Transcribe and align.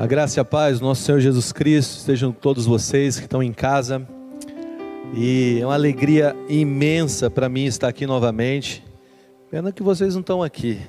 A 0.00 0.06
graça 0.06 0.38
e 0.38 0.40
a 0.40 0.44
paz 0.44 0.78
do 0.78 0.86
nosso 0.86 1.02
Senhor 1.02 1.18
Jesus 1.18 1.50
Cristo 1.50 1.98
estejam 1.98 2.30
todos 2.30 2.66
vocês 2.66 3.16
que 3.16 3.24
estão 3.24 3.42
em 3.42 3.52
casa. 3.52 4.06
E 5.12 5.58
é 5.60 5.66
uma 5.66 5.74
alegria 5.74 6.36
imensa 6.48 7.28
para 7.28 7.48
mim 7.48 7.64
estar 7.64 7.88
aqui 7.88 8.06
novamente. 8.06 8.84
Pena 9.50 9.72
que 9.72 9.82
vocês 9.82 10.14
não 10.14 10.20
estão 10.20 10.40
aqui. 10.40 10.80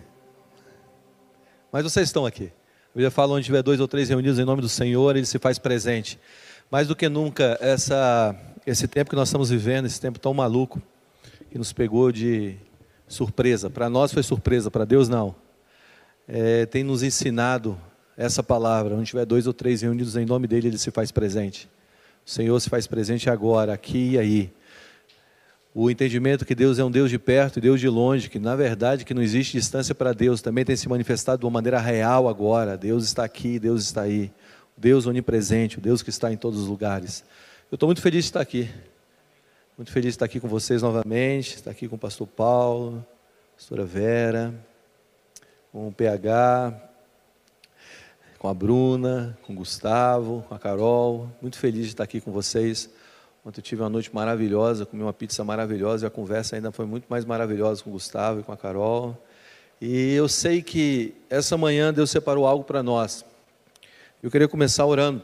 Mas 1.71 1.81
vocês 1.81 2.07
estão 2.07 2.23
aqui. 2.23 2.51
Eu 2.95 3.01
já 3.01 3.09
falo 3.09 3.33
onde 3.33 3.45
tiver 3.45 3.63
dois 3.63 3.79
ou 3.79 3.87
três 3.87 4.09
reunidos 4.09 4.37
em 4.37 4.45
nome 4.45 4.61
do 4.61 4.69
Senhor, 4.69 5.15
ele 5.15 5.25
se 5.25 5.39
faz 5.39 5.57
presente. 5.57 6.19
Mais 6.69 6.87
do 6.87 6.95
que 6.95 7.09
nunca, 7.09 7.57
essa, 7.59 8.35
esse 8.63 8.87
tempo 8.87 9.09
que 9.09 9.15
nós 9.15 9.29
estamos 9.29 9.49
vivendo, 9.49 9.87
esse 9.87 9.99
tempo 9.99 10.19
tão 10.19 10.35
maluco, 10.35 10.79
que 11.49 11.57
nos 11.57 11.73
pegou 11.73 12.11
de 12.11 12.57
surpresa. 13.07 13.71
Para 13.71 13.89
nós 13.89 14.13
foi 14.13 14.21
surpresa, 14.21 14.69
para 14.69 14.85
Deus 14.85 15.09
não. 15.09 15.33
É, 16.27 16.67
tem 16.67 16.83
nos 16.83 17.01
ensinado 17.01 17.75
essa 18.19 18.43
palavra. 18.43 18.95
Onde 18.95 19.09
tiver 19.09 19.25
dois 19.25 19.47
ou 19.47 19.53
três 19.53 19.81
reunidos 19.81 20.17
em 20.17 20.25
nome 20.25 20.45
dele, 20.45 20.67
ele 20.67 20.77
se 20.77 20.91
faz 20.91 21.09
presente. 21.09 21.69
O 22.25 22.29
Senhor 22.29 22.59
se 22.59 22.69
faz 22.69 22.85
presente 22.85 23.29
agora, 23.29 23.73
aqui 23.73 24.11
e 24.11 24.19
aí. 24.19 24.53
O 25.73 25.89
entendimento 25.89 26.45
que 26.45 26.53
Deus 26.53 26.77
é 26.77 26.83
um 26.83 26.91
Deus 26.91 27.09
de 27.09 27.17
perto 27.17 27.57
e 27.57 27.61
Deus 27.61 27.79
de 27.79 27.87
longe, 27.87 28.29
que 28.29 28.37
na 28.37 28.55
verdade 28.55 29.05
que 29.05 29.13
não 29.13 29.21
existe 29.21 29.53
distância 29.53 29.95
para 29.95 30.11
Deus, 30.11 30.41
também 30.41 30.65
tem 30.65 30.75
se 30.75 30.89
manifestado 30.89 31.39
de 31.39 31.45
uma 31.45 31.51
maneira 31.51 31.79
real 31.79 32.27
agora. 32.27 32.75
Deus 32.75 33.05
está 33.05 33.23
aqui, 33.23 33.57
Deus 33.57 33.83
está 33.83 34.01
aí. 34.01 34.31
Deus 34.75 35.05
onipresente, 35.05 35.77
o 35.77 35.81
Deus 35.81 36.01
que 36.01 36.09
está 36.09 36.31
em 36.31 36.37
todos 36.37 36.59
os 36.59 36.67
lugares. 36.67 37.23
Eu 37.71 37.75
estou 37.75 37.87
muito 37.87 38.01
feliz 38.01 38.25
de 38.25 38.29
estar 38.29 38.41
aqui. 38.41 38.69
Muito 39.77 39.91
feliz 39.91 40.07
de 40.07 40.15
estar 40.15 40.25
aqui 40.25 40.41
com 40.41 40.47
vocês 40.49 40.81
novamente, 40.81 41.55
estar 41.55 41.71
aqui 41.71 41.87
com 41.87 41.95
o 41.95 41.99
pastor 41.99 42.27
Paulo, 42.27 43.05
pastora 43.55 43.85
Vera, 43.85 44.53
com 45.71 45.87
o 45.87 45.91
PH, 45.91 46.88
com 48.39 48.47
a 48.47 48.53
Bruna, 48.53 49.37
com 49.45 49.51
o 49.51 49.55
Gustavo, 49.57 50.45
com 50.47 50.55
a 50.55 50.59
Carol. 50.59 51.29
Muito 51.41 51.59
feliz 51.59 51.83
de 51.83 51.89
estar 51.89 52.05
aqui 52.05 52.21
com 52.21 52.31
vocês. 52.31 52.89
Ontem 53.45 53.59
eu 53.59 53.63
tive 53.63 53.81
uma 53.81 53.89
noite 53.89 54.09
maravilhosa, 54.15 54.85
comi 54.85 55.03
uma 55.03 55.13
pizza 55.13 55.43
maravilhosa 55.43 56.05
e 56.05 56.07
a 56.07 56.09
conversa 56.09 56.55
ainda 56.55 56.71
foi 56.71 56.85
muito 56.85 57.05
mais 57.09 57.25
maravilhosa 57.25 57.83
com 57.83 57.89
o 57.89 57.93
Gustavo 57.93 58.39
e 58.39 58.43
com 58.43 58.53
a 58.53 58.57
Carol. 58.57 59.15
E 59.81 60.13
eu 60.13 60.29
sei 60.29 60.61
que 60.61 61.13
essa 61.29 61.57
manhã 61.57 61.93
Deus 61.93 62.09
separou 62.09 62.47
algo 62.47 62.63
para 62.63 62.81
nós. 62.81 63.25
Eu 64.23 64.31
queria 64.31 64.47
começar 64.47 64.85
orando, 64.85 65.21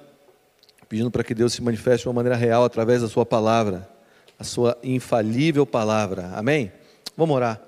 pedindo 0.89 1.09
para 1.09 1.23
que 1.23 1.33
Deus 1.33 1.53
se 1.53 1.61
manifeste 1.61 2.03
de 2.03 2.09
uma 2.09 2.15
maneira 2.15 2.37
real 2.37 2.65
através 2.65 3.01
da 3.01 3.07
Sua 3.07 3.25
palavra, 3.25 3.87
a 4.37 4.43
Sua 4.43 4.77
infalível 4.83 5.65
palavra. 5.65 6.31
Amém? 6.35 6.71
Vamos 7.15 7.35
orar. 7.35 7.64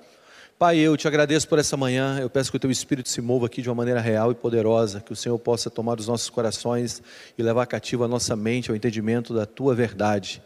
Pai, 0.58 0.76
eu 0.76 0.96
te 0.96 1.06
agradeço 1.06 1.46
por 1.46 1.60
essa 1.60 1.76
manhã. 1.76 2.18
Eu 2.18 2.28
peço 2.28 2.50
que 2.50 2.56
o 2.56 2.58
teu 2.58 2.68
espírito 2.68 3.08
se 3.08 3.20
mova 3.20 3.46
aqui 3.46 3.62
de 3.62 3.68
uma 3.68 3.76
maneira 3.76 4.00
real 4.00 4.32
e 4.32 4.34
poderosa, 4.34 5.00
que 5.00 5.12
o 5.12 5.16
Senhor 5.16 5.38
possa 5.38 5.70
tomar 5.70 6.00
os 6.00 6.08
nossos 6.08 6.28
corações 6.28 7.00
e 7.38 7.42
levar 7.44 7.64
cativo 7.66 8.02
a 8.02 8.08
nossa 8.08 8.34
mente 8.34 8.68
ao 8.68 8.74
entendimento 8.74 9.32
da 9.32 9.46
tua 9.46 9.72
verdade. 9.72 10.42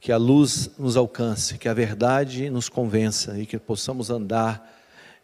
Que 0.00 0.10
a 0.10 0.16
luz 0.16 0.70
nos 0.76 0.96
alcance, 0.96 1.56
que 1.56 1.68
a 1.68 1.72
verdade 1.72 2.50
nos 2.50 2.68
convença 2.68 3.38
e 3.38 3.46
que 3.46 3.56
possamos 3.56 4.10
andar 4.10 4.68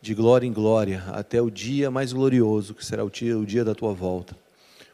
de 0.01 0.15
glória 0.15 0.47
em 0.47 0.53
glória 0.53 1.03
até 1.09 1.43
o 1.43 1.51
dia 1.51 1.91
mais 1.91 2.13
glorioso, 2.13 2.73
que 2.73 2.87
será 2.87 3.05
o 3.05 3.11
dia, 3.11 3.37
o 3.37 3.45
dia 3.45 3.65
da 3.65 3.75
tua 3.75 3.93
volta. 3.93 4.37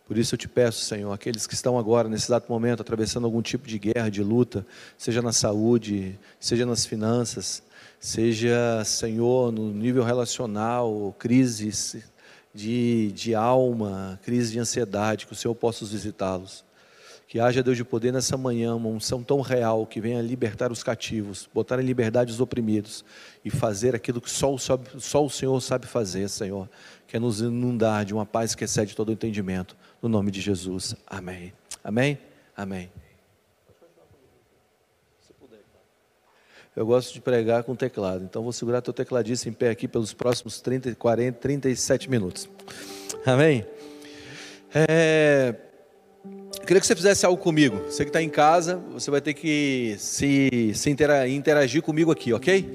Por 0.07 0.17
isso 0.17 0.35
eu 0.35 0.39
te 0.39 0.49
peço, 0.49 0.81
Senhor, 0.81 1.13
aqueles 1.13 1.47
que 1.47 1.53
estão 1.53 1.79
agora, 1.79 2.09
nesse 2.09 2.25
exato 2.25 2.51
momento, 2.51 2.81
atravessando 2.81 3.25
algum 3.25 3.43
tipo 3.43 3.69
de 3.69 3.79
guerra, 3.79 4.09
de 4.09 4.23
luta, 4.23 4.65
seja 4.97 5.21
na 5.21 5.33
saúde, 5.33 6.19
seja 6.41 6.65
nas 6.65 6.87
finanças, 6.87 7.63
seja, 8.01 8.83
Senhor, 8.85 9.53
no 9.53 9.73
nível 9.73 10.03
relacional, 10.03 11.15
crises 11.19 12.05
de, 12.55 13.13
de 13.13 13.35
alma, 13.35 14.19
crise 14.23 14.53
de 14.53 14.59
ansiedade, 14.59 15.27
que 15.27 15.33
o 15.33 15.37
Senhor 15.37 15.55
possa 15.55 15.85
visitá-los. 15.85 16.65
Que 17.29 17.41
haja, 17.41 17.63
Deus 17.63 17.77
de 17.77 17.85
poder, 17.85 18.13
nessa 18.13 18.37
manhã, 18.37 18.75
uma 18.77 18.89
unção 18.89 19.23
tão 19.23 19.41
real 19.41 19.85
que 19.85 20.01
venha 20.01 20.23
libertar 20.23 20.71
os 20.71 20.83
cativos, 20.83 21.49
botar 21.53 21.81
em 21.81 21.85
liberdade 21.85 22.31
os 22.31 22.41
oprimidos 22.41 23.05
e 23.45 23.51
fazer 23.51 23.97
aquilo 23.97 24.21
que 24.21 24.31
só 24.31 24.55
o, 24.55 24.59
só 24.59 25.25
o 25.25 25.29
Senhor 25.29 25.61
sabe 25.61 25.87
fazer, 25.87 26.29
Senhor, 26.29 26.69
que 27.07 27.17
é 27.17 27.21
nos 27.21 27.41
inundar 27.41 28.05
de 28.05 28.15
uma 28.15 28.25
paz 28.25 28.55
que 28.55 28.63
excede 28.63 28.95
todo 28.95 29.09
o 29.09 29.13
entendimento. 29.13 29.77
No 30.01 30.09
nome 30.09 30.31
de 30.31 30.41
Jesus. 30.41 30.95
Amém. 31.07 31.53
Amém? 31.83 32.17
Amém. 32.57 32.91
Eu 36.77 36.85
gosto 36.85 37.15
de 37.15 37.23
pregar 37.23 37.65
com 37.65 37.75
teclado, 37.75 38.23
então 38.23 38.43
vou 38.43 38.53
segurar 38.53 38.83
teu 38.83 38.93
tecladista 38.93 39.49
em 39.49 39.53
pé 39.53 39.71
aqui 39.71 39.89
pelos 39.89 40.13
próximos 40.13 40.61
30, 40.61 40.95
40, 40.95 41.39
37 41.39 42.11
minutos. 42.11 42.51
Amém? 43.25 43.65
É, 44.75 45.55
queria 46.67 46.79
que 46.79 46.87
você 46.87 46.95
fizesse 46.95 47.25
algo 47.25 47.43
comigo. 47.43 47.79
Você 47.89 48.05
que 48.05 48.11
está 48.11 48.23
em 48.23 48.29
casa, 48.29 48.77
você 48.93 49.11
vai 49.11 49.23
ter 49.23 49.33
que 49.33 49.97
se, 49.99 50.73
se 50.75 50.91
interagir 50.91 51.81
comigo 51.81 52.13
aqui, 52.13 52.35
ok? 52.35 52.71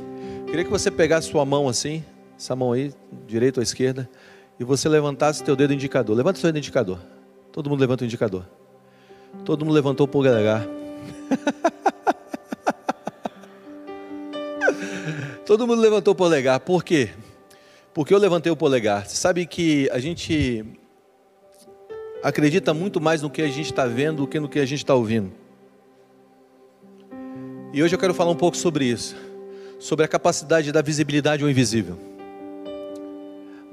Queria 0.47 0.63
que 0.63 0.71
você 0.71 0.89
pegasse 0.89 1.29
sua 1.29 1.45
mão 1.45 1.69
assim, 1.69 2.03
essa 2.35 2.55
mão 2.55 2.71
aí, 2.71 2.91
direita 3.27 3.59
ou 3.59 3.63
esquerda, 3.63 4.09
e 4.59 4.63
você 4.63 4.89
levantasse 4.89 5.43
teu 5.43 5.55
dedo 5.55 5.73
indicador. 5.73 6.17
Levanta 6.17 6.39
o 6.39 6.41
seu 6.41 6.47
dedo 6.47 6.57
indicador. 6.57 6.97
Todo 7.51 7.69
mundo 7.69 7.81
levanta 7.81 8.03
o 8.03 8.07
indicador. 8.07 8.47
Todo 9.45 9.63
mundo 9.63 9.75
levantou 9.75 10.05
o 10.05 10.09
polegar. 10.09 10.67
Todo 15.51 15.67
mundo 15.67 15.81
levantou 15.81 16.13
o 16.13 16.15
polegar. 16.15 16.61
Por 16.61 16.81
quê? 16.81 17.09
Porque 17.93 18.13
eu 18.13 18.17
levantei 18.17 18.49
o 18.49 18.55
polegar. 18.55 19.05
Você 19.05 19.17
sabe 19.17 19.45
que 19.45 19.89
a 19.91 19.99
gente 19.99 20.63
acredita 22.23 22.73
muito 22.73 23.01
mais 23.01 23.21
no 23.21 23.29
que 23.29 23.41
a 23.41 23.49
gente 23.49 23.65
está 23.65 23.85
vendo 23.85 24.19
do 24.19 24.27
que 24.27 24.39
no 24.39 24.47
que 24.47 24.59
a 24.59 24.65
gente 24.65 24.79
está 24.79 24.95
ouvindo. 24.95 25.29
E 27.73 27.83
hoje 27.83 27.93
eu 27.93 27.99
quero 27.99 28.13
falar 28.13 28.31
um 28.31 28.35
pouco 28.37 28.55
sobre 28.55 28.85
isso. 28.85 29.13
Sobre 29.77 30.05
a 30.05 30.07
capacidade 30.07 30.71
da 30.71 30.81
visibilidade 30.81 31.43
ao 31.43 31.49
invisível. 31.49 31.99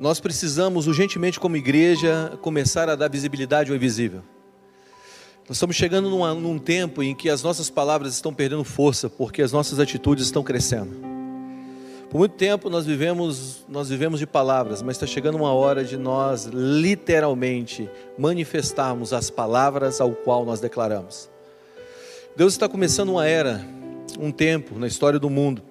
Nós 0.01 0.19
precisamos 0.19 0.89
urgentemente, 0.89 1.39
como 1.39 1.57
igreja, 1.57 2.37
começar 2.43 2.89
a 2.89 2.97
dar 2.97 3.09
visibilidade 3.09 3.71
ao 3.71 3.77
invisível. 3.77 4.25
Nós 5.49 5.59
estamos 5.59 5.77
chegando 5.77 6.11
numa, 6.11 6.35
num 6.35 6.59
tempo 6.59 7.05
em 7.05 7.15
que 7.15 7.31
as 7.31 7.45
nossas 7.45 7.71
palavras 7.71 8.15
estão 8.15 8.35
perdendo 8.35 8.65
força, 8.65 9.09
porque 9.09 9.43
as 9.43 9.53
nossas 9.53 9.79
atitudes 9.79 10.25
estão 10.25 10.43
crescendo. 10.43 11.18
Por 12.11 12.17
muito 12.17 12.37
tempo 12.37 12.71
nós 12.71 12.87
vivemos, 12.87 13.67
nós 13.69 13.91
vivemos 13.91 14.19
de 14.19 14.27
palavras, 14.27 14.81
mas 14.81 14.97
está 14.97 15.07
chegando 15.07 15.35
uma 15.35 15.53
hora 15.53 15.85
de 15.85 15.99
nós 15.99 16.47
literalmente 16.47 17.89
manifestarmos 18.17 19.13
as 19.13 19.29
palavras 19.29 20.01
ao 20.01 20.13
qual 20.13 20.43
nós 20.43 20.59
declaramos. 20.59 21.29
Deus 22.35 22.55
está 22.55 22.67
começando 22.67 23.11
uma 23.11 23.27
era, 23.27 23.61
um 24.19 24.33
tempo 24.33 24.79
na 24.79 24.87
história 24.87 25.19
do 25.19 25.29
mundo, 25.29 25.63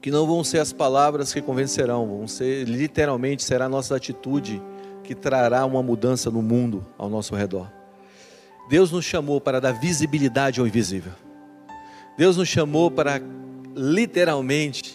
que 0.00 0.10
não 0.10 0.26
vão 0.26 0.42
ser 0.42 0.58
as 0.58 0.72
palavras 0.72 1.34
que 1.34 1.42
convencerão, 1.42 2.06
vão 2.06 2.26
ser 2.26 2.64
literalmente 2.64 3.42
será 3.42 3.66
a 3.66 3.68
nossa 3.68 3.94
atitude 3.94 4.62
que 5.04 5.14
trará 5.14 5.66
uma 5.66 5.82
mudança 5.82 6.30
no 6.30 6.40
mundo 6.40 6.86
ao 6.96 7.10
nosso 7.10 7.34
redor. 7.34 7.70
Deus 8.70 8.90
nos 8.90 9.04
chamou 9.04 9.38
para 9.38 9.60
dar 9.60 9.72
visibilidade 9.72 10.60
ao 10.60 10.66
invisível. 10.66 11.12
Deus 12.16 12.38
nos 12.38 12.48
chamou 12.48 12.90
para 12.90 13.20
literalmente 13.76 14.91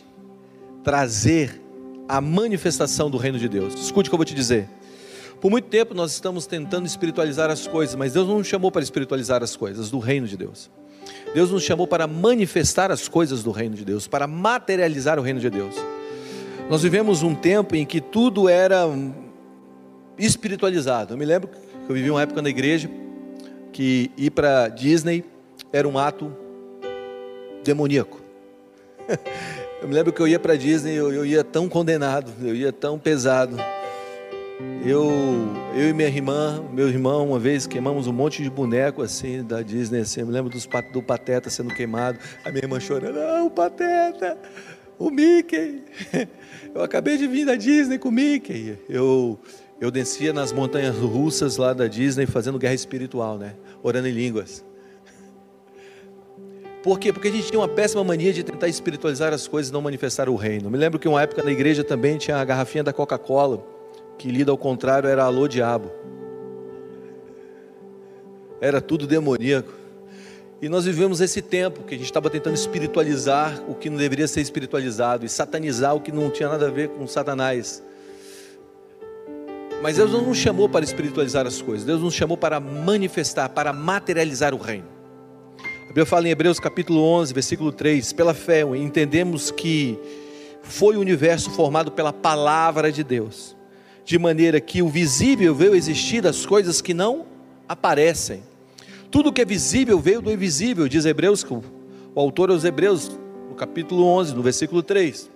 trazer 0.88 1.62
a 2.08 2.22
manifestação 2.22 3.10
do 3.10 3.18
reino 3.18 3.38
de 3.38 3.50
Deus. 3.50 3.74
Escute 3.74 4.08
o 4.08 4.10
que 4.10 4.16
eu 4.16 4.18
vou 4.18 4.24
te 4.24 4.34
dizer. 4.34 4.70
Por 5.42 5.52
muito 5.52 5.68
tempo 5.68 5.94
nós 5.94 6.14
estamos 6.14 6.46
tentando 6.48 6.86
espiritualizar 6.86 7.52
as 7.52 7.68
coisas, 7.68 7.94
mas 7.94 8.14
Deus 8.14 8.26
não 8.26 8.38
nos 8.38 8.48
chamou 8.48 8.72
para 8.72 8.82
espiritualizar 8.82 9.44
as 9.44 9.54
coisas 9.54 9.92
do 9.92 10.00
reino 10.00 10.26
de 10.26 10.38
Deus. 10.38 10.72
Deus 11.34 11.52
nos 11.52 11.64
chamou 11.64 11.88
para 11.88 12.08
manifestar 12.08 12.90
as 12.90 13.10
coisas 13.10 13.44
do 13.44 13.52
reino 13.52 13.76
de 13.76 13.84
Deus, 13.84 14.08
para 14.08 14.28
materializar 14.28 15.20
o 15.20 15.22
reino 15.22 15.42
de 15.42 15.50
Deus. 15.50 15.76
Nós 16.70 16.84
vivemos 16.84 17.22
um 17.22 17.36
tempo 17.36 17.76
em 17.76 17.86
que 17.86 18.00
tudo 18.00 18.48
era 18.48 18.86
espiritualizado. 20.18 21.16
Eu 21.16 21.18
me 21.18 21.26
lembro 21.26 21.50
que 21.50 21.92
eu 21.92 21.96
vivi 21.96 22.10
uma 22.10 22.22
época 22.22 22.42
na 22.42 22.48
igreja 22.48 22.90
que 23.74 24.10
ir 24.16 24.32
para 24.32 24.70
Disney 24.70 25.26
era 25.74 25.86
um 25.86 26.00
ato 26.00 26.32
demoníaco. 27.62 28.22
Eu 29.80 29.88
me 29.88 29.94
lembro 29.94 30.12
que 30.12 30.20
eu 30.20 30.28
ia 30.28 30.40
para 30.40 30.56
Disney, 30.56 30.96
eu, 30.96 31.14
eu, 31.14 31.24
ia 31.24 31.44
tão 31.44 31.70
condenado, 31.70 32.32
eu 32.42 32.56
ia 32.56 32.74
tão 32.74 32.98
pesado. 32.98 33.56
Eu, 34.84 35.12
eu 35.76 35.90
e 35.90 35.94
minha 35.94 36.08
irmã, 36.08 36.64
meu 36.74 36.90
irmão, 36.90 37.28
uma 37.28 37.38
vez 37.38 37.68
queimamos 37.68 38.08
um 38.08 38.14
monte 38.14 38.42
de 38.42 38.50
boneco 38.50 39.04
assim 39.04 39.44
da 39.44 39.62
Disney. 39.62 40.00
Assim, 40.00 40.22
eu 40.22 40.26
me 40.26 40.34
lembro 40.34 40.50
dos, 40.50 40.68
do 40.92 41.04
Pateta 41.04 41.52
sendo 41.52 41.76
queimado. 41.76 42.18
A 42.44 42.50
minha 42.50 42.64
irmã 42.64 42.80
chorando, 42.80 43.20
não, 43.20 43.46
o 43.46 43.52
Pateta, 43.52 44.36
o 44.98 45.12
Mickey. 45.12 45.84
Eu 46.74 46.84
acabei 46.84 47.18
de 47.18 47.28
vir 47.28 47.46
da 47.46 47.56
Disney 47.56 47.98
com 47.98 48.10
o 48.10 48.12
Mickey. 48.12 48.78
Eu, 48.88 49.40
eu 49.82 49.90
descia 49.90 50.32
nas 50.32 50.52
montanhas 50.52 50.96
russas 50.96 51.58
lá 51.58 51.74
da 51.74 51.88
Disney 51.88 52.28
fazendo 52.28 52.60
guerra 52.60 52.76
espiritual, 52.76 53.38
né? 53.38 53.56
Orando 53.82 54.08
em 54.08 54.12
línguas. 54.12 54.64
Por 56.88 56.98
quê? 56.98 57.12
Porque 57.12 57.28
a 57.28 57.32
gente 57.32 57.48
tinha 57.48 57.60
uma 57.60 57.68
péssima 57.68 58.02
mania 58.02 58.32
de 58.32 58.44
tentar 58.44 58.70
espiritualizar 58.70 59.34
as 59.34 59.46
coisas 59.46 59.70
e 59.70 59.74
não 59.74 59.82
manifestar 59.82 60.30
o 60.30 60.38
reino. 60.38 60.70
Me 60.70 60.78
lembro 60.78 60.98
que 60.98 61.06
uma 61.06 61.22
época 61.22 61.44
na 61.44 61.52
igreja 61.52 61.84
também 61.84 62.18
tinha 62.18 62.38
a 62.38 62.46
garrafinha 62.46 62.82
da 62.82 62.94
Coca-Cola, 62.94 63.62
que 64.18 64.30
lida 64.30 64.52
ao 64.52 64.58
contrário 64.58 65.10
era 65.10 65.26
alô 65.26 65.50
diabo. 65.50 65.92
era 68.62 68.80
tudo 68.80 69.06
demoníaco. 69.06 69.74
E 70.62 70.70
nós 70.70 70.86
vivemos 70.86 71.20
esse 71.20 71.42
tempo 71.42 71.84
que 71.84 71.94
a 71.94 71.98
gente 71.98 72.08
estava 72.08 72.30
tentando 72.30 72.56
espiritualizar 72.56 73.62
o 73.68 73.76
que 73.76 73.90
não 73.90 73.98
deveria 73.98 74.26
ser 74.26 74.40
espiritualizado 74.40 75.26
e 75.26 75.30
satanizar 75.30 75.94
o 75.94 76.00
que 76.00 76.14
não 76.14 76.30
tinha 76.30 76.48
nada 76.48 76.68
a 76.68 76.72
ver 76.72 76.88
com 76.88 77.06
Satanás. 77.06 77.84
Mas 79.82 79.98
Deus 79.98 80.14
não 80.14 80.22
nos 80.22 80.38
chamou 80.38 80.70
para 80.70 80.86
espiritualizar 80.86 81.46
as 81.46 81.62
coisas, 81.62 81.86
Deus 81.86 82.02
nos 82.02 82.14
chamou 82.14 82.38
para 82.38 82.62
manifestar, 82.62 83.50
para 83.50 83.74
materializar 83.74 84.54
o 84.54 84.58
reino. 84.58 84.97
A 85.88 85.90
Bíblia 85.98 86.06
fala 86.06 86.28
em 86.28 86.32
Hebreus 86.32 86.60
capítulo 86.60 87.02
11, 87.02 87.34
versículo 87.34 87.72
3: 87.72 88.12
pela 88.12 88.34
fé 88.34 88.64
entendemos 88.76 89.50
que 89.50 89.98
foi 90.62 90.98
o 90.98 91.00
universo 91.00 91.50
formado 91.52 91.94
pela 91.94 92.12
palavra 92.12 92.92
de 92.92 93.06
Deus, 93.06 93.56
de 94.04 94.20
maneira 94.20 94.60
que 94.60 94.82
o 94.82 94.90
visível 94.90 95.56
veio 95.56 95.74
existir 95.74 96.20
das 96.22 96.46
coisas 96.46 96.82
que 96.82 96.94
não 96.94 97.26
aparecem. 97.70 98.44
Tudo 99.10 99.32
que 99.32 99.42
é 99.42 99.46
visível 99.46 99.98
veio 99.98 100.22
do 100.22 100.30
invisível, 100.30 100.90
diz 100.90 101.06
Hebreus, 101.06 101.46
o 101.50 101.64
autor 102.20 102.52
aos 102.52 102.66
Hebreus, 102.66 103.18
no 103.48 103.56
capítulo 103.56 104.04
11, 104.04 104.36
no 104.36 104.44
versículo 104.44 104.84
3. 104.84 105.32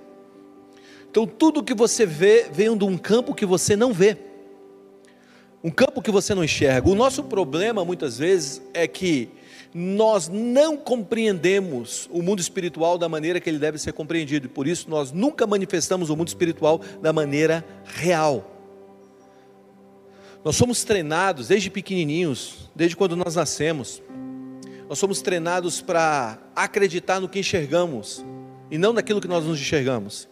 Então, 1.10 1.26
tudo 1.26 1.64
que 1.64 1.74
você 1.74 2.06
vê 2.06 2.48
veio 2.52 2.76
de 2.76 2.84
um 2.84 2.98
campo 2.98 3.34
que 3.34 3.46
você 3.46 3.78
não 3.78 3.94
vê 3.94 4.18
um 5.64 5.70
campo 5.70 6.02
que 6.02 6.12
você 6.12 6.34
não 6.34 6.44
enxerga. 6.44 6.90
O 6.90 6.96
nosso 6.96 7.24
problema, 7.24 7.86
muitas 7.86 8.18
vezes, 8.18 8.62
é 8.74 8.88
que 8.88 9.30
nós 9.74 10.28
não 10.28 10.76
compreendemos 10.76 12.10
o 12.12 12.22
mundo 12.22 12.40
espiritual 12.40 12.98
da 12.98 13.08
maneira 13.08 13.40
que 13.40 13.50
ele 13.50 13.60
deve 13.60 13.78
ser 13.78 13.94
compreendido, 13.94 14.48
e 14.48 14.50
por 14.50 14.68
isso 14.68 14.90
nós 14.90 15.12
nunca 15.12 15.48
manifestamos 15.48 16.10
o 16.10 16.16
mundo 16.16 16.28
espiritual 16.28 16.82
da 17.02 17.14
maneira 17.14 17.66
real. 17.86 18.52
Nós 20.44 20.56
somos 20.56 20.84
treinados 20.84 21.48
desde 21.48 21.70
pequenininhos, 21.70 22.70
desde 22.76 22.96
quando 22.96 23.16
nós 23.16 23.36
nascemos. 23.36 24.02
Nós 24.90 24.98
somos 25.00 25.22
treinados 25.22 25.82
para 25.82 26.40
acreditar 26.56 27.20
no 27.20 27.30
que 27.30 27.40
enxergamos 27.40 28.26
e 28.70 28.78
não 28.78 28.92
naquilo 28.92 29.22
que 29.22 29.28
nós 29.28 29.46
nos 29.46 29.60
enxergamos. 29.60 30.28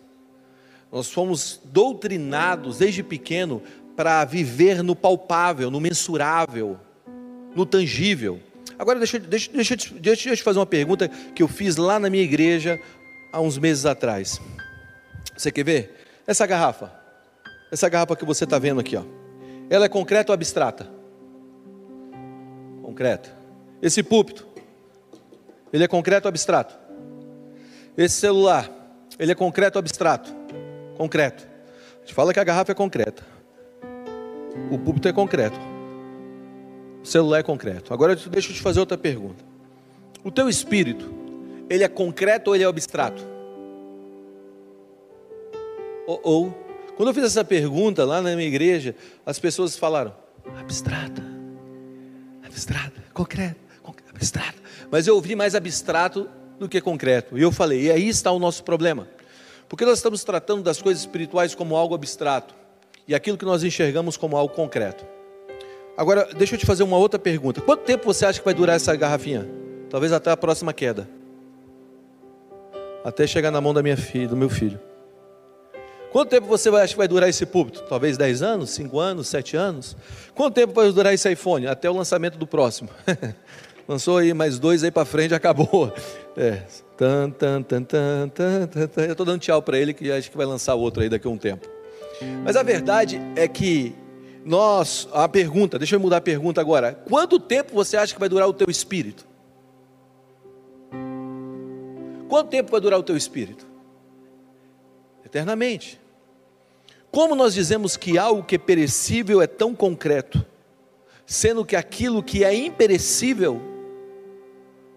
Nós 0.91 1.11
fomos 1.11 1.61
doutrinados 1.65 2.79
desde 2.79 3.03
pequeno 3.03 3.61
para 3.95 4.25
viver 4.25 4.83
no 4.83 4.95
palpável, 4.95 5.69
no 5.69 5.79
mensurável, 5.79 6.79
no 7.55 7.65
tangível. 7.65 8.39
Agora, 8.79 8.97
deixa, 8.97 9.19
deixa, 9.19 9.51
deixa, 9.51 9.75
deixa 9.93 10.29
eu 10.29 10.37
te 10.37 10.41
fazer 10.41 10.57
uma 10.57 10.65
pergunta 10.65 11.09
que 11.09 11.43
eu 11.43 11.49
fiz 11.49 11.75
lá 11.75 11.99
na 11.99 12.09
minha 12.09 12.23
igreja 12.23 12.79
há 13.33 13.41
uns 13.41 13.57
meses 13.57 13.85
atrás. 13.85 14.39
Você 15.35 15.51
quer 15.51 15.65
ver? 15.65 16.21
Essa 16.25 16.47
garrafa, 16.47 16.89
essa 17.69 17.89
garrafa 17.89 18.15
que 18.15 18.23
você 18.23 18.45
está 18.45 18.57
vendo 18.57 18.79
aqui, 18.79 18.95
ó, 18.95 19.03
ela 19.69 19.83
é 19.83 19.89
concreta 19.89 20.31
ou 20.31 20.33
abstrata? 20.33 20.89
Concreto. 22.81 23.29
Esse 23.81 24.01
púlpito, 24.01 24.47
ele 25.73 25.83
é 25.83 25.87
concreto 25.87 26.27
ou 26.27 26.29
abstrato? 26.29 26.79
Esse 27.97 28.15
celular, 28.15 28.71
ele 29.19 29.33
é 29.33 29.35
concreto 29.35 29.77
ou 29.77 29.81
abstrato? 29.81 30.33
Concreto. 30.95 31.45
A 31.97 31.99
gente 31.99 32.13
fala 32.13 32.33
que 32.33 32.39
a 32.39 32.43
garrafa 32.45 32.71
é 32.71 32.75
concreta. 32.75 33.25
O 34.71 34.79
púlpito 34.79 35.09
é 35.09 35.13
concreto. 35.13 35.59
O 37.03 37.05
celular 37.05 37.39
é 37.39 37.43
concreto. 37.43 37.93
Agora 37.93 38.15
deixa 38.15 38.49
eu 38.49 38.55
te 38.55 38.61
fazer 38.61 38.79
outra 38.79 38.97
pergunta. 38.97 39.43
O 40.23 40.31
teu 40.31 40.49
espírito, 40.49 41.09
ele 41.69 41.83
é 41.83 41.87
concreto 41.87 42.49
ou 42.49 42.55
ele 42.55 42.63
é 42.63 42.67
abstrato? 42.67 43.25
Ou, 46.05 46.19
ou 46.23 46.69
quando 46.97 47.09
eu 47.09 47.13
fiz 47.13 47.23
essa 47.23 47.45
pergunta 47.45 48.03
lá 48.03 48.21
na 48.21 48.35
minha 48.35 48.47
igreja, 48.47 48.95
as 49.25 49.39
pessoas 49.39 49.77
falaram: 49.77 50.13
abstrata, 50.59 51.23
abstrata, 52.43 53.01
concreto, 53.13 53.59
concreto 53.81 54.09
abstrato. 54.13 54.61
Mas 54.91 55.07
eu 55.07 55.15
ouvi 55.15 55.35
mais 55.35 55.55
abstrato 55.55 56.29
do 56.59 56.67
que 56.67 56.81
concreto. 56.81 57.37
E 57.37 57.41
eu 57.41 57.51
falei: 57.51 57.83
e 57.83 57.91
aí 57.91 58.09
está 58.09 58.31
o 58.31 58.39
nosso 58.39 58.63
problema. 58.63 59.07
Porque 59.69 59.85
nós 59.85 59.99
estamos 59.99 60.23
tratando 60.23 60.63
das 60.63 60.81
coisas 60.81 61.01
espirituais 61.01 61.55
como 61.55 61.75
algo 61.75 61.95
abstrato 61.95 62.55
e 63.07 63.15
aquilo 63.15 63.37
que 63.37 63.45
nós 63.45 63.63
enxergamos 63.63 64.17
como 64.17 64.35
algo 64.35 64.53
concreto. 64.53 65.05
Agora, 65.99 66.29
deixa 66.33 66.55
eu 66.55 66.57
te 66.57 66.65
fazer 66.65 66.81
uma 66.81 66.95
outra 66.95 67.19
pergunta. 67.19 67.59
Quanto 67.59 67.81
tempo 67.81 68.05
você 68.05 68.25
acha 68.25 68.39
que 68.39 68.45
vai 68.45 68.53
durar 68.53 68.77
essa 68.77 68.95
garrafinha? 68.95 69.45
Talvez 69.89 70.13
até 70.13 70.31
a 70.31 70.37
próxima 70.37 70.71
queda. 70.71 71.09
Até 73.03 73.27
chegar 73.27 73.51
na 73.51 73.59
mão 73.59 73.73
da 73.73 73.83
minha 73.83 73.97
filha, 73.97 74.25
do 74.25 74.37
meu 74.37 74.49
filho. 74.49 74.79
Quanto 76.09 76.29
tempo 76.29 76.47
você 76.47 76.69
acha 76.69 76.93
que 76.93 76.97
vai 76.97 77.07
durar 77.09 77.27
esse 77.27 77.45
púlpito? 77.45 77.81
Talvez 77.81 78.17
10 78.17 78.41
anos, 78.41 78.69
5 78.69 78.97
anos, 78.97 79.27
7 79.27 79.57
anos? 79.57 79.97
Quanto 80.33 80.53
tempo 80.53 80.71
vai 80.71 80.89
durar 80.89 81.13
esse 81.13 81.29
iPhone? 81.29 81.67
Até 81.67 81.89
o 81.89 81.93
lançamento 81.93 82.37
do 82.37 82.47
próximo. 82.47 82.89
Lançou 83.85 84.19
aí 84.19 84.33
mais 84.33 84.57
dois 84.57 84.85
aí 84.85 84.91
para 84.91 85.03
frente, 85.03 85.33
acabou. 85.35 85.93
É. 86.37 86.61
Tan, 86.95 87.29
tan, 87.29 87.61
tan, 87.61 87.83
tan, 87.83 88.29
tan, 88.29 88.67
tan, 88.87 89.01
Eu 89.03 89.11
estou 89.11 89.25
dando 89.25 89.41
tchau 89.41 89.61
para 89.61 89.77
ele 89.77 89.93
que 89.93 90.09
acho 90.09 90.31
que 90.31 90.37
vai 90.37 90.45
lançar 90.45 90.75
outro 90.75 91.03
aí 91.03 91.09
daqui 91.09 91.27
a 91.27 91.29
um 91.29 91.37
tempo. 91.37 91.67
Mas 92.45 92.55
a 92.55 92.63
verdade 92.63 93.19
é 93.35 93.49
que 93.49 93.93
nós, 94.45 95.07
a 95.11 95.27
pergunta, 95.27 95.77
deixa 95.77 95.95
eu 95.95 95.99
mudar 95.99 96.17
a 96.17 96.21
pergunta 96.21 96.61
agora. 96.61 96.93
Quanto 97.07 97.39
tempo 97.39 97.73
você 97.73 97.97
acha 97.97 98.13
que 98.13 98.19
vai 98.19 98.29
durar 98.29 98.47
o 98.47 98.53
teu 98.53 98.69
espírito? 98.69 99.27
Quanto 102.27 102.49
tempo 102.49 102.71
vai 102.71 102.79
durar 102.79 102.99
o 102.99 103.03
teu 103.03 103.17
espírito? 103.17 103.65
Eternamente. 105.25 105.99
Como 107.11 107.35
nós 107.35 107.53
dizemos 107.53 107.97
que 107.97 108.17
algo 108.17 108.43
que 108.43 108.55
é 108.55 108.59
perecível 108.59 109.41
é 109.41 109.47
tão 109.47 109.75
concreto, 109.75 110.45
sendo 111.25 111.65
que 111.65 111.75
aquilo 111.75 112.23
que 112.23 112.43
é 112.43 112.53
imperecível 112.53 113.61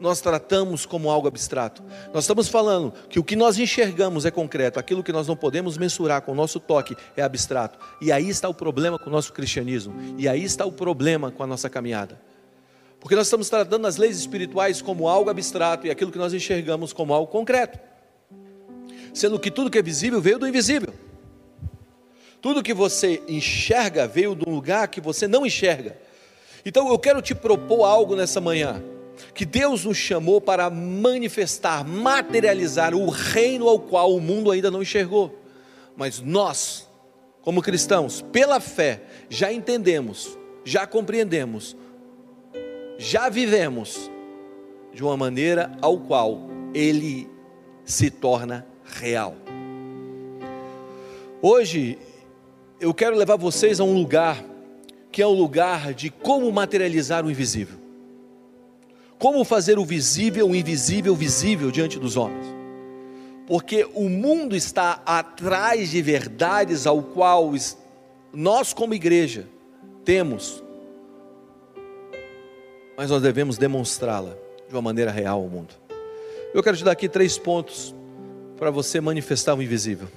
nós 0.02 0.20
tratamos 0.20 0.84
como 0.84 1.08
algo 1.08 1.28
abstrato. 1.28 1.80
Nós 2.12 2.24
estamos 2.24 2.48
falando 2.48 2.92
que 3.08 3.20
o 3.20 3.24
que 3.24 3.36
nós 3.36 3.56
enxergamos 3.56 4.26
é 4.26 4.32
concreto, 4.32 4.80
aquilo 4.80 5.02
que 5.02 5.12
nós 5.12 5.28
não 5.28 5.36
podemos 5.36 5.78
mensurar 5.78 6.22
com 6.22 6.32
o 6.32 6.34
nosso 6.34 6.58
toque 6.58 6.96
é 7.16 7.22
abstrato. 7.22 7.78
E 8.00 8.10
aí 8.10 8.28
está 8.28 8.48
o 8.48 8.54
problema 8.54 8.98
com 8.98 9.08
o 9.08 9.12
nosso 9.12 9.32
cristianismo, 9.32 9.94
e 10.18 10.28
aí 10.28 10.42
está 10.42 10.66
o 10.66 10.72
problema 10.72 11.30
com 11.30 11.44
a 11.44 11.46
nossa 11.46 11.70
caminhada. 11.70 12.20
Porque 12.98 13.14
nós 13.14 13.28
estamos 13.28 13.48
tratando 13.48 13.86
as 13.86 13.96
leis 13.96 14.18
espirituais 14.18 14.82
como 14.82 15.08
algo 15.08 15.30
abstrato 15.30 15.86
e 15.86 15.90
aquilo 15.90 16.10
que 16.10 16.18
nós 16.18 16.34
enxergamos 16.34 16.92
como 16.92 17.14
algo 17.14 17.30
concreto. 17.30 17.78
Sendo 19.14 19.38
que 19.38 19.50
tudo 19.52 19.70
que 19.70 19.78
é 19.78 19.82
visível 19.82 20.20
veio 20.20 20.38
do 20.38 20.48
invisível. 20.48 20.92
Tudo 22.40 22.62
que 22.62 22.74
você 22.74 23.22
enxerga 23.28 24.08
veio 24.08 24.34
de 24.34 24.48
um 24.48 24.52
lugar 24.52 24.88
que 24.88 25.00
você 25.00 25.28
não 25.28 25.46
enxerga. 25.46 25.96
Então 26.64 26.88
eu 26.88 26.98
quero 26.98 27.22
te 27.22 27.34
propor 27.34 27.84
algo 27.84 28.16
nessa 28.16 28.40
manhã 28.40 28.82
que 29.34 29.44
Deus 29.44 29.84
nos 29.84 29.96
chamou 29.96 30.40
para 30.40 30.68
manifestar, 30.70 31.84
materializar 31.84 32.94
o 32.94 33.08
reino 33.08 33.68
ao 33.68 33.78
qual 33.78 34.14
o 34.14 34.20
mundo 34.20 34.50
ainda 34.50 34.70
não 34.70 34.82
enxergou. 34.82 35.38
Mas 35.96 36.20
nós, 36.20 36.88
como 37.42 37.62
cristãos, 37.62 38.22
pela 38.32 38.60
fé, 38.60 39.02
já 39.28 39.52
entendemos, 39.52 40.38
já 40.64 40.86
compreendemos, 40.86 41.76
já 42.98 43.28
vivemos 43.28 44.10
de 44.92 45.02
uma 45.02 45.16
maneira 45.16 45.70
ao 45.80 45.98
qual 45.98 46.48
ele 46.74 47.28
se 47.84 48.10
torna 48.10 48.66
real. 48.84 49.34
Hoje 51.40 51.98
eu 52.80 52.94
quero 52.94 53.16
levar 53.16 53.36
vocês 53.36 53.80
a 53.80 53.84
um 53.84 53.94
lugar 53.94 54.44
que 55.10 55.20
é 55.20 55.26
o 55.26 55.32
lugar 55.32 55.92
de 55.92 56.10
como 56.10 56.50
materializar 56.50 57.24
o 57.24 57.30
invisível. 57.30 57.81
Como 59.22 59.44
fazer 59.44 59.78
o 59.78 59.84
visível, 59.84 60.48
o 60.48 60.56
invisível, 60.56 61.14
visível 61.14 61.70
diante 61.70 61.96
dos 61.96 62.16
homens? 62.16 62.44
Porque 63.46 63.88
o 63.94 64.08
mundo 64.08 64.56
está 64.56 65.00
atrás 65.06 65.90
de 65.92 66.02
verdades 66.02 66.88
ao 66.88 67.00
qual 67.00 67.52
nós, 68.32 68.72
como 68.72 68.94
igreja, 68.94 69.46
temos, 70.04 70.60
mas 72.96 73.10
nós 73.10 73.22
devemos 73.22 73.56
demonstrá-la 73.56 74.34
de 74.68 74.74
uma 74.74 74.82
maneira 74.82 75.12
real 75.12 75.40
ao 75.40 75.48
mundo. 75.48 75.72
Eu 76.52 76.60
quero 76.60 76.76
te 76.76 76.82
dar 76.82 76.90
aqui 76.90 77.08
três 77.08 77.38
pontos 77.38 77.94
para 78.58 78.72
você 78.72 79.00
manifestar 79.00 79.54
o 79.54 79.62
invisível, 79.62 80.08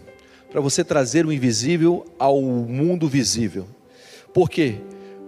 para 0.50 0.62
você 0.62 0.84
trazer 0.84 1.28
o 1.28 1.32
invisível 1.32 2.08
ao 2.18 2.42
mundo 2.42 3.08
visível. 3.08 3.68
Por 4.34 4.50
quê? 4.50 4.80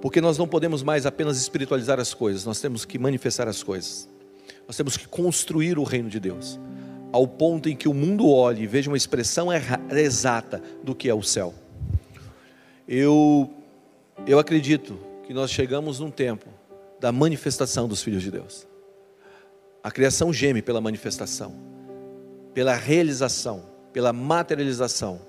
Porque 0.01 0.21
nós 0.21 0.37
não 0.37 0.47
podemos 0.47 0.83
mais 0.83 1.05
apenas 1.05 1.37
espiritualizar 1.37 1.99
as 1.99 2.13
coisas, 2.13 2.45
nós 2.45 2.59
temos 2.59 2.85
que 2.85 2.99
manifestar 2.99 3.47
as 3.47 3.63
coisas. 3.63 4.07
Nós 4.67 4.75
temos 4.75 4.97
que 4.97 5.07
construir 5.07 5.79
o 5.79 5.83
reino 5.83 6.09
de 6.09 6.19
Deus, 6.19 6.59
ao 7.11 7.27
ponto 7.27 7.69
em 7.69 7.75
que 7.75 7.87
o 7.87 7.93
mundo 7.93 8.29
olhe 8.29 8.63
e 8.63 8.67
veja 8.67 8.89
uma 8.89 8.97
expressão 8.97 9.47
exata 9.89 10.61
do 10.83 10.93
que 10.93 11.09
é 11.09 11.13
o 11.13 11.23
céu. 11.23 11.53
Eu, 12.87 13.49
eu 14.25 14.39
acredito 14.39 14.99
que 15.25 15.33
nós 15.33 15.51
chegamos 15.51 15.99
num 15.99 16.11
tempo 16.11 16.47
da 16.99 17.11
manifestação 17.11 17.87
dos 17.87 18.01
filhos 18.01 18.23
de 18.23 18.31
Deus. 18.31 18.67
A 19.83 19.91
criação 19.91 20.33
geme 20.33 20.61
pela 20.61 20.81
manifestação, 20.81 21.53
pela 22.53 22.73
realização, 22.73 23.63
pela 23.93 24.11
materialização 24.11 25.21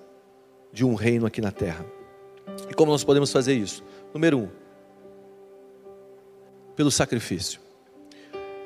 de 0.73 0.85
um 0.85 0.95
reino 0.95 1.27
aqui 1.27 1.41
na 1.41 1.53
terra. 1.53 1.85
E 2.69 2.75
como 2.75 2.91
nós 2.91 3.05
podemos 3.05 3.31
fazer 3.31 3.55
isso? 3.55 3.85
Número 4.13 4.39
um, 4.39 4.49
pelo 6.75 6.91
sacrifício. 6.91 7.61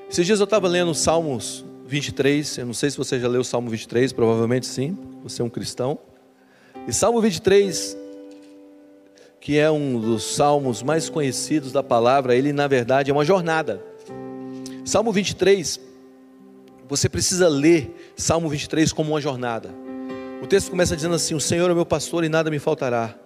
Esses 0.08 0.26
dias 0.26 0.40
eu 0.40 0.44
estava 0.44 0.68
lendo 0.68 0.94
Salmos 0.94 1.64
23, 1.86 2.58
eu 2.58 2.66
não 2.66 2.74
sei 2.74 2.90
se 2.90 2.96
você 2.96 3.18
já 3.18 3.28
leu 3.28 3.40
o 3.40 3.44
Salmo 3.44 3.68
23, 3.70 4.12
provavelmente 4.12 4.66
sim, 4.66 4.96
você 5.22 5.42
é 5.42 5.44
um 5.44 5.50
cristão. 5.50 5.98
E 6.86 6.92
Salmo 6.92 7.20
23, 7.20 7.96
que 9.40 9.58
é 9.58 9.70
um 9.70 9.98
dos 9.98 10.22
salmos 10.34 10.82
mais 10.82 11.08
conhecidos 11.08 11.72
da 11.72 11.82
palavra, 11.82 12.34
ele 12.34 12.52
na 12.52 12.66
verdade 12.66 13.10
é 13.10 13.14
uma 13.14 13.24
jornada. 13.24 13.82
Salmo 14.84 15.12
23, 15.12 15.80
você 16.88 17.08
precisa 17.08 17.48
ler 17.48 18.12
Salmo 18.16 18.48
23 18.48 18.92
como 18.92 19.12
uma 19.12 19.20
jornada. 19.20 19.70
O 20.42 20.46
texto 20.46 20.70
começa 20.70 20.96
dizendo 20.96 21.14
assim: 21.14 21.34
O 21.34 21.40
Senhor 21.40 21.70
é 21.70 21.74
meu 21.74 21.86
pastor 21.86 22.24
e 22.24 22.28
nada 22.28 22.50
me 22.50 22.58
faltará. 22.58 23.21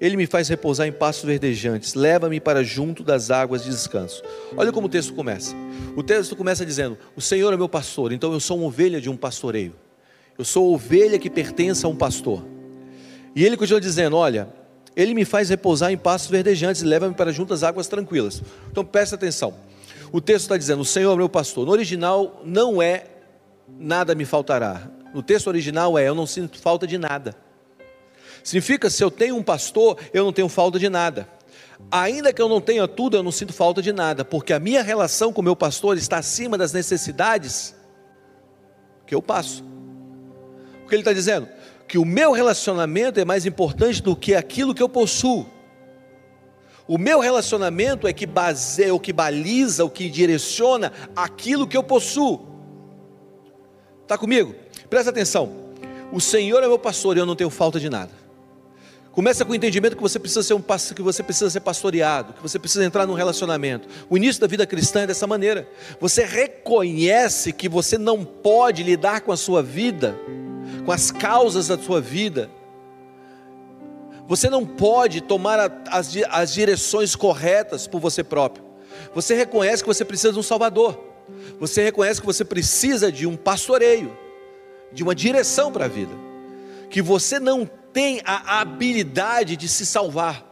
Ele 0.00 0.16
me 0.16 0.26
faz 0.26 0.48
repousar 0.48 0.86
em 0.86 0.92
pastos 0.92 1.24
verdejantes, 1.24 1.94
leva-me 1.94 2.38
para 2.38 2.62
junto 2.62 3.02
das 3.02 3.30
águas 3.30 3.64
de 3.64 3.70
descanso. 3.70 4.22
Olha 4.56 4.70
como 4.70 4.86
o 4.86 4.90
texto 4.90 5.14
começa. 5.14 5.54
O 5.96 6.02
texto 6.02 6.36
começa 6.36 6.66
dizendo: 6.66 6.98
O 7.16 7.20
Senhor 7.20 7.52
é 7.52 7.56
meu 7.56 7.68
pastor, 7.68 8.12
então 8.12 8.32
eu 8.32 8.40
sou 8.40 8.58
uma 8.58 8.66
ovelha 8.66 9.00
de 9.00 9.08
um 9.08 9.16
pastoreio. 9.16 9.74
Eu 10.38 10.44
sou 10.44 10.74
ovelha 10.74 11.18
que 11.18 11.30
pertence 11.30 11.86
a 11.86 11.88
um 11.88 11.96
pastor. 11.96 12.44
E 13.34 13.44
ele 13.44 13.56
continua 13.56 13.80
dizendo: 13.80 14.16
Olha, 14.16 14.48
ele 14.94 15.14
me 15.14 15.24
faz 15.24 15.48
repousar 15.48 15.90
em 15.90 15.96
pastos 15.96 16.30
verdejantes 16.30 16.82
leva-me 16.82 17.14
para 17.14 17.32
junto 17.32 17.48
das 17.48 17.62
águas 17.62 17.88
tranquilas. 17.88 18.42
Então 18.70 18.84
presta 18.84 19.14
atenção. 19.14 19.54
O 20.12 20.20
texto 20.20 20.42
está 20.42 20.58
dizendo: 20.58 20.82
O 20.82 20.84
Senhor 20.84 21.12
é 21.12 21.16
meu 21.16 21.28
pastor. 21.28 21.64
No 21.64 21.72
original 21.72 22.42
não 22.44 22.82
é 22.82 23.06
nada 23.78 24.14
me 24.14 24.26
faltará. 24.26 24.90
No 25.14 25.22
texto 25.22 25.46
original 25.46 25.98
é 25.98 26.06
eu 26.06 26.14
não 26.14 26.26
sinto 26.26 26.58
falta 26.58 26.86
de 26.86 26.98
nada. 26.98 27.45
Significa, 28.46 28.88
se 28.88 29.02
eu 29.02 29.10
tenho 29.10 29.34
um 29.34 29.42
pastor, 29.42 29.98
eu 30.14 30.22
não 30.22 30.32
tenho 30.32 30.48
falta 30.48 30.78
de 30.78 30.88
nada. 30.88 31.28
Ainda 31.90 32.32
que 32.32 32.40
eu 32.40 32.48
não 32.48 32.60
tenha 32.60 32.86
tudo, 32.86 33.16
eu 33.16 33.22
não 33.24 33.32
sinto 33.32 33.52
falta 33.52 33.82
de 33.82 33.92
nada, 33.92 34.24
porque 34.24 34.52
a 34.52 34.60
minha 34.60 34.84
relação 34.84 35.32
com 35.32 35.40
o 35.40 35.44
meu 35.44 35.56
pastor 35.56 35.98
está 35.98 36.18
acima 36.18 36.56
das 36.56 36.72
necessidades 36.72 37.74
que 39.04 39.12
eu 39.12 39.20
passo. 39.20 39.64
O 40.84 40.88
que 40.88 40.94
ele 40.94 41.00
está 41.02 41.12
dizendo? 41.12 41.48
Que 41.88 41.98
o 41.98 42.04
meu 42.04 42.30
relacionamento 42.30 43.18
é 43.18 43.24
mais 43.24 43.46
importante 43.46 44.00
do 44.00 44.14
que 44.14 44.32
aquilo 44.32 44.72
que 44.72 44.82
eu 44.82 44.88
possuo. 44.88 45.44
O 46.86 46.98
meu 46.98 47.18
relacionamento 47.18 48.06
é 48.06 48.12
que 48.12 48.26
baseia, 48.26 48.94
o 48.94 49.00
que 49.00 49.12
baliza, 49.12 49.84
o 49.84 49.90
que 49.90 50.08
direciona 50.08 50.92
aquilo 51.16 51.66
que 51.66 51.76
eu 51.76 51.82
possuo. 51.82 52.46
Está 54.04 54.16
comigo? 54.16 54.54
Presta 54.88 55.10
atenção. 55.10 55.52
O 56.12 56.20
Senhor 56.20 56.62
é 56.62 56.68
meu 56.68 56.78
pastor 56.78 57.16
e 57.16 57.18
eu 57.18 57.26
não 57.26 57.34
tenho 57.34 57.50
falta 57.50 57.80
de 57.80 57.90
nada. 57.90 58.25
Começa 59.16 59.46
com 59.46 59.52
o 59.52 59.54
entendimento 59.54 59.96
que 59.96 60.02
você 60.02 60.18
precisa 60.18 60.42
ser 60.42 60.52
um 60.52 60.60
que 60.60 61.00
você 61.00 61.22
precisa 61.22 61.48
ser 61.48 61.60
pastoreado, 61.60 62.34
que 62.34 62.42
você 62.42 62.58
precisa 62.58 62.84
entrar 62.84 63.06
num 63.06 63.14
relacionamento. 63.14 63.88
O 64.10 64.16
início 64.18 64.38
da 64.38 64.46
vida 64.46 64.66
cristã 64.66 65.00
é 65.00 65.06
dessa 65.06 65.26
maneira. 65.26 65.66
Você 65.98 66.22
reconhece 66.22 67.50
que 67.50 67.66
você 67.66 67.96
não 67.96 68.26
pode 68.26 68.82
lidar 68.82 69.22
com 69.22 69.32
a 69.32 69.36
sua 69.38 69.62
vida, 69.62 70.14
com 70.84 70.92
as 70.92 71.10
causas 71.10 71.68
da 71.68 71.78
sua 71.78 71.98
vida. 71.98 72.50
Você 74.28 74.50
não 74.50 74.66
pode 74.66 75.22
tomar 75.22 75.82
as, 75.88 76.14
as 76.28 76.52
direções 76.52 77.16
corretas 77.16 77.86
por 77.86 78.02
você 78.02 78.22
próprio. 78.22 78.66
Você 79.14 79.34
reconhece 79.34 79.82
que 79.82 79.88
você 79.88 80.04
precisa 80.04 80.34
de 80.34 80.38
um 80.38 80.42
Salvador. 80.42 81.02
Você 81.58 81.82
reconhece 81.82 82.20
que 82.20 82.26
você 82.26 82.44
precisa 82.44 83.10
de 83.10 83.26
um 83.26 83.34
pastoreio, 83.34 84.14
de 84.92 85.02
uma 85.02 85.14
direção 85.14 85.72
para 85.72 85.86
a 85.86 85.88
vida. 85.88 86.12
Que 86.90 87.00
você 87.00 87.40
não 87.40 87.66
tem 87.96 88.20
a 88.26 88.60
habilidade 88.60 89.56
de 89.56 89.66
se 89.66 89.86
salvar. 89.86 90.44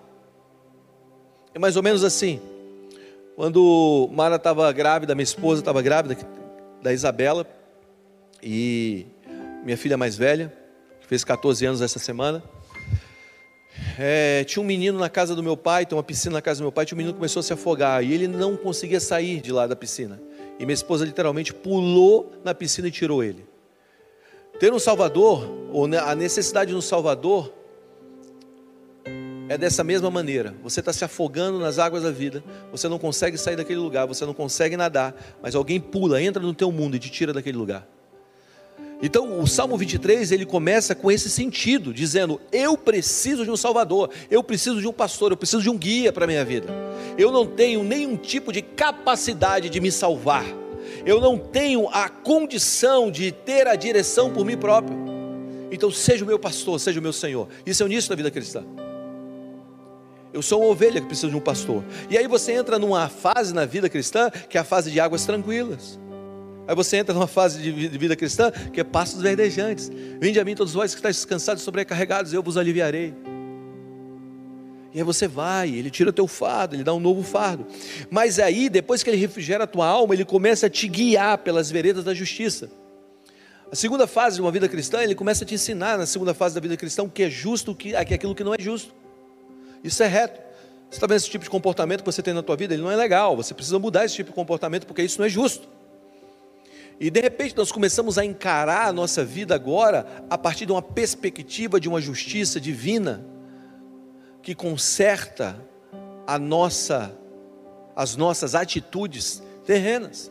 É 1.54 1.58
mais 1.58 1.76
ou 1.76 1.82
menos 1.82 2.02
assim. 2.02 2.40
Quando 3.36 4.08
Mara 4.14 4.36
estava 4.36 4.72
grávida, 4.72 5.14
minha 5.14 5.24
esposa 5.24 5.60
estava 5.60 5.82
grávida 5.82 6.16
da 6.80 6.90
Isabela, 6.90 7.46
e 8.42 9.04
minha 9.62 9.76
filha 9.76 9.98
mais 9.98 10.16
velha, 10.16 10.50
que 11.02 11.06
fez 11.06 11.22
14 11.22 11.66
anos 11.66 11.82
essa 11.82 11.98
semana, 11.98 12.42
é, 13.98 14.42
tinha 14.44 14.62
um 14.62 14.66
menino 14.66 14.98
na 14.98 15.10
casa 15.10 15.34
do 15.34 15.42
meu 15.42 15.54
pai, 15.54 15.84
tem 15.84 15.98
uma 15.98 16.02
piscina 16.02 16.36
na 16.36 16.42
casa 16.42 16.60
do 16.60 16.62
meu 16.62 16.72
pai, 16.72 16.86
tinha 16.86 16.96
um 16.96 16.98
menino 16.98 17.12
que 17.12 17.18
começou 17.18 17.40
a 17.40 17.42
se 17.42 17.52
afogar, 17.52 18.02
e 18.02 18.14
ele 18.14 18.26
não 18.26 18.56
conseguia 18.56 19.00
sair 19.00 19.42
de 19.42 19.52
lá 19.52 19.66
da 19.66 19.76
piscina. 19.76 20.18
E 20.58 20.64
minha 20.64 20.72
esposa 20.72 21.04
literalmente 21.04 21.52
pulou 21.52 22.32
na 22.42 22.54
piscina 22.54 22.88
e 22.88 22.90
tirou 22.90 23.22
ele. 23.22 23.44
Ter 24.58 24.73
um 24.73 24.78
Salvador, 24.78 25.50
ou 25.73 25.87
a 25.87 26.14
necessidade 26.14 26.70
de 26.70 26.76
um 26.76 26.80
Salvador, 26.80 27.52
é 29.49 29.58
dessa 29.58 29.82
mesma 29.82 30.11
maneira. 30.11 30.54
Você 30.62 30.80
está 30.80 30.92
se 30.92 31.04
afogando 31.04 31.58
nas 31.58 31.78
águas 31.78 32.04
da 32.04 32.11
vida, 32.11 32.42
você 32.70 32.88
não 32.88 32.99
consegue 32.99 33.37
sair 33.37 33.56
daquele 33.56 33.80
lugar, 33.80 34.06
você 34.06 34.25
não 34.25 34.32
consegue 34.32 34.76
nadar, 34.76 35.14
mas 35.42 35.56
alguém 35.56 35.80
pula, 35.80 36.23
entra 36.23 36.42
no 36.42 36.54
teu 36.54 36.70
mundo 36.70 36.94
e 36.94 36.99
te 37.00 37.11
tira 37.11 37.32
daquele 37.32 37.58
lugar. 37.58 37.87
Então, 39.02 39.40
o 39.40 39.46
Salmo 39.46 39.76
23, 39.76 40.30
ele 40.30 40.46
começa 40.46 40.94
com 40.94 41.11
esse 41.11 41.28
sentido, 41.28 41.92
dizendo: 41.92 42.40
Eu 42.52 42.78
preciso 42.78 43.44
de 43.44 43.50
um 43.50 43.56
Salvador, 43.56 44.08
eu 44.30 44.42
preciso 44.42 44.80
de 44.80 44.87
um 44.87 44.92
pastor, 44.92 45.32
eu 45.32 45.37
preciso 45.37 45.62
de 45.62 45.68
um 45.68 45.76
guia 45.76 46.12
para 46.12 46.25
a 46.25 46.28
minha 46.28 46.44
vida. 46.44 46.68
Eu 47.18 47.32
não 47.32 47.44
tenho 47.44 47.82
nenhum 47.82 48.16
tipo 48.16 48.52
de 48.52 48.62
capacidade 48.62 49.68
de 49.68 49.80
me 49.80 49.90
salvar 49.90 50.63
eu 51.04 51.20
não 51.20 51.38
tenho 51.38 51.88
a 51.88 52.08
condição 52.08 53.10
de 53.10 53.32
ter 53.32 53.66
a 53.66 53.76
direção 53.76 54.30
por 54.32 54.44
mim 54.44 54.56
próprio. 54.56 54.96
Então, 55.70 55.90
seja 55.90 56.24
o 56.24 56.26
meu 56.26 56.38
pastor, 56.38 56.78
seja 56.78 57.00
o 57.00 57.02
meu 57.02 57.12
Senhor. 57.12 57.48
Isso 57.66 57.82
é 57.82 57.86
o 57.86 57.88
início 57.88 58.08
da 58.08 58.16
vida 58.16 58.30
cristã. 58.30 58.64
Eu 60.32 60.42
sou 60.42 60.62
uma 60.62 60.70
ovelha 60.70 61.00
que 61.00 61.06
precisa 61.06 61.28
de 61.28 61.36
um 61.36 61.40
pastor. 61.40 61.84
E 62.10 62.18
aí 62.18 62.26
você 62.26 62.52
entra 62.52 62.78
numa 62.78 63.08
fase 63.08 63.54
na 63.54 63.64
vida 63.64 63.88
cristã 63.88 64.30
que 64.30 64.58
é 64.58 64.60
a 64.60 64.64
fase 64.64 64.90
de 64.90 64.98
águas 64.98 65.24
tranquilas. 65.24 65.98
Aí 66.66 66.74
você 66.74 66.96
entra 66.96 67.14
numa 67.14 67.26
fase 67.26 67.62
de 67.62 67.70
vida 67.70 68.16
cristã 68.16 68.50
que 68.50 68.80
é 68.80 68.84
passos 68.84 69.20
verdejantes. 69.20 69.90
Vinde 70.20 70.40
a 70.40 70.44
mim 70.44 70.54
todos 70.54 70.72
vós 70.72 70.92
que 70.92 70.98
estáis 70.98 71.16
descansados 71.16 71.62
e 71.62 71.64
sobrecarregados, 71.64 72.32
eu 72.32 72.42
vos 72.42 72.56
aliviarei. 72.56 73.14
E 74.94 74.98
aí 74.98 75.02
você 75.02 75.26
vai, 75.26 75.70
ele 75.70 75.90
tira 75.90 76.10
o 76.10 76.12
teu 76.12 76.28
fardo, 76.28 76.76
ele 76.76 76.84
dá 76.84 76.94
um 76.94 77.00
novo 77.00 77.24
fardo. 77.24 77.66
Mas 78.08 78.38
aí, 78.38 78.68
depois 78.68 79.02
que 79.02 79.10
ele 79.10 79.16
refrigera 79.16 79.64
a 79.64 79.66
tua 79.66 79.88
alma, 79.88 80.14
ele 80.14 80.24
começa 80.24 80.66
a 80.66 80.70
te 80.70 80.86
guiar 80.86 81.38
pelas 81.38 81.68
veredas 81.68 82.04
da 82.04 82.14
justiça. 82.14 82.70
A 83.72 83.74
segunda 83.74 84.06
fase 84.06 84.36
de 84.36 84.42
uma 84.42 84.52
vida 84.52 84.68
cristã, 84.68 85.02
ele 85.02 85.16
começa 85.16 85.42
a 85.42 85.46
te 85.46 85.52
ensinar 85.52 85.98
na 85.98 86.06
segunda 86.06 86.32
fase 86.32 86.54
da 86.54 86.60
vida 86.60 86.76
cristã 86.76 87.02
o 87.02 87.10
que 87.10 87.24
é 87.24 87.28
justo, 87.28 87.72
o 87.72 87.74
que 87.74 87.92
é 87.92 87.98
aquilo 87.98 88.36
que 88.36 88.44
não 88.44 88.54
é 88.54 88.56
justo. 88.60 88.94
Isso 89.82 90.00
é 90.00 90.06
reto. 90.06 90.40
Você 90.88 90.98
está 90.98 91.08
vendo 91.08 91.16
esse 91.16 91.28
tipo 91.28 91.42
de 91.42 91.50
comportamento 91.50 92.04
que 92.04 92.06
você 92.06 92.22
tem 92.22 92.32
na 92.32 92.42
tua 92.42 92.54
vida? 92.54 92.72
Ele 92.72 92.82
não 92.84 92.90
é 92.90 92.94
legal. 92.94 93.36
Você 93.36 93.52
precisa 93.52 93.80
mudar 93.80 94.04
esse 94.04 94.14
tipo 94.14 94.30
de 94.30 94.34
comportamento 94.36 94.86
porque 94.86 95.02
isso 95.02 95.18
não 95.18 95.26
é 95.26 95.28
justo. 95.28 95.68
E 97.00 97.10
de 97.10 97.20
repente 97.20 97.56
nós 97.56 97.72
começamos 97.72 98.16
a 98.16 98.24
encarar 98.24 98.86
a 98.86 98.92
nossa 98.92 99.24
vida 99.24 99.56
agora 99.56 100.06
a 100.30 100.38
partir 100.38 100.66
de 100.66 100.70
uma 100.70 100.82
perspectiva 100.82 101.80
de 101.80 101.88
uma 101.88 102.00
justiça 102.00 102.60
divina 102.60 103.33
que 104.44 104.54
conserta 104.54 105.56
a 106.26 106.38
nossa, 106.38 107.16
as 107.96 108.14
nossas 108.14 108.54
atitudes 108.54 109.42
terrenas. 109.64 110.30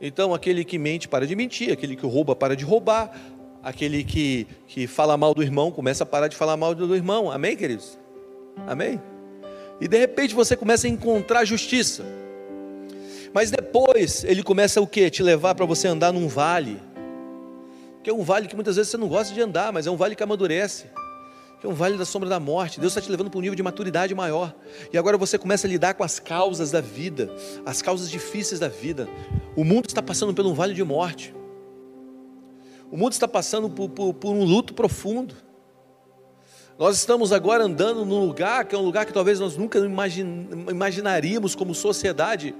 Então, 0.00 0.32
aquele 0.32 0.64
que 0.64 0.78
mente 0.78 1.08
para 1.08 1.26
de 1.26 1.34
mentir, 1.34 1.72
aquele 1.72 1.96
que 1.96 2.06
rouba 2.06 2.36
para 2.36 2.54
de 2.54 2.64
roubar, 2.64 3.10
aquele 3.64 4.04
que, 4.04 4.46
que 4.68 4.86
fala 4.86 5.16
mal 5.16 5.34
do 5.34 5.42
irmão 5.42 5.72
começa 5.72 6.04
a 6.04 6.06
parar 6.06 6.28
de 6.28 6.36
falar 6.36 6.56
mal 6.56 6.72
do 6.72 6.94
irmão. 6.94 7.30
Amém, 7.30 7.56
queridos? 7.56 7.98
Amém? 8.64 9.02
E 9.80 9.88
de 9.88 9.98
repente 9.98 10.32
você 10.32 10.56
começa 10.56 10.86
a 10.86 10.90
encontrar 10.90 11.44
justiça. 11.44 12.04
Mas 13.34 13.50
depois 13.50 14.22
ele 14.22 14.42
começa 14.42 14.80
o 14.80 14.86
que? 14.86 15.10
Te 15.10 15.24
levar 15.24 15.56
para 15.56 15.66
você 15.66 15.88
andar 15.88 16.12
num 16.12 16.28
vale. 16.28 16.80
Que 18.04 18.10
é 18.10 18.14
um 18.14 18.22
vale 18.22 18.46
que 18.46 18.54
muitas 18.54 18.76
vezes 18.76 18.92
você 18.92 18.96
não 18.96 19.08
gosta 19.08 19.34
de 19.34 19.40
andar, 19.40 19.72
mas 19.72 19.86
é 19.88 19.90
um 19.90 19.96
vale 19.96 20.14
que 20.14 20.22
amadurece 20.22 20.86
que 21.66 21.68
é 21.68 21.72
um 21.72 21.74
vale 21.74 21.96
da 21.98 22.04
sombra 22.04 22.28
da 22.28 22.38
morte. 22.38 22.78
Deus 22.78 22.92
está 22.92 23.00
te 23.00 23.10
levando 23.10 23.28
para 23.28 23.38
um 23.38 23.40
nível 23.40 23.56
de 23.56 23.62
maturidade 23.62 24.14
maior. 24.14 24.54
E 24.92 24.96
agora 24.96 25.18
você 25.18 25.36
começa 25.36 25.66
a 25.66 25.70
lidar 25.70 25.94
com 25.94 26.04
as 26.04 26.20
causas 26.20 26.70
da 26.70 26.80
vida, 26.80 27.28
as 27.64 27.82
causas 27.82 28.08
difíceis 28.08 28.60
da 28.60 28.68
vida. 28.68 29.08
O 29.56 29.64
mundo 29.64 29.86
está 29.88 30.00
passando 30.00 30.32
por 30.32 30.46
um 30.46 30.54
vale 30.54 30.74
de 30.74 30.84
morte. 30.84 31.34
O 32.90 32.96
mundo 32.96 33.12
está 33.12 33.26
passando 33.26 33.68
por, 33.68 33.88
por, 33.88 34.14
por 34.14 34.30
um 34.30 34.44
luto 34.44 34.74
profundo. 34.74 35.34
Nós 36.78 36.96
estamos 36.96 37.32
agora 37.32 37.64
andando 37.64 38.04
num 38.04 38.24
lugar 38.24 38.64
que 38.66 38.74
é 38.74 38.78
um 38.78 38.82
lugar 38.82 39.04
que 39.04 39.12
talvez 39.12 39.40
nós 39.40 39.56
nunca 39.56 39.78
imagin, 39.78 40.48
imaginaríamos 40.70 41.56
como 41.56 41.74
sociedade 41.74 42.54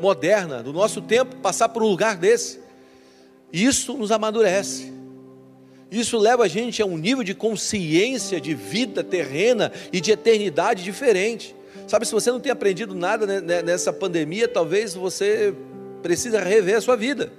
moderna, 0.00 0.62
do 0.62 0.72
nosso 0.72 1.02
tempo, 1.02 1.36
passar 1.36 1.68
por 1.68 1.82
um 1.82 1.88
lugar 1.88 2.16
desse. 2.16 2.60
Isso 3.52 3.92
nos 3.98 4.10
amadurece. 4.10 4.99
Isso 5.90 6.18
leva 6.18 6.44
a 6.44 6.48
gente 6.48 6.80
a 6.80 6.86
um 6.86 6.96
nível 6.96 7.24
de 7.24 7.34
consciência 7.34 8.40
de 8.40 8.54
vida 8.54 9.02
terrena 9.02 9.72
e 9.92 10.00
de 10.00 10.12
eternidade 10.12 10.84
diferente. 10.84 11.56
Sabe, 11.88 12.06
se 12.06 12.12
você 12.12 12.30
não 12.30 12.38
tem 12.38 12.52
aprendido 12.52 12.94
nada 12.94 13.40
nessa 13.62 13.92
pandemia, 13.92 14.46
talvez 14.46 14.94
você 14.94 15.52
precisa 16.02 16.40
rever 16.40 16.76
a 16.76 16.80
sua 16.80 16.96
vida. 16.96 17.32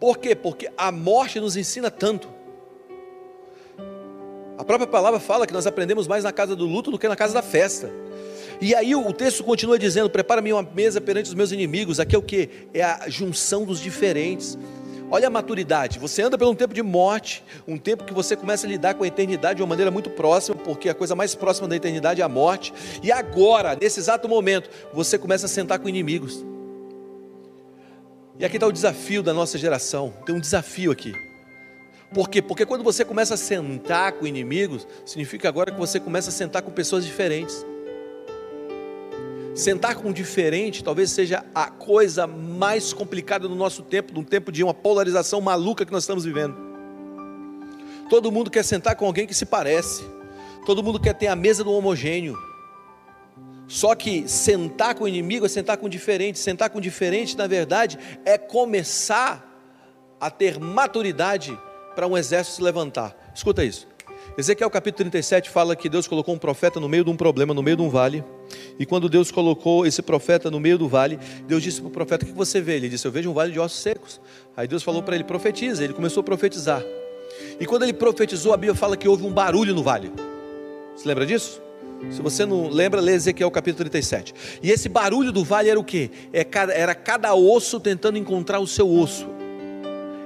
Por 0.00 0.18
quê? 0.18 0.34
Porque 0.34 0.68
a 0.76 0.90
morte 0.90 1.38
nos 1.38 1.56
ensina 1.56 1.90
tanto. 1.90 2.28
A 4.58 4.64
própria 4.64 4.86
palavra 4.86 5.20
fala 5.20 5.46
que 5.46 5.52
nós 5.52 5.66
aprendemos 5.66 6.08
mais 6.08 6.24
na 6.24 6.32
casa 6.32 6.56
do 6.56 6.66
luto 6.66 6.90
do 6.90 6.98
que 6.98 7.06
na 7.06 7.14
casa 7.14 7.34
da 7.34 7.42
festa. 7.42 7.90
E 8.60 8.74
aí 8.74 8.94
o 8.94 9.12
texto 9.12 9.44
continua 9.44 9.78
dizendo: 9.78 10.10
Prepara-me 10.10 10.52
uma 10.52 10.62
mesa 10.62 11.00
perante 11.00 11.28
os 11.28 11.34
meus 11.34 11.52
inimigos. 11.52 11.98
Aqui 12.00 12.14
é 12.14 12.18
o 12.18 12.22
que? 12.22 12.48
É 12.74 12.82
a 12.82 13.08
junção 13.08 13.64
dos 13.64 13.80
diferentes. 13.80 14.58
Olha 15.14 15.26
a 15.26 15.30
maturidade. 15.30 15.98
Você 15.98 16.22
anda 16.22 16.38
por 16.38 16.48
um 16.48 16.54
tempo 16.54 16.72
de 16.72 16.82
morte, 16.82 17.44
um 17.68 17.76
tempo 17.76 18.02
que 18.02 18.14
você 18.14 18.34
começa 18.34 18.66
a 18.66 18.70
lidar 18.70 18.94
com 18.94 19.04
a 19.04 19.06
eternidade 19.06 19.58
de 19.58 19.62
uma 19.62 19.68
maneira 19.68 19.90
muito 19.90 20.08
próxima, 20.08 20.56
porque 20.56 20.88
a 20.88 20.94
coisa 20.94 21.14
mais 21.14 21.34
próxima 21.34 21.68
da 21.68 21.76
eternidade 21.76 22.22
é 22.22 22.24
a 22.24 22.30
morte. 22.30 22.72
E 23.02 23.12
agora, 23.12 23.76
nesse 23.78 24.00
exato 24.00 24.26
momento, 24.26 24.70
você 24.90 25.18
começa 25.18 25.44
a 25.44 25.50
sentar 25.50 25.78
com 25.80 25.86
inimigos. 25.86 26.42
E 28.38 28.44
aqui 28.46 28.56
está 28.56 28.66
o 28.66 28.72
desafio 28.72 29.22
da 29.22 29.34
nossa 29.34 29.58
geração. 29.58 30.14
Tem 30.24 30.34
um 30.34 30.40
desafio 30.40 30.90
aqui. 30.90 31.12
Por 32.14 32.30
quê? 32.30 32.40
Porque 32.40 32.64
quando 32.64 32.82
você 32.82 33.04
começa 33.04 33.34
a 33.34 33.36
sentar 33.36 34.12
com 34.12 34.26
inimigos, 34.26 34.88
significa 35.04 35.46
agora 35.46 35.70
que 35.70 35.78
você 35.78 36.00
começa 36.00 36.30
a 36.30 36.32
sentar 36.32 36.62
com 36.62 36.70
pessoas 36.70 37.04
diferentes. 37.04 37.66
Sentar 39.54 39.96
com 39.96 40.12
diferente 40.12 40.82
talvez 40.82 41.10
seja 41.10 41.44
a 41.54 41.70
coisa 41.70 42.26
mais 42.26 42.92
complicada 42.92 43.48
no 43.48 43.54
nosso 43.54 43.82
tempo, 43.82 44.12
num 44.14 44.24
tempo 44.24 44.50
de 44.50 44.64
uma 44.64 44.72
polarização 44.72 45.40
maluca 45.40 45.84
que 45.84 45.92
nós 45.92 46.04
estamos 46.04 46.24
vivendo. 46.24 46.56
Todo 48.08 48.32
mundo 48.32 48.50
quer 48.50 48.64
sentar 48.64 48.96
com 48.96 49.04
alguém 49.04 49.26
que 49.26 49.34
se 49.34 49.44
parece, 49.44 50.04
todo 50.64 50.82
mundo 50.82 50.98
quer 50.98 51.14
ter 51.14 51.26
a 51.26 51.36
mesa 51.36 51.62
do 51.62 51.72
homogêneo. 51.72 52.38
Só 53.68 53.94
que 53.94 54.28
sentar 54.28 54.94
com 54.94 55.04
o 55.04 55.08
inimigo 55.08 55.46
é 55.46 55.48
sentar 55.48 55.76
com 55.76 55.88
diferente, 55.88 56.38
sentar 56.38 56.70
com 56.70 56.80
diferente, 56.80 57.36
na 57.36 57.46
verdade, 57.46 57.98
é 58.24 58.36
começar 58.36 59.48
a 60.20 60.30
ter 60.30 60.58
maturidade 60.58 61.58
para 61.94 62.06
um 62.06 62.16
exército 62.16 62.56
se 62.56 62.62
levantar. 62.62 63.32
Escuta 63.34 63.64
isso. 63.64 63.88
Ezequiel 64.36 64.70
capítulo 64.70 65.10
37 65.10 65.50
fala 65.50 65.76
que 65.76 65.90
Deus 65.90 66.08
colocou 66.08 66.34
um 66.34 66.38
profeta 66.38 66.80
no 66.80 66.88
meio 66.88 67.04
de 67.04 67.10
um 67.10 67.16
problema, 67.16 67.52
no 67.52 67.62
meio 67.62 67.76
de 67.76 67.82
um 67.82 67.90
vale. 67.90 68.24
E 68.78 68.86
quando 68.86 69.06
Deus 69.06 69.30
colocou 69.30 69.84
esse 69.84 70.00
profeta 70.00 70.50
no 70.50 70.58
meio 70.58 70.78
do 70.78 70.88
vale, 70.88 71.18
Deus 71.46 71.62
disse 71.62 71.82
para 71.82 71.88
o 71.88 71.90
profeta: 71.90 72.24
O 72.24 72.28
que 72.28 72.32
você 72.32 72.58
vê? 72.58 72.76
Ele 72.76 72.88
disse: 72.88 73.06
Eu 73.06 73.12
vejo 73.12 73.30
um 73.30 73.34
vale 73.34 73.52
de 73.52 73.60
ossos 73.60 73.80
secos. 73.80 74.20
Aí 74.56 74.66
Deus 74.66 74.82
falou 74.82 75.02
para 75.02 75.14
ele: 75.14 75.24
Profetiza. 75.24 75.84
Ele 75.84 75.92
começou 75.92 76.22
a 76.22 76.24
profetizar. 76.24 76.82
E 77.60 77.66
quando 77.66 77.82
ele 77.82 77.92
profetizou, 77.92 78.54
a 78.54 78.56
Bíblia 78.56 78.74
fala 78.74 78.96
que 78.96 79.06
houve 79.06 79.22
um 79.26 79.30
barulho 79.30 79.74
no 79.74 79.82
vale. 79.82 80.10
Você 80.96 81.06
lembra 81.06 81.26
disso? 81.26 81.60
Se 82.10 82.22
você 82.22 82.46
não 82.46 82.70
lembra, 82.70 83.02
lê 83.02 83.12
Ezequiel 83.12 83.50
capítulo 83.50 83.90
37. 83.90 84.34
E 84.62 84.70
esse 84.70 84.88
barulho 84.88 85.30
do 85.30 85.44
vale 85.44 85.68
era 85.68 85.78
o 85.78 85.84
que? 85.84 86.10
É 86.32 86.46
era 86.74 86.94
cada 86.94 87.34
osso 87.34 87.78
tentando 87.78 88.16
encontrar 88.16 88.60
o 88.60 88.66
seu 88.66 88.90
osso. 88.90 89.26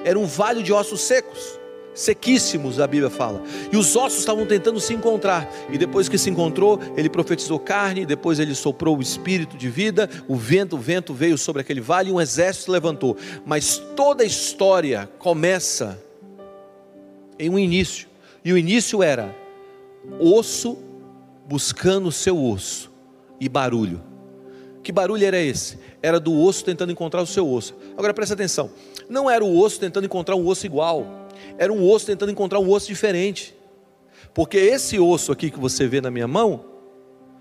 Era 0.04 0.16
um 0.16 0.26
vale 0.26 0.62
de 0.62 0.72
ossos 0.72 1.00
secos 1.00 1.58
sequíssimos, 1.96 2.78
a 2.78 2.86
Bíblia 2.86 3.10
fala. 3.10 3.42
E 3.72 3.76
os 3.76 3.96
ossos 3.96 4.20
estavam 4.20 4.46
tentando 4.46 4.78
se 4.78 4.92
encontrar. 4.94 5.50
E 5.72 5.78
depois 5.78 6.08
que 6.08 6.18
se 6.18 6.30
encontrou, 6.30 6.78
ele 6.96 7.08
profetizou 7.08 7.58
carne, 7.58 8.06
depois 8.06 8.38
ele 8.38 8.54
soprou 8.54 8.98
o 8.98 9.02
espírito 9.02 9.56
de 9.56 9.68
vida, 9.68 10.08
o 10.28 10.36
vento, 10.36 10.76
o 10.76 10.78
vento 10.78 11.14
veio 11.14 11.38
sobre 11.38 11.62
aquele 11.62 11.80
vale 11.80 12.10
e 12.10 12.12
um 12.12 12.20
exército 12.20 12.70
levantou. 12.70 13.16
Mas 13.44 13.78
toda 13.96 14.22
a 14.22 14.26
história 14.26 15.08
começa 15.18 15.98
em 17.38 17.48
um 17.48 17.58
início. 17.58 18.06
E 18.44 18.52
o 18.52 18.58
início 18.58 19.02
era 19.02 19.34
osso 20.20 20.78
buscando 21.48 22.08
o 22.08 22.12
seu 22.12 22.40
osso 22.40 22.92
e 23.40 23.48
barulho. 23.48 24.02
Que 24.82 24.92
barulho 24.92 25.24
era 25.24 25.40
esse? 25.40 25.78
Era 26.00 26.20
do 26.20 26.38
osso 26.38 26.64
tentando 26.64 26.92
encontrar 26.92 27.22
o 27.22 27.26
seu 27.26 27.50
osso. 27.50 27.74
Agora 27.96 28.14
presta 28.14 28.34
atenção. 28.34 28.70
Não 29.08 29.28
era 29.28 29.44
o 29.44 29.58
osso 29.58 29.80
tentando 29.80 30.04
encontrar 30.04 30.36
um 30.36 30.46
osso 30.46 30.66
igual 30.66 31.25
era 31.58 31.72
um 31.72 31.88
osso 31.88 32.06
tentando 32.06 32.32
encontrar 32.32 32.60
um 32.60 32.70
osso 32.70 32.86
diferente. 32.86 33.54
Porque 34.34 34.58
esse 34.58 34.98
osso 34.98 35.32
aqui 35.32 35.50
que 35.50 35.58
você 35.58 35.86
vê 35.86 36.00
na 36.00 36.10
minha 36.10 36.28
mão, 36.28 36.64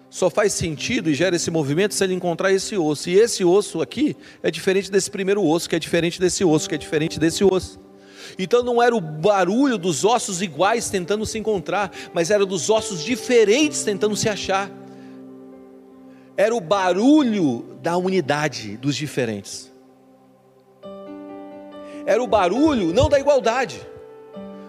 só 0.10 0.30
faz 0.30 0.54
sentido 0.54 1.10
e 1.10 1.14
gera 1.14 1.36
esse 1.36 1.52
movimento 1.52 1.94
se 1.94 2.04
ele 2.04 2.14
encontrar 2.14 2.52
esse 2.52 2.78
osso. 2.78 3.10
E 3.10 3.16
esse 3.16 3.44
osso 3.44 3.82
aqui 3.82 4.16
é 4.42 4.50
diferente 4.50 4.90
desse 4.90 5.12
primeiro 5.12 5.44
osso, 5.46 5.68
que 5.68 5.76
é 5.76 5.80
diferente 5.80 6.20
desse 6.20 6.46
osso, 6.46 6.70
que 6.70 6.76
é 6.76 6.78
diferente 6.78 7.20
desse 7.20 7.44
osso. 7.44 7.80
Então 8.40 8.64
não 8.64 8.82
era 8.82 8.96
o 8.96 9.02
barulho 9.02 9.78
dos 9.78 10.06
ossos 10.06 10.42
iguais 10.42 10.90
tentando 10.90 11.26
se 11.26 11.38
encontrar, 11.38 11.92
mas 12.14 12.32
era 12.32 12.46
dos 12.46 12.70
ossos 12.70 13.04
diferentes 13.04 13.84
tentando 13.84 14.16
se 14.16 14.30
achar. 14.30 14.72
Era 16.38 16.56
o 16.56 16.62
barulho 16.62 17.78
da 17.82 17.98
unidade 17.98 18.78
dos 18.78 18.96
diferentes. 18.96 19.72
Era 22.06 22.22
o 22.22 22.28
barulho 22.28 22.94
não 22.94 23.10
da 23.10 23.20
igualdade 23.20 23.82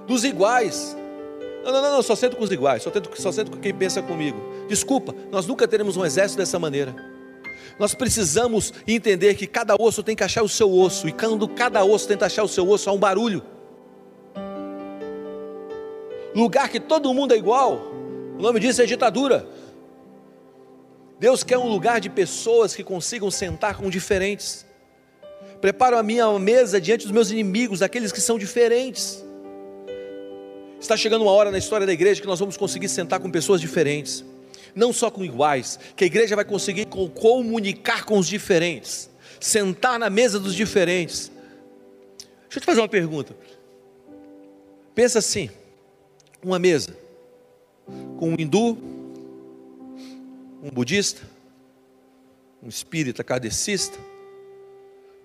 dos 0.07 0.25
iguais. 0.25 0.97
Não, 1.65 1.73
não, 1.73 1.83
não, 1.83 2.03
só 2.03 2.15
sento 2.15 2.37
com 2.37 2.45
os 2.45 2.53
iguais, 2.53 2.83
só, 2.83 2.91
tento, 2.91 3.11
só 3.21 3.33
sento 3.33 3.51
com 3.51 3.59
quem 3.59 3.75
pensa 3.75 4.01
comigo. 4.01 4.39
Desculpa, 4.69 5.15
nós 5.33 5.47
nunca 5.47 5.67
teremos 5.67 5.97
um 5.97 6.05
exército 6.05 6.39
dessa 6.39 6.59
maneira. 6.59 6.95
Nós 7.79 7.93
precisamos 7.93 8.73
entender 8.87 9.35
que 9.35 9.47
cada 9.47 9.75
osso 9.75 10.03
tem 10.03 10.15
que 10.15 10.23
achar 10.23 10.43
o 10.43 10.49
seu 10.49 10.73
osso, 10.73 11.09
e 11.09 11.13
quando 11.13 11.49
cada 11.49 11.85
osso 11.85 12.07
tenta 12.07 12.27
achar 12.27 12.45
o 12.45 12.49
seu 12.49 12.69
osso, 12.69 12.89
há 12.89 12.93
um 12.93 12.99
barulho. 12.99 13.43
Lugar 16.35 16.69
que 16.69 16.79
todo 16.79 17.13
mundo 17.13 17.35
é 17.35 17.37
igual, 17.37 17.93
o 18.39 18.43
nome 18.43 18.61
disso 18.61 18.81
é 18.81 18.87
ditadura. 18.87 19.47
Deus 21.19 21.43
quer 21.43 21.59
um 21.59 21.69
lugar 21.69 21.99
de 21.99 22.11
pessoas 22.11 22.77
que 22.77 22.85
consigam 22.85 23.31
sentar 23.31 23.77
com 23.77 23.89
diferentes. 23.89 24.67
Preparo 25.61 25.97
a 25.97 26.03
minha 26.03 26.31
mesa 26.39 26.81
diante 26.81 27.05
dos 27.05 27.13
meus 27.13 27.31
inimigos, 27.31 27.81
daqueles 27.81 28.13
que 28.13 28.21
são 28.21 28.39
diferentes. 28.39 29.26
Está 30.87 30.97
chegando 30.97 31.23
uma 31.23 31.33
hora 31.33 31.51
na 31.51 31.59
história 31.59 31.85
da 31.85 31.93
igreja 31.93 32.21
que 32.21 32.29
nós 32.29 32.39
vamos 32.39 32.57
conseguir 32.57 32.89
sentar 32.89 33.19
com 33.19 33.29
pessoas 33.29 33.61
diferentes, 33.61 34.25
não 34.73 34.93
só 34.93 35.11
com 35.11 35.25
iguais, 35.25 35.81
que 35.97 36.05
a 36.05 36.07
igreja 36.07 36.37
vai 36.37 36.45
conseguir 36.45 36.87
comunicar 36.87 38.05
com 38.05 38.17
os 38.17 38.29
diferentes, 38.29 39.11
sentar 39.41 39.99
na 39.99 40.09
mesa 40.09 40.39
dos 40.39 40.55
diferentes. 40.55 41.33
Deixa 42.43 42.59
eu 42.59 42.61
te 42.61 42.67
fazer 42.67 42.81
uma 42.83 42.89
pergunta. 42.89 43.37
Pensa 44.95 45.19
assim: 45.19 45.51
uma 46.41 46.57
mesa 46.57 46.97
com 48.17 48.31
um 48.31 48.37
hindu, 48.39 48.79
um 50.63 50.71
budista, 50.73 51.23
um 52.63 52.69
espírita 52.69 53.25
kardecista, 53.25 53.99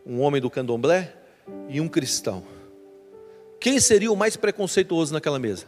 um 0.03 0.21
homem 0.21 0.41
do 0.41 0.49
candomblé 0.49 1.13
e 1.69 1.79
um 1.79 1.87
cristão. 1.87 2.43
Quem 3.61 3.79
seria 3.79 4.11
o 4.11 4.15
mais 4.15 4.35
preconceituoso 4.35 5.13
naquela 5.13 5.37
mesa? 5.37 5.67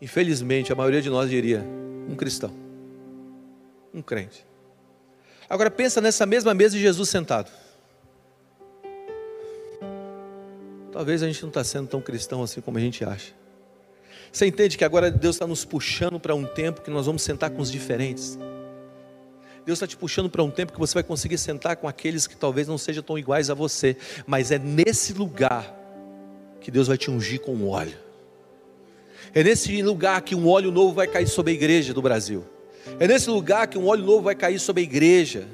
Infelizmente, 0.00 0.72
a 0.72 0.76
maioria 0.76 1.02
de 1.02 1.10
nós 1.10 1.28
diria 1.28 1.66
um 2.08 2.14
cristão, 2.14 2.54
um 3.92 4.00
crente. 4.00 4.46
Agora 5.48 5.68
pensa 5.68 6.00
nessa 6.00 6.24
mesma 6.24 6.54
mesa 6.54 6.76
de 6.76 6.80
Jesus 6.80 7.08
sentado. 7.08 7.50
Talvez 10.92 11.24
a 11.24 11.26
gente 11.26 11.42
não 11.42 11.48
está 11.48 11.64
sendo 11.64 11.88
tão 11.88 12.00
cristão 12.00 12.44
assim 12.44 12.60
como 12.60 12.78
a 12.78 12.80
gente 12.80 13.04
acha. 13.04 13.32
Você 14.30 14.46
entende 14.46 14.78
que 14.78 14.84
agora 14.84 15.10
Deus 15.10 15.34
está 15.34 15.46
nos 15.46 15.64
puxando 15.64 16.20
para 16.20 16.36
um 16.36 16.46
tempo 16.46 16.82
que 16.82 16.90
nós 16.90 17.06
vamos 17.06 17.22
sentar 17.22 17.50
com 17.50 17.60
os 17.60 17.70
diferentes? 17.70 18.38
Deus 19.70 19.76
está 19.76 19.86
te 19.86 19.96
puxando 19.96 20.28
para 20.28 20.42
um 20.42 20.50
tempo 20.50 20.72
que 20.72 20.80
você 20.80 20.94
vai 20.94 21.04
conseguir 21.04 21.38
sentar 21.38 21.76
com 21.76 21.86
aqueles 21.86 22.26
que 22.26 22.36
talvez 22.36 22.66
não 22.66 22.76
sejam 22.76 23.04
tão 23.04 23.16
iguais 23.16 23.50
a 23.50 23.54
você, 23.54 23.96
mas 24.26 24.50
é 24.50 24.58
nesse 24.58 25.12
lugar 25.12 25.72
que 26.60 26.72
Deus 26.72 26.88
vai 26.88 26.98
te 26.98 27.08
ungir 27.08 27.40
com 27.40 27.54
um 27.54 27.68
óleo. 27.68 27.96
É 29.32 29.44
nesse 29.44 29.80
lugar 29.80 30.22
que 30.22 30.34
um 30.34 30.48
óleo 30.48 30.72
novo 30.72 30.92
vai 30.92 31.06
cair 31.06 31.28
sobre 31.28 31.52
a 31.52 31.54
igreja 31.54 31.94
do 31.94 32.02
Brasil. 32.02 32.44
É 32.98 33.06
nesse 33.06 33.30
lugar 33.30 33.68
que 33.68 33.78
um 33.78 33.86
óleo 33.86 34.04
novo 34.04 34.22
vai 34.22 34.34
cair 34.34 34.58
sobre 34.58 34.82
a 34.82 34.84
igreja 34.84 35.46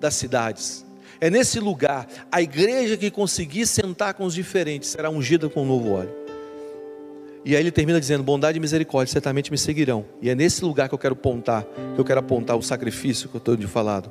das 0.00 0.14
cidades. 0.14 0.86
É 1.20 1.28
nesse 1.28 1.60
lugar, 1.60 2.08
a 2.32 2.40
igreja 2.40 2.96
que 2.96 3.10
conseguir 3.10 3.66
sentar 3.66 4.14
com 4.14 4.24
os 4.24 4.32
diferentes 4.32 4.88
será 4.88 5.10
ungida 5.10 5.50
com 5.50 5.64
um 5.64 5.66
novo 5.66 5.90
óleo. 5.90 6.17
E 7.48 7.56
aí 7.56 7.62
ele 7.62 7.70
termina 7.70 7.98
dizendo: 7.98 8.22
bondade 8.22 8.58
e 8.58 8.60
misericórdia 8.60 9.10
certamente 9.10 9.50
me 9.50 9.56
seguirão. 9.56 10.04
E 10.20 10.28
é 10.28 10.34
nesse 10.34 10.62
lugar 10.62 10.86
que 10.86 10.94
eu 10.94 10.98
quero 10.98 11.14
apontar, 11.14 11.64
que 11.94 11.98
eu 11.98 12.04
quero 12.04 12.20
apontar 12.20 12.58
o 12.58 12.62
sacrifício 12.62 13.26
que 13.26 13.36
eu 13.36 13.38
estou 13.38 13.56
de 13.56 13.66
falado, 13.66 14.10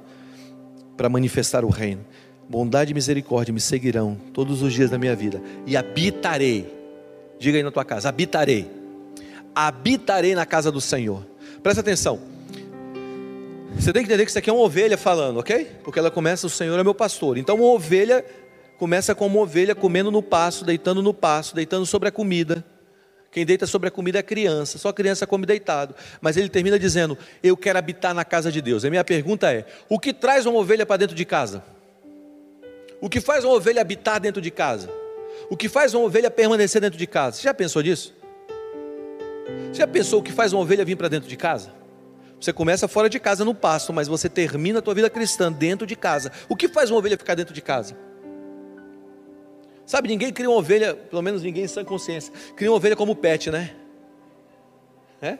para 0.97 1.07
manifestar 1.07 1.63
o 1.63 1.69
reino. 1.69 2.03
Bondade 2.49 2.89
e 2.89 2.93
misericórdia 2.95 3.53
me 3.53 3.61
seguirão 3.61 4.17
todos 4.33 4.63
os 4.63 4.73
dias 4.73 4.89
da 4.89 4.97
minha 4.97 5.15
vida. 5.15 5.39
E 5.67 5.77
habitarei. 5.77 6.65
Diga 7.37 7.59
aí 7.59 7.63
na 7.63 7.69
tua 7.69 7.85
casa: 7.85 8.09
habitarei. 8.09 8.71
Habitarei 9.53 10.33
na 10.33 10.45
casa 10.45 10.71
do 10.71 10.81
Senhor. 10.81 11.23
Presta 11.61 11.81
atenção. 11.81 12.19
Você 13.75 13.93
tem 13.93 14.01
que 14.01 14.07
entender 14.07 14.25
que 14.25 14.31
isso 14.31 14.39
aqui 14.39 14.49
é 14.49 14.53
uma 14.53 14.63
ovelha 14.63 14.97
falando, 14.97 15.37
ok? 15.37 15.67
Porque 15.83 15.99
ela 15.99 16.09
começa: 16.09 16.47
o 16.47 16.49
Senhor 16.49 16.79
é 16.79 16.83
meu 16.83 16.95
pastor. 16.95 17.37
Então, 17.37 17.57
uma 17.57 17.65
ovelha 17.65 18.25
começa 18.79 19.13
com 19.13 19.27
uma 19.27 19.41
ovelha 19.41 19.75
comendo 19.75 20.09
no 20.09 20.23
pasto, 20.23 20.65
deitando 20.65 21.03
no 21.03 21.13
pasto, 21.13 21.55
deitando 21.55 21.85
sobre 21.85 22.09
a 22.09 22.11
comida 22.11 22.65
quem 23.31 23.45
deita 23.45 23.67
sobre 23.67 23.89
a 23.89 23.91
comida 23.91 24.19
é 24.19 24.23
criança, 24.23 24.77
só 24.77 24.91
criança 24.91 25.27
come 25.27 25.45
deitado. 25.45 25.95
Mas 26.21 26.37
ele 26.37 26.49
termina 26.49 26.79
dizendo: 26.79 27.17
Eu 27.43 27.57
quero 27.57 27.77
habitar 27.77 28.13
na 28.13 28.25
casa 28.25 28.51
de 28.51 28.61
Deus. 28.61 28.85
A 28.85 28.89
minha 28.89 29.03
pergunta 29.03 29.51
é: 29.53 29.65
o 29.89 29.99
que 29.99 30.13
traz 30.13 30.45
uma 30.45 30.57
ovelha 30.57 30.85
para 30.85 30.97
dentro 30.97 31.15
de 31.15 31.25
casa? 31.25 31.63
O 32.99 33.09
que 33.09 33.21
faz 33.21 33.43
uma 33.43 33.53
ovelha 33.53 33.81
habitar 33.81 34.19
dentro 34.19 34.41
de 34.41 34.49
casa? 34.49 34.89
O 35.49 35.55
que 35.55 35.69
faz 35.69 35.93
uma 35.93 36.03
ovelha 36.03 36.31
permanecer 36.31 36.81
dentro 36.81 36.97
de 36.97 37.05
casa? 37.05 37.37
Você 37.37 37.43
já 37.43 37.53
pensou 37.53 37.81
nisso? 37.81 38.15
Você 39.71 39.79
já 39.79 39.87
pensou 39.87 40.19
o 40.19 40.23
que 40.23 40.31
faz 40.31 40.51
uma 40.51 40.61
ovelha 40.61 40.83
vir 40.83 40.95
para 40.95 41.07
dentro 41.07 41.29
de 41.29 41.35
casa? 41.35 41.71
Você 42.39 42.53
começa 42.53 42.87
fora 42.87 43.09
de 43.09 43.19
casa 43.19 43.43
no 43.43 43.53
pasto, 43.53 43.91
mas 43.91 44.07
você 44.07 44.29
termina 44.29 44.79
a 44.79 44.81
tua 44.81 44.93
vida 44.93 45.09
cristã 45.09 45.51
dentro 45.51 45.87
de 45.87 45.95
casa. 45.95 46.31
O 46.47 46.55
que 46.55 46.67
faz 46.67 46.89
uma 46.89 46.99
ovelha 46.99 47.17
ficar 47.17 47.35
dentro 47.35 47.53
de 47.53 47.61
casa? 47.61 47.95
Sabe, 49.87 50.09
ninguém 50.09 50.33
cria 50.33 50.49
uma 50.49 50.57
ovelha, 50.57 50.93
pelo 50.93 51.21
menos 51.21 51.41
ninguém 51.41 51.63
em 51.63 51.67
sã 51.67 51.81
consciência, 51.81 52.33
cria 52.57 52.69
uma 52.69 52.75
ovelha 52.75 52.93
como 52.93 53.15
pet, 53.15 53.49
né? 53.49 53.73
É? 55.21 55.37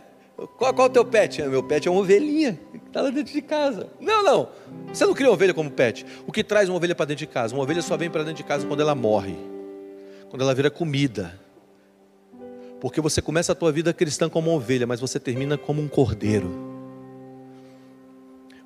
Qual, 0.58 0.74
qual 0.74 0.88
é 0.88 0.90
o 0.90 0.94
teu 0.94 1.04
pet? 1.04 1.44
Meu 1.44 1.62
pet 1.62 1.86
é 1.86 1.92
uma 1.92 2.00
ovelhinha 2.00 2.58
que 2.72 2.78
está 2.78 3.02
lá 3.02 3.10
dentro 3.10 3.34
de 3.34 3.42
casa. 3.42 3.90
Não, 4.00 4.24
não. 4.24 4.48
Você 4.88 5.06
não 5.06 5.14
cria 5.14 5.28
uma 5.28 5.34
ovelha 5.34 5.54
como 5.54 5.70
pet. 5.70 6.06
O 6.26 6.32
que 6.32 6.46
traz 6.46 6.70
uma 6.70 6.78
ovelha 6.78 6.96
para 6.96 7.08
dentro 7.08 7.26
de 7.26 7.28
casa? 7.28 7.54
Uma 7.54 7.64
ovelha 7.64 7.82
só 7.82 7.98
vem 7.98 8.10
para 8.10 8.24
dentro 8.24 8.38
de 8.38 8.44
casa 8.46 8.66
quando 8.66 8.80
ela 8.80 8.96
morre, 8.96 9.36
quando 10.30 10.44
ela 10.44 10.56
vira 10.56 10.72
comida. 10.72 11.38
Porque 12.80 13.02
você 13.02 13.22
começa 13.22 13.52
a 13.52 13.56
tua 13.56 13.72
vida 13.72 13.94
cristã 13.94 14.30
como 14.30 14.50
uma 14.50 14.56
ovelha, 14.56 14.88
mas 14.88 15.02
você 15.02 15.20
termina 15.20 15.58
como 15.58 15.82
um 15.82 15.90
cordeiro. 15.90 16.50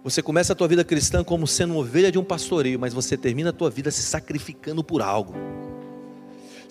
Você 0.03 0.21
começa 0.21 0.53
a 0.53 0.55
tua 0.55 0.67
vida 0.67 0.83
cristã 0.83 1.23
como 1.23 1.47
sendo 1.47 1.73
uma 1.73 1.79
ovelha 1.79 2.11
de 2.11 2.19
um 2.19 2.23
pastoreio, 2.23 2.79
mas 2.79 2.93
você 2.93 3.17
termina 3.17 3.49
a 3.49 3.53
tua 3.53 3.71
vida 3.71 3.89
se 3.89 4.03
sacrificando 4.03 4.83
por 4.83 5.01
algo. 5.01 5.33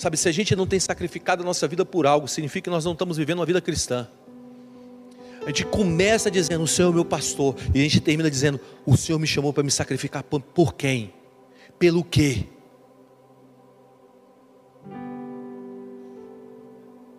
Sabe, 0.00 0.16
se 0.16 0.26
a 0.30 0.32
gente 0.32 0.56
não 0.56 0.66
tem 0.66 0.80
sacrificado 0.80 1.42
a 1.42 1.44
nossa 1.44 1.68
vida 1.68 1.84
por 1.84 2.06
algo, 2.06 2.26
significa 2.26 2.64
que 2.64 2.70
nós 2.70 2.86
não 2.86 2.92
estamos 2.92 3.18
vivendo 3.18 3.40
uma 3.40 3.44
vida 3.44 3.60
cristã. 3.60 4.08
A 5.42 5.48
gente 5.48 5.66
começa 5.66 6.30
dizendo: 6.30 6.64
O 6.64 6.66
Senhor 6.66 6.90
é 6.90 6.94
meu 6.94 7.04
pastor, 7.04 7.54
e 7.74 7.80
a 7.80 7.82
gente 7.82 8.00
termina 8.00 8.30
dizendo: 8.30 8.58
O 8.86 8.96
Senhor 8.96 9.18
me 9.18 9.26
chamou 9.26 9.52
para 9.52 9.62
me 9.62 9.70
sacrificar 9.70 10.22
por, 10.22 10.40
por 10.40 10.72
quem? 10.72 11.12
Pelo 11.78 12.02
quê? 12.02 12.46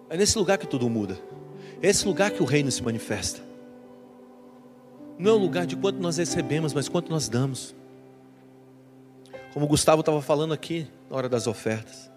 É 0.10 0.18
nesse 0.18 0.36
lugar 0.36 0.58
que 0.58 0.66
tudo 0.66 0.90
muda. 0.90 1.20
É 1.84 1.88
esse 1.88 2.04
lugar 2.08 2.32
que 2.32 2.42
o 2.42 2.46
reino 2.48 2.72
se 2.72 2.82
manifesta. 2.82 3.44
Não 5.20 5.30
é 5.30 5.36
o 5.36 5.38
lugar 5.38 5.68
de 5.68 5.76
quanto 5.76 6.00
nós 6.00 6.18
recebemos, 6.18 6.74
mas 6.74 6.90
quanto 6.90 7.12
nós 7.12 7.30
damos. 7.30 7.76
Como 9.54 9.68
o 9.68 9.70
Gustavo 9.70 10.00
estava 10.00 10.20
falando 10.20 10.52
aqui 10.52 10.88
na 11.12 11.16
hora 11.16 11.30
das 11.30 11.46
ofertas. 11.46 12.11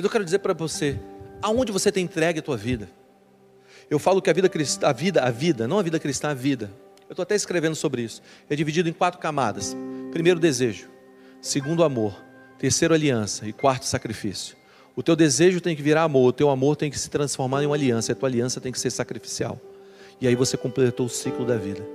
Mas 0.00 0.04
eu 0.06 0.10
quero 0.10 0.24
dizer 0.24 0.38
para 0.38 0.54
você, 0.54 0.98
aonde 1.42 1.70
você 1.70 1.92
tem 1.92 2.04
entregue 2.04 2.38
a 2.38 2.42
tua 2.42 2.56
vida? 2.56 2.88
Eu 3.90 3.98
falo 3.98 4.22
que 4.22 4.30
a 4.30 4.32
vida 4.32 4.48
cristã, 4.48 4.86
a 4.86 4.92
vida, 4.94 5.20
a 5.22 5.30
vida, 5.30 5.68
não 5.68 5.78
a 5.78 5.82
vida 5.82 6.00
cristã, 6.00 6.30
a 6.30 6.34
vida. 6.34 6.72
Eu 7.06 7.12
estou 7.12 7.22
até 7.22 7.34
escrevendo 7.34 7.74
sobre 7.74 8.00
isso. 8.00 8.22
É 8.48 8.56
dividido 8.56 8.88
em 8.88 8.94
quatro 8.94 9.20
camadas. 9.20 9.76
Primeiro, 10.10 10.40
desejo. 10.40 10.88
Segundo, 11.42 11.84
amor. 11.84 12.18
Terceiro, 12.58 12.94
aliança. 12.94 13.46
E 13.46 13.52
quarto, 13.52 13.84
sacrifício. 13.84 14.56
O 14.96 15.02
teu 15.02 15.14
desejo 15.14 15.60
tem 15.60 15.76
que 15.76 15.82
virar 15.82 16.04
amor, 16.04 16.28
o 16.28 16.32
teu 16.32 16.48
amor 16.48 16.76
tem 16.76 16.90
que 16.90 16.98
se 16.98 17.10
transformar 17.10 17.62
em 17.62 17.66
uma 17.66 17.76
aliança, 17.76 18.10
a 18.10 18.14
tua 18.14 18.30
aliança 18.30 18.58
tem 18.58 18.72
que 18.72 18.80
ser 18.80 18.88
sacrificial. 18.88 19.60
E 20.18 20.26
aí 20.26 20.34
você 20.34 20.56
completou 20.56 21.04
o 21.04 21.10
ciclo 21.10 21.44
da 21.44 21.58
vida. 21.58 21.86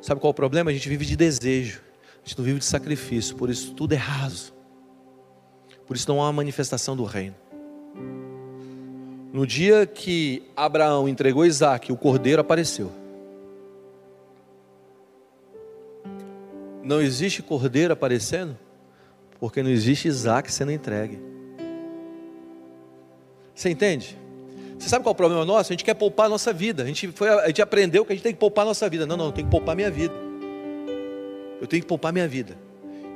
Sabe 0.00 0.20
qual 0.20 0.30
é 0.30 0.30
o 0.30 0.34
problema? 0.34 0.70
A 0.70 0.72
gente 0.72 0.88
vive 0.88 1.04
de 1.04 1.16
desejo, 1.16 1.80
a 2.24 2.28
gente 2.28 2.38
não 2.38 2.44
vive 2.44 2.60
de 2.60 2.66
sacrifício, 2.66 3.34
por 3.34 3.50
isso 3.50 3.74
tudo 3.74 3.94
é 3.94 3.96
raso. 3.96 4.56
Por 5.88 5.96
isso 5.96 6.08
não 6.08 6.20
há 6.20 6.26
uma 6.26 6.34
manifestação 6.34 6.94
do 6.94 7.02
reino. 7.02 7.34
No 9.32 9.46
dia 9.46 9.86
que 9.86 10.42
Abraão 10.56 11.08
entregou 11.08 11.44
Isaac, 11.44 11.92
o 11.92 11.96
cordeiro 11.96 12.40
apareceu. 12.40 12.90
Não 16.82 17.02
existe 17.02 17.42
cordeiro 17.42 17.92
aparecendo, 17.92 18.56
porque 19.38 19.62
não 19.62 19.70
existe 19.70 20.08
Isaac 20.08 20.50
sendo 20.50 20.72
entregue. 20.72 21.18
Você 23.54 23.68
entende? 23.68 24.16
Você 24.78 24.88
sabe 24.88 25.02
qual 25.02 25.10
é 25.10 25.12
o 25.12 25.16
problema 25.16 25.44
nosso? 25.44 25.72
A 25.72 25.74
gente 25.74 25.84
quer 25.84 25.94
poupar 25.94 26.26
a 26.26 26.28
nossa 26.30 26.52
vida. 26.52 26.82
A 26.82 26.86
gente, 26.86 27.08
foi, 27.08 27.28
a 27.28 27.48
gente 27.48 27.60
aprendeu 27.60 28.06
que 28.06 28.12
a 28.12 28.14
gente 28.14 28.22
tem 28.22 28.32
que 28.32 28.38
poupar 28.38 28.62
a 28.62 28.68
nossa 28.68 28.88
vida. 28.88 29.04
Não, 29.04 29.16
não, 29.16 29.26
eu 29.26 29.32
tenho 29.32 29.46
que 29.46 29.50
poupar 29.50 29.76
minha 29.76 29.90
vida. 29.90 30.14
Eu 31.60 31.66
tenho 31.66 31.82
que 31.82 31.88
poupar 31.88 32.12
minha 32.12 32.28
vida. 32.28 32.56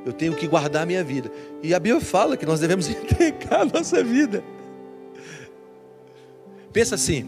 Eu 0.05 0.11
tenho 0.11 0.35
que 0.35 0.45
guardar 0.45 0.85
minha 0.85 1.03
vida. 1.03 1.31
E 1.63 1.73
a 1.73 1.79
Bíblia 1.79 2.01
fala 2.01 2.35
que 2.35 2.45
nós 2.45 2.59
devemos 2.59 2.87
entregar 2.91 3.61
a 3.61 3.65
nossa 3.65 4.03
vida. 4.03 4.43
Pensa 6.73 6.95
assim, 6.95 7.23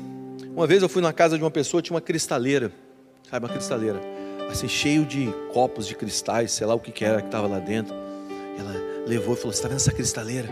uma 0.55 0.65
vez 0.65 0.81
eu 0.81 0.89
fui 0.89 1.03
na 1.03 1.13
casa 1.13 1.37
de 1.37 1.43
uma 1.43 1.51
pessoa, 1.51 1.79
tinha 1.79 1.93
uma 1.93 2.01
cristaleira, 2.01 2.71
sabe, 3.29 3.45
uma 3.45 3.53
cristaleira, 3.53 4.01
assim, 4.49 4.67
cheio 4.67 5.05
de 5.05 5.31
copos 5.53 5.85
de 5.85 5.93
cristais, 5.93 6.51
sei 6.51 6.65
lá 6.65 6.73
o 6.73 6.79
que, 6.79 6.91
que 6.91 7.05
era 7.05 7.21
que 7.21 7.27
estava 7.27 7.45
lá 7.45 7.59
dentro. 7.59 7.93
Ela 8.57 9.05
levou 9.05 9.35
e 9.35 9.37
falou: 9.37 9.53
Você 9.53 9.59
está 9.59 9.67
vendo 9.67 9.77
essa 9.77 9.91
cristaleira? 9.91 10.49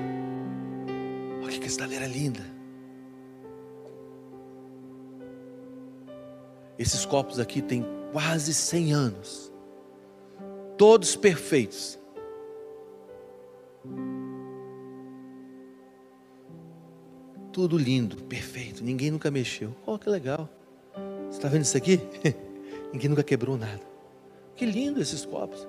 Olha 1.42 1.52
que 1.52 1.60
cristaleira 1.60 2.06
linda. 2.06 2.42
Esses 6.78 7.04
copos 7.04 7.40
aqui 7.40 7.64
têm 7.64 7.84
quase 8.12 8.54
100 8.54 8.94
anos, 8.94 9.52
todos 10.78 11.16
perfeitos. 11.16 11.98
Tudo 17.54 17.78
lindo, 17.78 18.18
perfeito, 18.24 18.84
ninguém 18.84 19.12
nunca 19.12 19.30
mexeu. 19.30 19.76
Oh, 19.86 20.00
que 20.00 20.10
legal. 20.10 20.50
Você 21.30 21.38
está 21.38 21.48
vendo 21.48 21.62
isso 21.62 21.78
aqui? 21.78 22.02
ninguém 22.92 23.08
nunca 23.08 23.24
quebrou 23.24 23.56
nada. 23.56 23.80
Que 24.56 24.66
lindo 24.66 25.00
esses 25.00 25.24
copos. 25.24 25.68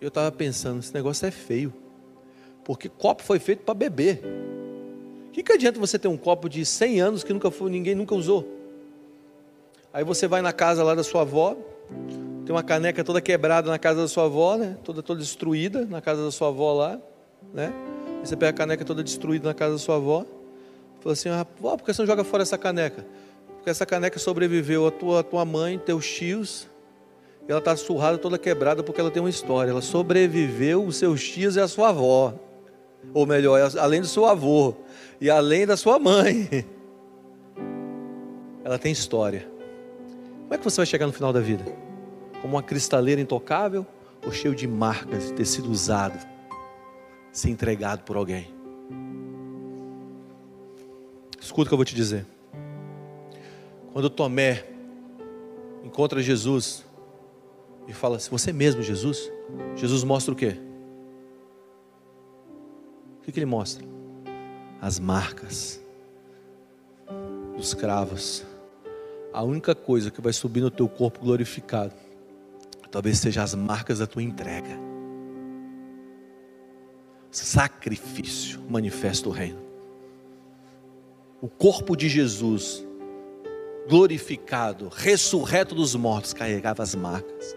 Eu 0.00 0.06
estava 0.06 0.30
pensando, 0.30 0.78
esse 0.78 0.94
negócio 0.94 1.26
é 1.26 1.32
feio. 1.32 1.74
Porque 2.62 2.88
copo 2.88 3.24
foi 3.24 3.40
feito 3.40 3.64
para 3.64 3.74
beber. 3.74 4.22
O 5.26 5.30
que, 5.32 5.42
que 5.42 5.52
adianta 5.52 5.80
você 5.80 5.98
ter 5.98 6.06
um 6.06 6.16
copo 6.16 6.48
de 6.48 6.64
100 6.64 7.00
anos 7.00 7.24
que 7.24 7.32
nunca 7.32 7.50
foi, 7.50 7.72
ninguém 7.72 7.96
nunca 7.96 8.14
usou? 8.14 8.46
Aí 9.92 10.04
você 10.04 10.28
vai 10.28 10.42
na 10.42 10.52
casa 10.52 10.84
lá 10.84 10.94
da 10.94 11.02
sua 11.02 11.22
avó, 11.22 11.56
tem 12.48 12.54
uma 12.54 12.62
caneca 12.62 13.04
toda 13.04 13.20
quebrada 13.20 13.70
na 13.70 13.78
casa 13.78 14.00
da 14.00 14.08
sua 14.08 14.24
avó, 14.24 14.56
né? 14.56 14.78
Toda, 14.82 15.02
toda 15.02 15.20
destruída 15.20 15.84
na 15.84 16.00
casa 16.00 16.24
da 16.24 16.30
sua 16.30 16.48
avó 16.48 16.72
lá, 16.72 16.98
né? 17.52 17.70
Aí 18.20 18.26
você 18.26 18.34
pega 18.34 18.48
a 18.48 18.52
caneca 18.54 18.86
toda 18.86 19.04
destruída 19.04 19.46
na 19.46 19.52
casa 19.52 19.72
da 19.72 19.78
sua 19.78 19.96
avó. 19.96 20.24
Fala 21.00 21.12
assim, 21.12 21.28
ah, 21.28 21.44
por 21.44 21.82
que 21.82 21.92
você 21.92 22.00
não 22.00 22.06
joga 22.06 22.24
fora 22.24 22.42
essa 22.42 22.56
caneca? 22.56 23.04
Porque 23.56 23.68
essa 23.68 23.84
caneca 23.84 24.18
sobreviveu 24.18 24.86
a 24.86 24.90
tua, 24.90 25.20
a 25.20 25.22
tua 25.22 25.44
mãe, 25.44 25.78
teus 25.78 26.10
tios. 26.10 26.66
E 27.46 27.50
ela 27.50 27.58
está 27.58 27.76
surrada, 27.76 28.16
toda 28.16 28.38
quebrada, 28.38 28.82
porque 28.82 28.98
ela 28.98 29.10
tem 29.10 29.22
uma 29.22 29.28
história. 29.28 29.70
Ela 29.70 29.82
sobreviveu 29.82 30.82
os 30.82 30.96
seus 30.96 31.22
tios 31.28 31.54
e 31.54 31.60
a 31.60 31.68
sua 31.68 31.90
avó. 31.90 32.32
Ou 33.12 33.26
melhor, 33.26 33.60
além 33.78 34.00
do 34.00 34.06
seu 34.06 34.24
avô. 34.24 34.74
E 35.20 35.28
além 35.28 35.66
da 35.66 35.76
sua 35.76 35.98
mãe. 35.98 36.48
Ela 38.64 38.78
tem 38.78 38.90
história. 38.90 39.46
Como 40.44 40.54
é 40.54 40.56
que 40.56 40.64
você 40.64 40.78
vai 40.78 40.86
chegar 40.86 41.06
no 41.06 41.12
final 41.12 41.30
da 41.30 41.40
vida? 41.40 41.87
Como 42.40 42.54
uma 42.56 42.62
cristaleira 42.62 43.20
intocável 43.20 43.86
ou 44.24 44.32
cheio 44.32 44.54
de 44.54 44.66
marcas 44.66 45.26
de 45.26 45.32
ter 45.34 45.44
sido 45.44 45.70
usado, 45.70 46.18
ser 47.32 47.50
entregado 47.50 48.02
por 48.02 48.16
alguém. 48.16 48.52
Escuta 51.40 51.62
o 51.62 51.68
que 51.68 51.74
eu 51.74 51.78
vou 51.78 51.84
te 51.84 51.94
dizer. 51.94 52.26
Quando 53.92 54.10
Tomé 54.10 54.64
encontra 55.82 56.22
Jesus 56.22 56.84
e 57.86 57.92
fala 57.92 58.16
assim: 58.16 58.30
Você 58.30 58.52
mesmo, 58.52 58.82
Jesus? 58.82 59.30
Jesus 59.74 60.04
mostra 60.04 60.32
o 60.32 60.36
quê? 60.36 60.56
O 63.18 63.22
que, 63.22 63.32
que 63.32 63.38
ele 63.38 63.46
mostra? 63.46 63.84
As 64.80 64.98
marcas 64.98 65.80
dos 67.56 67.74
cravos. 67.74 68.44
A 69.32 69.42
única 69.42 69.74
coisa 69.74 70.10
que 70.10 70.20
vai 70.20 70.32
subir 70.32 70.60
no 70.60 70.70
teu 70.70 70.88
corpo 70.88 71.20
glorificado 71.20 71.94
talvez 72.90 73.18
sejam 73.18 73.42
as 73.44 73.54
marcas 73.54 73.98
da 73.98 74.06
tua 74.06 74.22
entrega. 74.22 74.88
Sacrifício 77.30 78.60
manifesta 78.68 79.28
o 79.28 79.32
reino. 79.32 79.60
O 81.40 81.48
corpo 81.48 81.94
de 81.94 82.08
Jesus, 82.08 82.84
glorificado, 83.88 84.88
ressurreto 84.88 85.74
dos 85.74 85.94
mortos, 85.94 86.32
carregava 86.32 86.82
as 86.82 86.94
marcas. 86.94 87.54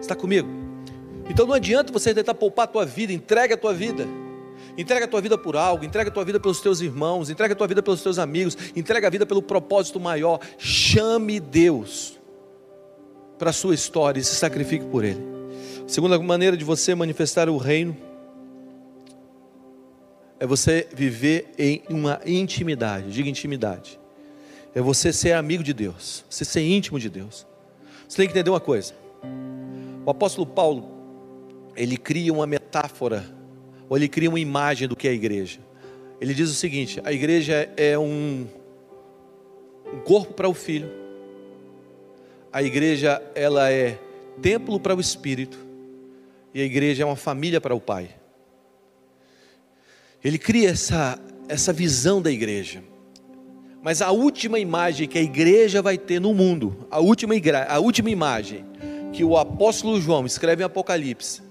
Está 0.00 0.14
comigo? 0.14 0.48
Então 1.28 1.46
não 1.46 1.54
adianta 1.54 1.92
você 1.92 2.14
tentar 2.14 2.34
poupar 2.34 2.64
a 2.64 2.68
tua 2.68 2.86
vida, 2.86 3.12
entrega 3.12 3.54
a 3.54 3.58
tua 3.58 3.74
vida. 3.74 4.06
Entrega 4.76 5.04
a 5.04 5.08
tua 5.08 5.20
vida 5.20 5.36
por 5.36 5.56
algo, 5.56 5.84
entrega 5.84 6.10
a 6.10 6.12
tua 6.12 6.24
vida 6.24 6.40
pelos 6.40 6.60
teus 6.60 6.80
irmãos, 6.80 7.30
entrega 7.30 7.54
a 7.54 7.56
tua 7.56 7.66
vida 7.66 7.82
pelos 7.82 8.02
teus 8.02 8.18
amigos, 8.18 8.56
entrega 8.74 9.06
a 9.06 9.10
vida 9.10 9.26
pelo 9.26 9.42
propósito 9.42 10.00
maior. 10.00 10.40
Chame 10.58 11.38
Deus 11.38 12.18
para 13.44 13.50
a 13.50 13.52
sua 13.52 13.74
história 13.74 14.18
e 14.18 14.24
se 14.24 14.36
sacrifique 14.36 14.86
por 14.86 15.04
Ele. 15.04 15.20
Segunda 15.86 16.18
maneira 16.18 16.56
de 16.56 16.64
você 16.64 16.94
manifestar 16.94 17.46
o 17.50 17.58
reino 17.58 17.94
é 20.40 20.46
você 20.46 20.88
viver 20.94 21.52
em 21.58 21.82
uma 21.90 22.22
intimidade, 22.24 23.12
diga 23.12 23.28
intimidade. 23.28 24.00
É 24.74 24.80
você 24.80 25.12
ser 25.12 25.32
amigo 25.32 25.62
de 25.62 25.74
Deus, 25.74 26.24
você 26.30 26.42
ser 26.42 26.62
íntimo 26.62 26.98
de 26.98 27.10
Deus. 27.10 27.46
Você 28.08 28.16
tem 28.16 28.26
que 28.26 28.32
entender 28.32 28.48
uma 28.48 28.60
coisa. 28.60 28.94
O 30.06 30.10
apóstolo 30.10 30.46
Paulo, 30.46 30.88
ele 31.76 31.98
cria 31.98 32.32
uma 32.32 32.46
metáfora, 32.46 33.26
ou 33.90 33.98
ele 33.98 34.08
cria 34.08 34.30
uma 34.30 34.40
imagem 34.40 34.88
do 34.88 34.96
que 34.96 35.06
é 35.06 35.10
a 35.10 35.14
igreja. 35.14 35.60
Ele 36.18 36.32
diz 36.32 36.48
o 36.48 36.54
seguinte: 36.54 36.98
a 37.04 37.12
igreja 37.12 37.70
é 37.76 37.98
um, 37.98 38.46
um 39.92 39.98
corpo 39.98 40.32
para 40.32 40.48
o 40.48 40.54
filho, 40.54 41.03
a 42.54 42.62
igreja 42.62 43.20
ela 43.34 43.68
é 43.68 43.98
templo 44.40 44.78
para 44.78 44.94
o 44.94 45.00
espírito, 45.00 45.58
e 46.54 46.60
a 46.60 46.64
igreja 46.64 47.02
é 47.02 47.06
uma 47.06 47.16
família 47.16 47.60
para 47.60 47.74
o 47.74 47.80
pai. 47.80 48.10
Ele 50.22 50.38
cria 50.38 50.70
essa, 50.70 51.18
essa 51.48 51.72
visão 51.72 52.22
da 52.22 52.30
igreja. 52.30 52.80
Mas 53.82 54.00
a 54.00 54.12
última 54.12 54.60
imagem 54.60 55.08
que 55.08 55.18
a 55.18 55.20
igreja 55.20 55.82
vai 55.82 55.98
ter 55.98 56.20
no 56.20 56.32
mundo, 56.32 56.86
a 56.92 57.00
última, 57.00 57.34
a 57.68 57.80
última 57.80 58.08
imagem 58.08 58.64
que 59.12 59.24
o 59.24 59.36
apóstolo 59.36 60.00
João 60.00 60.24
escreve 60.24 60.62
em 60.62 60.66
Apocalipse, 60.66 61.42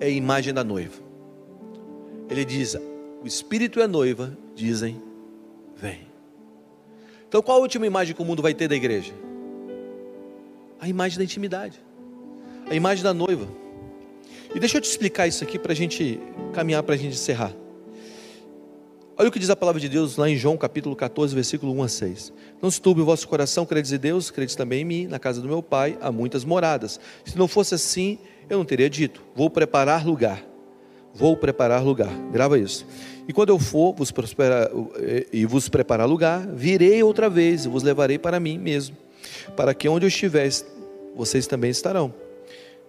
é 0.00 0.06
a 0.06 0.10
imagem 0.10 0.52
da 0.52 0.64
noiva. 0.64 1.00
Ele 2.28 2.44
diz: 2.44 2.74
O 3.22 3.26
espírito 3.26 3.80
a 3.80 3.86
noiva 3.86 4.36
dizem: 4.56 5.00
Vem. 5.76 6.08
Então, 7.28 7.40
qual 7.40 7.58
a 7.58 7.60
última 7.60 7.86
imagem 7.86 8.12
que 8.12 8.20
o 8.20 8.24
mundo 8.24 8.42
vai 8.42 8.54
ter 8.54 8.66
da 8.66 8.74
igreja? 8.74 9.27
A 10.80 10.88
imagem 10.88 11.18
da 11.18 11.24
intimidade, 11.24 11.80
a 12.70 12.74
imagem 12.74 13.02
da 13.02 13.12
noiva. 13.12 13.48
E 14.54 14.60
deixa 14.60 14.78
eu 14.78 14.80
te 14.80 14.88
explicar 14.88 15.26
isso 15.26 15.44
aqui 15.44 15.58
para 15.58 15.72
a 15.72 15.76
gente 15.76 16.20
caminhar, 16.52 16.82
para 16.82 16.94
a 16.94 16.98
gente 16.98 17.14
encerrar. 17.14 17.52
Olha 19.16 19.28
o 19.28 19.32
que 19.32 19.38
diz 19.40 19.50
a 19.50 19.56
palavra 19.56 19.80
de 19.80 19.88
Deus 19.88 20.16
lá 20.16 20.30
em 20.30 20.36
João 20.36 20.56
capítulo 20.56 20.94
14, 20.94 21.34
versículo 21.34 21.72
1 21.72 21.82
a 21.82 21.88
6. 21.88 22.32
Não 22.62 22.70
se 22.70 22.80
turbe 22.80 23.00
o 23.00 23.04
vosso 23.04 23.26
coração, 23.26 23.66
credes 23.66 23.90
em 23.90 23.98
Deus, 23.98 24.30
credes 24.30 24.54
também 24.54 24.82
em 24.82 24.84
mim, 24.84 25.06
na 25.08 25.18
casa 25.18 25.40
do 25.40 25.48
meu 25.48 25.60
pai 25.60 25.98
há 26.00 26.12
muitas 26.12 26.44
moradas. 26.44 27.00
Se 27.24 27.36
não 27.36 27.48
fosse 27.48 27.74
assim, 27.74 28.18
eu 28.48 28.58
não 28.58 28.64
teria 28.64 28.88
dito, 28.88 29.20
vou 29.34 29.50
preparar 29.50 30.06
lugar. 30.06 30.44
Vou 31.12 31.36
preparar 31.36 31.82
lugar. 31.82 32.12
Grava 32.30 32.58
isso. 32.58 32.86
E 33.26 33.32
quando 33.32 33.48
eu 33.48 33.58
for 33.58 33.92
vos 33.92 34.12
prosperar, 34.12 34.70
e 35.32 35.44
vos 35.44 35.68
preparar 35.68 36.08
lugar, 36.08 36.46
virei 36.46 37.02
outra 37.02 37.28
vez 37.28 37.64
e 37.64 37.68
vos 37.68 37.82
levarei 37.82 38.18
para 38.18 38.38
mim 38.38 38.56
mesmo, 38.56 38.96
para 39.56 39.74
que 39.74 39.88
onde 39.88 40.04
eu 40.04 40.08
estiver, 40.08 40.48
vocês 41.14 41.46
também 41.46 41.70
estarão. 41.70 42.12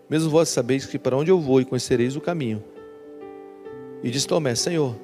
Mesmo 0.09 0.29
vós 0.29 0.49
sabeis 0.49 0.85
que 0.85 0.97
para 0.97 1.15
onde 1.15 1.31
eu 1.31 1.39
vou 1.39 1.61
e 1.61 1.65
conhecereis 1.65 2.15
o 2.15 2.21
caminho. 2.21 2.63
E 4.01 4.09
diz 4.09 4.25
Tomé, 4.25 4.55
Senhor, 4.55 4.95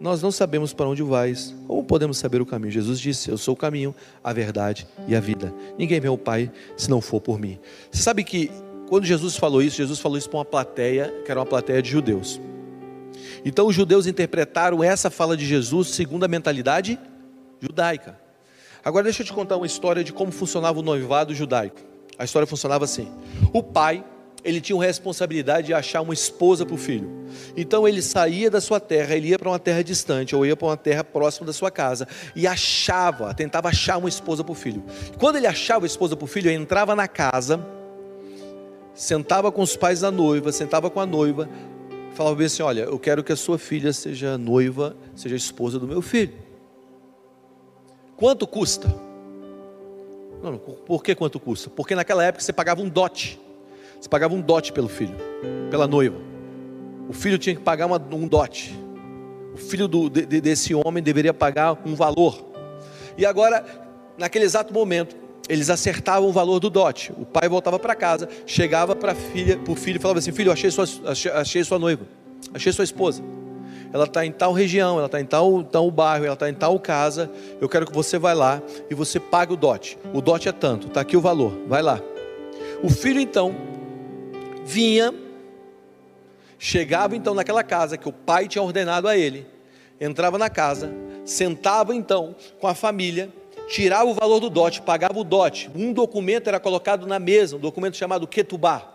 nós 0.00 0.22
não 0.22 0.30
sabemos 0.30 0.72
para 0.72 0.88
onde 0.88 1.02
vais. 1.02 1.54
Como 1.66 1.82
podemos 1.82 2.18
saber 2.18 2.40
o 2.40 2.46
caminho? 2.46 2.70
Jesus 2.70 3.00
disse: 3.00 3.30
Eu 3.30 3.36
sou 3.36 3.54
o 3.54 3.56
caminho, 3.56 3.94
a 4.22 4.32
verdade 4.32 4.86
e 5.08 5.16
a 5.16 5.20
vida. 5.20 5.52
Ninguém 5.76 5.98
vê 6.00 6.06
ao 6.06 6.16
Pai 6.16 6.50
se 6.76 6.88
não 6.88 7.00
for 7.00 7.20
por 7.20 7.38
mim. 7.38 7.58
Você 7.90 8.02
sabe 8.02 8.22
que 8.22 8.50
quando 8.88 9.04
Jesus 9.04 9.36
falou 9.36 9.60
isso, 9.60 9.76
Jesus 9.76 9.98
falou 9.98 10.16
isso 10.16 10.30
para 10.30 10.38
uma 10.38 10.44
plateia, 10.44 11.12
que 11.24 11.30
era 11.30 11.40
uma 11.40 11.46
plateia 11.46 11.82
de 11.82 11.90
judeus. 11.90 12.40
Então 13.44 13.66
os 13.66 13.74
judeus 13.74 14.06
interpretaram 14.06 14.82
essa 14.82 15.10
fala 15.10 15.36
de 15.36 15.44
Jesus 15.44 15.88
segundo 15.88 16.24
a 16.24 16.28
mentalidade 16.28 16.98
judaica. 17.60 18.27
Agora 18.84 19.04
deixa 19.04 19.22
eu 19.22 19.26
te 19.26 19.32
contar 19.32 19.56
uma 19.56 19.66
história 19.66 20.04
de 20.04 20.12
como 20.12 20.32
funcionava 20.32 20.78
o 20.78 20.82
noivado 20.82 21.34
judaico. 21.34 21.80
A 22.18 22.24
história 22.24 22.46
funcionava 22.46 22.84
assim: 22.84 23.08
o 23.52 23.62
pai 23.62 24.04
ele 24.44 24.60
tinha 24.60 24.80
a 24.80 24.84
responsabilidade 24.84 25.68
de 25.68 25.74
achar 25.74 26.00
uma 26.00 26.14
esposa 26.14 26.64
para 26.64 26.74
o 26.74 26.78
filho. 26.78 27.10
Então 27.56 27.86
ele 27.86 28.00
saía 28.00 28.50
da 28.50 28.60
sua 28.60 28.80
terra, 28.80 29.14
ele 29.14 29.28
ia 29.28 29.38
para 29.38 29.48
uma 29.48 29.58
terra 29.58 29.82
distante, 29.82 30.34
ou 30.34 30.46
ia 30.46 30.56
para 30.56 30.68
uma 30.68 30.76
terra 30.76 31.02
próxima 31.02 31.46
da 31.46 31.52
sua 31.52 31.70
casa, 31.70 32.06
e 32.34 32.46
achava, 32.46 33.34
tentava 33.34 33.68
achar 33.68 33.98
uma 33.98 34.08
esposa 34.08 34.44
para 34.44 34.52
o 34.52 34.54
filho. 34.54 34.82
Quando 35.18 35.36
ele 35.36 35.46
achava 35.46 35.84
a 35.84 35.88
esposa 35.88 36.16
para 36.16 36.24
o 36.24 36.28
filho, 36.28 36.48
ele 36.48 36.62
entrava 36.62 36.94
na 36.94 37.08
casa, 37.08 37.64
sentava 38.94 39.50
com 39.50 39.62
os 39.62 39.76
pais 39.76 40.00
da 40.00 40.10
noiva, 40.10 40.52
sentava 40.52 40.88
com 40.88 41.00
a 41.00 41.06
noiva, 41.06 41.48
falava 42.14 42.42
assim: 42.42 42.62
Olha, 42.62 42.82
eu 42.82 42.98
quero 42.98 43.22
que 43.24 43.32
a 43.32 43.36
sua 43.36 43.58
filha 43.58 43.92
seja 43.92 44.38
noiva, 44.38 44.96
seja 45.14 45.36
esposa 45.36 45.78
do 45.78 45.86
meu 45.86 46.00
filho. 46.00 46.47
Quanto 48.18 48.48
custa? 48.48 48.92
Não, 50.42 50.58
por 50.58 51.04
que 51.04 51.14
quanto 51.14 51.38
custa? 51.38 51.70
Porque 51.70 51.94
naquela 51.94 52.24
época 52.24 52.42
você 52.42 52.52
pagava 52.52 52.82
um 52.82 52.88
dote. 52.88 53.40
Você 54.00 54.08
pagava 54.08 54.34
um 54.34 54.40
dote 54.40 54.72
pelo 54.72 54.88
filho, 54.88 55.14
pela 55.70 55.86
noiva. 55.86 56.16
O 57.08 57.12
filho 57.12 57.38
tinha 57.38 57.54
que 57.54 57.62
pagar 57.62 57.86
uma, 57.86 57.96
um 58.12 58.26
dote. 58.26 58.76
O 59.54 59.56
filho 59.56 59.86
do, 59.86 60.10
de, 60.10 60.40
desse 60.40 60.74
homem 60.74 61.00
deveria 61.00 61.32
pagar 61.32 61.78
um 61.86 61.94
valor. 61.94 62.44
E 63.16 63.24
agora, 63.24 63.64
naquele 64.18 64.44
exato 64.44 64.74
momento, 64.74 65.16
eles 65.48 65.70
acertavam 65.70 66.28
o 66.28 66.32
valor 66.32 66.58
do 66.58 66.68
dote. 66.68 67.12
O 67.16 67.24
pai 67.24 67.48
voltava 67.48 67.78
para 67.78 67.94
casa, 67.94 68.28
chegava 68.46 68.96
para 68.96 69.12
o 69.68 69.76
filho 69.76 69.96
e 69.96 70.00
falava 70.00 70.18
assim: 70.18 70.32
Filho, 70.32 70.50
achei 70.50 70.72
sua, 70.72 70.86
achei, 71.06 71.30
achei 71.30 71.62
sua 71.62 71.78
noiva, 71.78 72.04
achei 72.52 72.72
sua 72.72 72.84
esposa. 72.84 73.22
Ela 73.92 74.04
está 74.04 74.24
em 74.24 74.32
tal 74.32 74.52
região, 74.52 74.98
ela 74.98 75.06
está 75.06 75.20
em 75.20 75.24
tal, 75.24 75.62
tal 75.62 75.90
bairro, 75.90 76.24
ela 76.24 76.34
está 76.34 76.48
em 76.48 76.54
tal 76.54 76.78
casa. 76.78 77.30
Eu 77.60 77.68
quero 77.68 77.86
que 77.86 77.92
você 77.92 78.18
vá 78.18 78.32
lá 78.32 78.62
e 78.90 78.94
você 78.94 79.18
pague 79.18 79.52
o 79.52 79.56
dote. 79.56 79.98
O 80.12 80.20
dote 80.20 80.48
é 80.48 80.52
tanto, 80.52 80.88
está 80.88 81.00
aqui 81.00 81.16
o 81.16 81.20
valor, 81.20 81.52
vai 81.66 81.82
lá. 81.82 82.00
O 82.82 82.90
filho 82.90 83.20
então 83.20 83.54
vinha, 84.64 85.14
chegava 86.58 87.16
então 87.16 87.34
naquela 87.34 87.62
casa 87.62 87.96
que 87.96 88.08
o 88.08 88.12
pai 88.12 88.46
tinha 88.46 88.62
ordenado 88.62 89.08
a 89.08 89.16
ele, 89.16 89.46
entrava 90.00 90.36
na 90.36 90.50
casa, 90.50 90.92
sentava 91.24 91.94
então 91.94 92.36
com 92.60 92.66
a 92.66 92.74
família, 92.74 93.32
tirava 93.68 94.04
o 94.04 94.14
valor 94.14 94.40
do 94.40 94.50
dote, 94.50 94.82
pagava 94.82 95.18
o 95.18 95.24
dote. 95.24 95.70
Um 95.74 95.92
documento 95.92 96.48
era 96.48 96.60
colocado 96.60 97.06
na 97.06 97.18
mesa, 97.18 97.56
um 97.56 97.60
documento 97.60 97.96
chamado 97.96 98.26
Ketubá. 98.26 98.94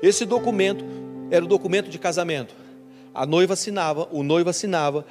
Esse 0.00 0.24
documento 0.24 0.84
era 1.30 1.44
o 1.44 1.48
documento 1.48 1.88
de 1.88 1.98
casamento. 1.98 2.54
A 3.16 3.24
noiva 3.24 3.54
assinava, 3.54 4.06
o 4.12 4.22
noivo 4.22 4.50
assinava. 4.50 5.06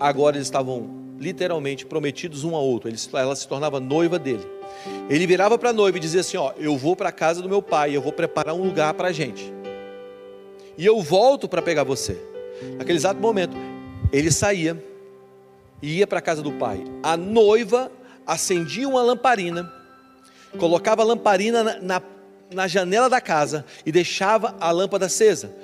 Agora 0.00 0.36
eles 0.36 0.48
estavam 0.48 1.14
literalmente 1.16 1.86
prometidos 1.86 2.42
um 2.42 2.56
ao 2.56 2.64
outro. 2.64 2.90
ela 3.14 3.36
se 3.36 3.46
tornava 3.46 3.78
noiva 3.78 4.18
dele. 4.18 4.44
Ele 5.08 5.28
virava 5.28 5.56
para 5.56 5.70
a 5.70 5.72
noiva 5.72 5.96
e 5.96 6.00
dizia 6.00 6.22
assim: 6.22 6.36
Ó, 6.36 6.52
eu 6.58 6.76
vou 6.76 6.96
para 6.96 7.10
a 7.10 7.12
casa 7.12 7.40
do 7.40 7.48
meu 7.48 7.62
pai, 7.62 7.96
eu 7.96 8.02
vou 8.02 8.12
preparar 8.12 8.52
um 8.52 8.64
lugar 8.64 8.94
para 8.94 9.08
a 9.08 9.12
gente. 9.12 9.54
E 10.76 10.84
eu 10.84 11.00
volto 11.00 11.48
para 11.48 11.62
pegar 11.62 11.84
você. 11.84 12.20
Naquele 12.76 12.98
exato 12.98 13.20
momento, 13.20 13.56
ele 14.12 14.32
saía 14.32 14.82
e 15.80 15.98
ia 15.98 16.06
para 16.06 16.18
a 16.18 16.22
casa 16.22 16.42
do 16.42 16.50
pai. 16.50 16.82
A 17.00 17.16
noiva 17.16 17.92
acendia 18.26 18.88
uma 18.88 19.02
lamparina, 19.02 19.72
colocava 20.58 21.02
a 21.02 21.04
lamparina 21.04 21.62
na, 21.62 21.80
na, 21.80 22.02
na 22.52 22.66
janela 22.66 23.08
da 23.08 23.20
casa 23.20 23.64
e 23.84 23.92
deixava 23.92 24.56
a 24.58 24.72
lâmpada 24.72 25.06
acesa. 25.06 25.54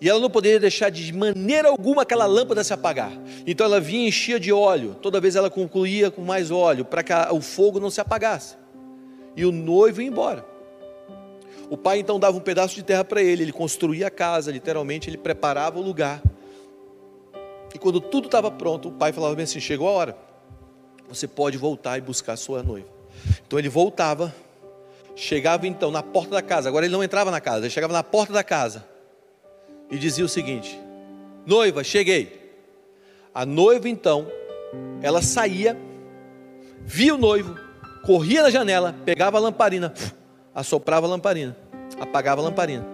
E 0.00 0.08
ela 0.08 0.20
não 0.20 0.28
poderia 0.28 0.60
deixar 0.60 0.90
de 0.90 1.10
maneira 1.12 1.68
alguma 1.68 2.02
aquela 2.02 2.26
lâmpada 2.26 2.62
se 2.62 2.72
apagar. 2.72 3.12
Então 3.46 3.64
ela 3.66 3.80
vinha 3.80 4.08
enchia 4.08 4.38
de 4.38 4.52
óleo, 4.52 4.94
toda 5.00 5.20
vez 5.20 5.36
ela 5.36 5.48
concluía 5.48 6.10
com 6.10 6.20
mais 6.22 6.50
óleo, 6.50 6.84
para 6.84 7.02
que 7.02 7.12
o 7.32 7.40
fogo 7.40 7.80
não 7.80 7.90
se 7.90 8.00
apagasse. 8.00 8.56
E 9.34 9.44
o 9.44 9.52
noivo 9.52 10.02
ia 10.02 10.08
embora. 10.08 10.44
O 11.70 11.76
pai 11.76 11.98
então 11.98 12.20
dava 12.20 12.36
um 12.36 12.40
pedaço 12.40 12.74
de 12.74 12.82
terra 12.82 13.04
para 13.04 13.22
ele, 13.22 13.42
ele 13.42 13.52
construía 13.52 14.06
a 14.06 14.10
casa, 14.10 14.52
literalmente, 14.52 15.08
ele 15.08 15.16
preparava 15.16 15.78
o 15.78 15.82
lugar. 15.82 16.22
E 17.74 17.78
quando 17.78 18.00
tudo 18.00 18.26
estava 18.26 18.50
pronto, 18.50 18.88
o 18.88 18.92
pai 18.92 19.12
falava 19.12 19.34
bem 19.34 19.44
assim: 19.44 19.60
chegou 19.60 19.88
a 19.88 19.92
hora, 19.92 20.16
você 21.08 21.26
pode 21.26 21.56
voltar 21.56 21.96
e 21.96 22.00
buscar 22.02 22.34
a 22.34 22.36
sua 22.36 22.62
noiva. 22.62 22.88
Então 23.46 23.58
ele 23.58 23.68
voltava, 23.68 24.32
chegava 25.16 25.66
então 25.66 25.90
na 25.90 26.02
porta 26.02 26.32
da 26.32 26.42
casa, 26.42 26.68
agora 26.68 26.84
ele 26.84 26.92
não 26.92 27.02
entrava 27.02 27.30
na 27.30 27.40
casa, 27.40 27.60
ele 27.60 27.70
chegava 27.70 27.92
na 27.92 28.02
porta 28.02 28.32
da 28.32 28.44
casa 28.44 28.95
e 29.90 29.98
dizia 29.98 30.24
o 30.24 30.28
seguinte: 30.28 30.78
Noiva, 31.46 31.84
cheguei. 31.84 32.46
A 33.34 33.44
noiva 33.44 33.88
então, 33.88 34.26
ela 35.02 35.20
saía, 35.20 35.76
via 36.80 37.14
o 37.14 37.18
noivo, 37.18 37.54
corria 38.04 38.42
na 38.42 38.50
janela, 38.50 38.94
pegava 39.04 39.36
a 39.36 39.40
lamparina, 39.40 39.92
assoprava 40.54 41.06
a 41.06 41.10
lamparina, 41.10 41.56
apagava 42.00 42.40
a 42.40 42.44
lamparina, 42.44 42.86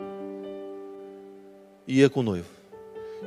ia 1.87 2.11
com 2.11 2.21
o 2.21 2.23
noivo. 2.25 2.49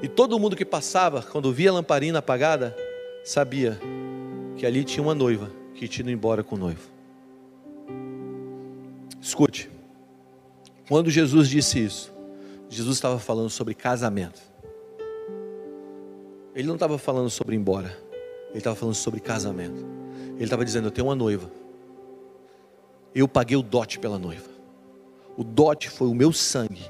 E 0.02 0.10
todo 0.10 0.38
mundo 0.38 0.58
que 0.58 0.66
passava, 0.66 1.22
quando 1.22 1.54
via 1.54 1.70
a 1.70 1.74
lamparina 1.74 2.20
apagada, 2.20 2.76
sabia 3.24 3.80
que 4.58 4.66
ali 4.66 4.84
tinha 4.84 5.02
uma 5.02 5.16
noiva 5.16 5.50
que 5.74 5.88
tinha 5.88 6.04
ido 6.04 6.12
embora 6.12 6.44
com 6.44 6.56
o 6.56 6.60
noivo. 6.60 6.90
Escute, 9.22 9.70
quando 10.88 11.10
Jesus 11.10 11.50
disse 11.50 11.84
isso, 11.84 12.15
Jesus 12.76 12.98
estava 12.98 13.18
falando 13.18 13.50
sobre 13.50 13.74
casamento. 13.74 14.42
Ele 16.54 16.68
não 16.68 16.74
estava 16.74 16.98
falando 16.98 17.30
sobre 17.30 17.56
ir 17.56 17.58
embora. 17.58 17.98
Ele 18.50 18.58
estava 18.58 18.76
falando 18.76 18.96
sobre 18.96 19.22
casamento. 19.22 19.86
Ele 20.34 20.44
estava 20.44 20.66
dizendo: 20.66 20.90
Eu 20.90 20.92
tenho 20.92 21.08
uma 21.08 21.16
noiva. 21.16 21.50
Eu 23.14 23.30
paguei 23.30 23.56
o 23.56 23.62
dote 23.62 23.98
pela 23.98 24.20
noiva. 24.20 24.50
O 25.38 25.44
dote 25.44 25.90
foi 25.90 26.10
o 26.10 26.14
meu 26.14 26.34
sangue, 26.34 26.84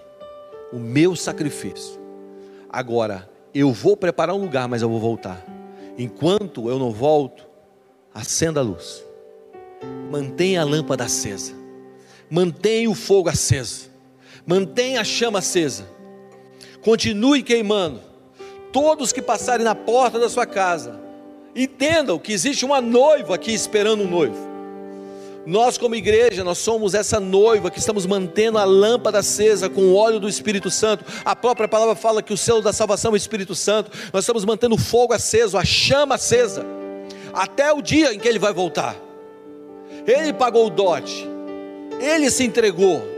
o 0.74 0.80
meu 0.80 1.16
sacrifício. 1.16 2.00
Agora, 2.68 3.30
eu 3.54 3.72
vou 3.72 3.96
preparar 3.96 4.36
um 4.36 4.42
lugar, 4.42 4.68
mas 4.68 4.82
eu 4.82 4.90
vou 4.90 5.00
voltar. 5.00 5.46
Enquanto 6.00 6.68
eu 6.68 6.80
não 6.80 6.92
volto, 6.92 7.46
acenda 8.12 8.60
a 8.60 8.64
luz. 8.64 9.04
Mantenha 10.10 10.62
a 10.62 10.66
lâmpada 10.66 11.04
acesa. 11.04 11.54
Mantenha 12.28 12.90
o 12.90 12.96
fogo 12.96 13.30
aceso 13.30 13.94
mantenha 14.46 15.02
a 15.02 15.04
chama 15.04 15.40
acesa, 15.40 15.86
continue 16.82 17.42
queimando. 17.42 18.02
todos 18.72 19.14
que 19.14 19.22
passarem 19.22 19.64
na 19.64 19.74
porta 19.74 20.20
da 20.20 20.28
sua 20.28 20.46
casa, 20.46 21.00
entendam 21.56 22.20
que 22.20 22.34
existe 22.34 22.66
uma 22.66 22.82
noiva 22.82 23.36
aqui 23.36 23.54
esperando 23.54 24.04
um 24.04 24.10
noivo. 24.10 24.56
Nós, 25.46 25.78
como 25.78 25.96
igreja, 25.96 26.44
nós 26.44 26.58
somos 26.58 26.94
essa 26.94 27.18
noiva 27.18 27.72
que 27.72 27.80
estamos 27.80 28.06
mantendo 28.06 28.58
a 28.58 28.66
lâmpada 28.66 29.20
acesa 29.20 29.70
com 29.70 29.82
o 29.82 29.96
óleo 29.96 30.20
do 30.20 30.28
Espírito 30.28 30.70
Santo. 30.70 31.06
A 31.24 31.34
própria 31.34 31.70
palavra 31.70 31.96
fala 31.96 32.22
que 32.22 32.34
o 32.34 32.38
selo 32.38 32.62
da 32.62 32.74
salvação 32.74 33.12
é 33.12 33.14
o 33.14 33.16
Espírito 33.16 33.56
Santo. 33.56 33.90
Nós 34.12 34.26
estamos 34.26 34.44
mantendo 34.44 34.76
o 34.76 34.78
fogo 34.78 35.14
aceso, 35.14 35.58
a 35.58 35.64
chama 35.64 36.16
acesa, 36.16 36.66
até 37.34 37.72
o 37.72 37.82
dia 37.82 38.14
em 38.14 38.20
que 38.20 38.28
ele 38.28 38.40
vai 38.40 38.52
voltar. 38.52 38.96
Ele 40.06 40.34
pagou 40.34 40.66
o 40.66 40.70
dote, 40.70 41.26
ele 42.02 42.30
se 42.30 42.44
entregou 42.44 43.15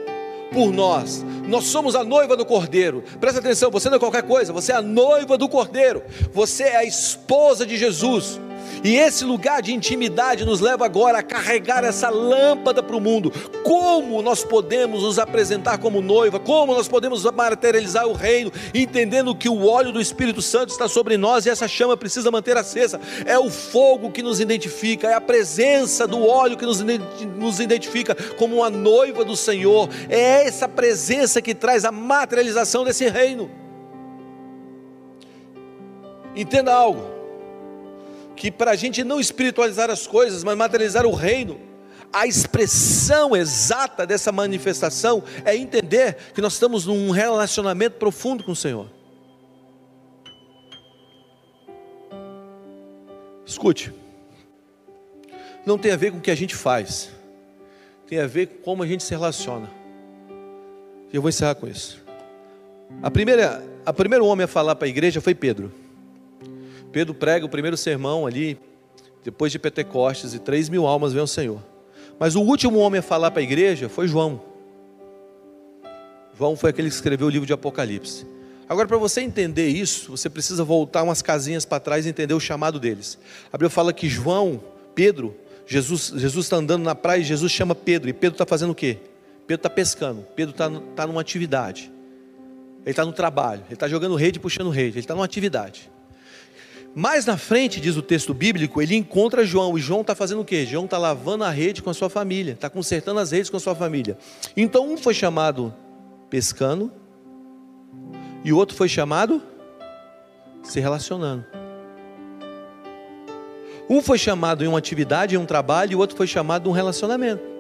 por 0.52 0.72
nós. 0.72 1.24
Nós 1.48 1.66
somos 1.66 1.96
a 1.96 2.04
noiva 2.04 2.36
do 2.36 2.46
Cordeiro. 2.46 3.04
Presta 3.20 3.40
atenção, 3.40 3.72
você 3.72 3.90
não 3.90 3.98
é 3.98 4.00
qualquer 4.00 4.24
coisa, 4.24 4.52
você 4.52 4.72
é 4.72 4.76
a 4.76 4.82
noiva 4.82 5.38
do 5.38 5.48
Cordeiro. 5.48 6.04
Você 6.34 6.64
é 6.64 6.78
a 6.78 6.86
esposa 6.86 7.66
de 7.66 7.78
Jesus. 7.78 8.40
E 8.84 8.96
esse 8.98 9.24
lugar 9.24 9.62
de 9.62 9.74
intimidade 9.74 10.46
nos 10.46 10.60
leva 10.60 10.86
agora 10.86 11.20
a 11.20 11.24
carregar 11.24 11.84
essa 11.84 12.10
lâmpada 12.10 12.84
para 12.84 12.96
o 12.96 13.02
mundo. 13.02 13.32
Como 13.64 14.22
nós 14.22 14.44
podemos 14.44 15.04
nos 15.04 15.20
apresentar 15.20 15.78
como 15.78 16.02
noiva? 16.02 16.40
Como 16.40 16.74
nós 16.74 16.88
podemos 16.88 17.24
materializar 17.24 18.08
o 18.08 18.14
reino, 18.14 18.52
entendendo 18.74 19.36
que 19.36 19.50
o 19.50 19.66
óleo 19.68 19.92
do 19.92 20.02
Espírito 20.02 20.42
Santo 20.42 20.70
está 20.70 20.88
sobre 20.88 21.18
nós 21.18 21.46
e 21.46 21.50
essa 21.50 21.68
chama 21.68 21.98
precisa 21.98 22.32
manter 22.32 22.58
acesa? 22.58 23.00
É 23.26 23.38
o 23.38 23.50
fogo 23.50 24.12
que 24.12 24.24
nos 24.24 24.40
identifica, 24.40 25.08
é 25.08 25.14
a 25.14 25.22
presença 25.22 26.08
do 26.08 26.26
óleo 26.26 26.58
que 26.58 26.66
nos, 26.66 26.82
nos 26.82 27.60
identifica 27.60 28.16
como 28.38 28.58
uma 28.58 28.70
noiva 28.70 29.26
do 29.26 29.36
Senhor. 29.36 29.90
É 30.10 30.48
essa 30.48 30.68
presença 30.68 31.42
que 31.42 31.56
traz 31.56 31.86
a 31.86 31.92
materialização 31.92 32.84
desse 32.84 33.08
reino. 33.10 33.50
Entenda 36.36 36.72
algo 36.72 37.17
que 38.38 38.52
para 38.52 38.72
a 38.72 38.76
gente 38.76 39.04
não 39.04 39.20
espiritualizar 39.20 39.90
as 39.90 40.06
coisas, 40.06 40.44
mas 40.44 40.56
materializar 40.56 41.06
o 41.06 41.14
reino, 41.14 41.60
a 42.14 42.28
expressão 42.28 43.36
exata 43.36 44.06
dessa 44.06 44.32
manifestação 44.32 45.24
é 45.44 45.58
entender 45.58 46.16
que 46.34 46.40
nós 46.40 46.54
estamos 46.54 46.86
num 46.86 47.10
relacionamento 47.10 47.98
profundo 47.98 48.44
com 48.44 48.52
o 48.52 48.56
Senhor. 48.56 48.90
Escute, 53.46 53.92
não 55.66 55.78
tem 55.78 55.92
a 55.92 55.98
ver 55.98 56.12
com 56.12 56.20
o 56.20 56.22
que 56.22 56.32
a 56.32 56.36
gente 56.36 56.56
faz, 56.56 57.10
tem 58.06 58.20
a 58.20 58.28
ver 58.28 58.48
com 58.48 58.62
como 58.62 58.84
a 58.84 58.88
gente 58.88 59.04
se 59.04 59.12
relaciona. 59.12 59.70
E 61.12 61.16
eu 61.16 61.22
vou 61.22 61.30
encerrar 61.30 61.56
com 61.56 61.68
isso. 61.68 62.04
A 63.02 63.10
primeira, 63.10 63.64
a 63.86 63.92
primeiro 63.92 64.26
homem 64.26 64.44
a 64.44 64.48
falar 64.48 64.76
para 64.76 64.86
a 64.86 64.90
igreja 64.90 65.22
foi 65.22 65.34
Pedro. 65.34 65.87
Pedro 66.92 67.14
prega 67.14 67.46
o 67.46 67.50
primeiro 67.50 67.78
sermão 67.78 68.26
ali, 68.26 68.60
depois 69.24 69.52
de 69.52 69.60
Pentecostes, 69.60 70.34
e 70.34 70.40
três 70.40 70.70
mil 70.70 70.86
almas 70.88 71.14
vêm 71.14 71.22
ao 71.22 71.28
Senhor. 71.28 71.62
Mas 72.20 72.36
o 72.36 72.42
último 72.42 72.80
homem 72.80 73.00
a 73.00 73.04
falar 73.04 73.32
para 73.32 73.42
a 73.42 73.44
igreja 73.44 73.90
foi 73.90 74.08
João. 74.08 74.42
João 76.38 76.56
foi 76.56 76.70
aquele 76.70 76.90
que 76.90 76.96
escreveu 76.96 77.28
o 77.28 77.30
livro 77.30 77.46
de 77.46 77.54
Apocalipse. 77.54 78.26
Agora, 78.70 78.88
para 78.88 78.98
você 78.98 79.22
entender 79.22 79.70
isso, 79.70 80.12
você 80.12 80.30
precisa 80.30 80.64
voltar 80.64 81.04
umas 81.04 81.22
casinhas 81.22 81.66
para 81.66 81.80
trás 81.80 82.06
e 82.06 82.10
entender 82.10 82.34
o 82.34 82.40
chamado 82.40 82.80
deles. 82.80 83.18
A 83.52 83.58
Bíblia 83.58 83.70
fala 83.70 83.94
que 83.94 84.10
João, 84.10 84.62
Pedro, 84.94 85.36
Jesus 85.66 86.14
está 86.14 86.58
andando 86.58 86.84
na 86.84 86.94
praia 86.94 87.22
e 87.22 87.24
Jesus 87.24 87.52
chama 87.52 87.74
Pedro. 87.74 88.10
E 88.10 88.14
Pedro 88.14 88.36
está 88.36 88.46
fazendo 88.46 88.72
o 88.72 88.76
quê? 88.76 88.98
Pedro 89.46 89.60
está 89.60 89.70
pescando. 89.70 90.26
Pedro 90.36 90.52
está 90.52 90.70
tá 90.96 91.08
numa 91.08 91.22
atividade. 91.22 91.92
Ele 92.82 92.92
está 92.92 93.06
no 93.06 93.14
trabalho. 93.14 93.64
Ele 93.68 93.74
está 93.74 93.88
jogando 93.88 94.16
rede, 94.16 94.40
puxando 94.40 94.70
rede. 94.70 94.94
Ele 94.98 95.00
está 95.00 95.16
numa 95.16 95.26
atividade. 95.26 95.90
Mais 96.98 97.28
na 97.28 97.38
frente, 97.38 97.80
diz 97.80 97.96
o 97.96 98.02
texto 98.02 98.34
bíblico, 98.34 98.82
ele 98.82 98.96
encontra 98.96 99.46
João, 99.46 99.78
e 99.78 99.80
João 99.80 100.02
está 100.02 100.16
fazendo 100.16 100.42
o 100.42 100.44
quê? 100.44 100.66
João 100.66 100.86
está 100.86 100.98
lavando 100.98 101.44
a 101.44 101.52
rede 101.52 101.84
com 101.84 101.92
a 101.92 101.94
sua 101.94 102.10
família, 102.10 102.54
está 102.54 102.72
consertando 102.72 103.20
as 103.20 103.30
redes 103.30 103.52
com 103.52 103.58
a 103.58 103.60
sua 103.60 103.76
família. 103.76 104.18
Então 104.58 104.92
um 104.92 104.98
foi 104.98 105.14
chamado 105.14 105.72
pescando, 106.28 106.92
e 108.44 108.52
o 108.52 108.58
outro 108.58 108.76
foi 108.76 108.90
chamado 108.90 109.44
se 110.64 110.80
relacionando. 110.80 111.46
Um 113.88 114.02
foi 114.02 114.18
chamado 114.18 114.66
em 114.66 114.68
uma 114.68 114.80
atividade, 114.80 115.36
em 115.36 115.38
um 115.38 115.46
trabalho, 115.46 115.92
e 115.92 115.96
o 115.96 116.00
outro 116.00 116.18
foi 116.18 116.26
chamado 116.26 116.68
em 116.68 116.72
um 116.72 116.74
relacionamento. 116.74 117.57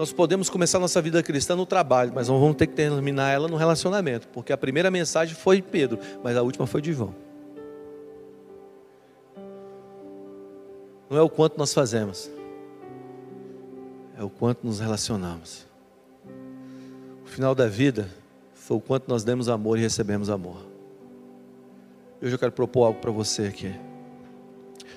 Nós 0.00 0.14
podemos 0.14 0.48
começar 0.48 0.78
nossa 0.78 1.02
vida 1.02 1.22
cristã 1.22 1.54
no 1.54 1.66
trabalho, 1.66 2.10
mas 2.14 2.26
vamos 2.26 2.56
ter 2.56 2.66
que 2.66 2.72
terminar 2.72 3.32
ela 3.32 3.46
no 3.46 3.56
relacionamento, 3.56 4.28
porque 4.28 4.50
a 4.50 4.56
primeira 4.56 4.90
mensagem 4.90 5.34
foi 5.34 5.56
de 5.56 5.62
Pedro, 5.64 5.98
mas 6.24 6.38
a 6.38 6.42
última 6.42 6.66
foi 6.66 6.80
de 6.80 6.94
João. 6.94 7.14
Não 11.10 11.18
é 11.18 11.20
o 11.20 11.28
quanto 11.28 11.58
nós 11.58 11.74
fazemos, 11.74 12.30
é 14.18 14.24
o 14.24 14.30
quanto 14.30 14.66
nos 14.66 14.80
relacionamos. 14.80 15.66
O 17.22 17.28
final 17.28 17.54
da 17.54 17.66
vida 17.66 18.08
foi 18.54 18.78
o 18.78 18.80
quanto 18.80 19.06
nós 19.06 19.22
demos 19.22 19.50
amor 19.50 19.76
e 19.76 19.82
recebemos 19.82 20.30
amor. 20.30 20.64
Hoje 22.22 22.34
eu 22.34 22.38
quero 22.38 22.52
propor 22.52 22.86
algo 22.86 23.00
para 23.00 23.10
você 23.10 23.42
aqui. 23.42 23.78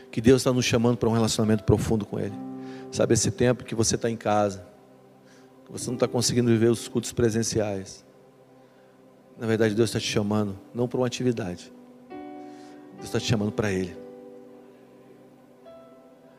Que 0.10 0.22
Deus 0.22 0.40
está 0.40 0.54
nos 0.54 0.64
chamando 0.64 0.96
para 0.96 1.10
um 1.10 1.14
relacionamento 1.14 1.66
profundo 1.66 2.06
com 2.06 2.18
Ele. 2.18 2.36
Sabe, 2.90 3.16
esse 3.16 3.32
tempo 3.32 3.66
que 3.66 3.76
você 3.76 3.96
está 3.96 4.10
em 4.10 4.16
casa, 4.16 4.72
você 5.74 5.88
não 5.88 5.96
está 5.96 6.08
conseguindo 6.08 6.52
viver 6.52 6.70
os 6.70 6.88
cultos 6.88 7.12
presenciais. 7.12 8.06
Na 9.40 9.48
verdade, 9.48 9.74
Deus 9.74 9.90
está 9.90 10.00
te 10.00 10.06
chamando, 10.06 10.56
não 10.72 10.88
para 10.88 11.00
uma 11.00 11.08
atividade. 11.08 11.74
Deus 12.94 13.06
está 13.06 13.20
te 13.20 13.26
chamando 13.26 13.52
para 13.52 13.72
Ele. 13.72 13.98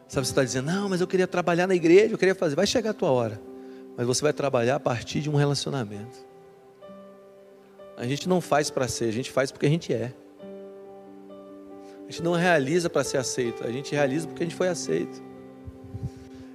Sabe, 0.06 0.24
você 0.24 0.30
está 0.30 0.44
dizendo, 0.44 0.66
não, 0.66 0.88
mas 0.88 1.00
eu 1.00 1.06
queria 1.08 1.26
trabalhar 1.26 1.66
na 1.66 1.74
igreja, 1.74 2.14
eu 2.14 2.18
queria 2.18 2.36
fazer. 2.36 2.54
Vai 2.54 2.66
chegar 2.66 2.90
a 2.90 2.94
tua 2.94 3.10
hora. 3.10 3.40
Mas 3.96 4.06
você 4.06 4.22
vai 4.22 4.32
trabalhar 4.32 4.76
a 4.76 4.80
partir 4.80 5.20
de 5.20 5.28
um 5.28 5.34
relacionamento. 5.34 6.16
A 7.96 8.06
gente 8.06 8.28
não 8.28 8.40
faz 8.40 8.70
para 8.70 8.86
ser, 8.86 9.06
a 9.06 9.12
gente 9.12 9.32
faz 9.32 9.50
porque 9.50 9.66
a 9.66 9.68
gente 9.68 9.92
é. 9.92 10.14
A 12.06 12.10
gente 12.10 12.22
não 12.22 12.34
realiza 12.34 12.88
para 12.88 13.02
ser 13.02 13.18
aceito, 13.18 13.66
a 13.66 13.72
gente 13.72 13.92
realiza 13.96 14.28
porque 14.28 14.44
a 14.44 14.46
gente 14.46 14.56
foi 14.56 14.68
aceito. 14.68 15.20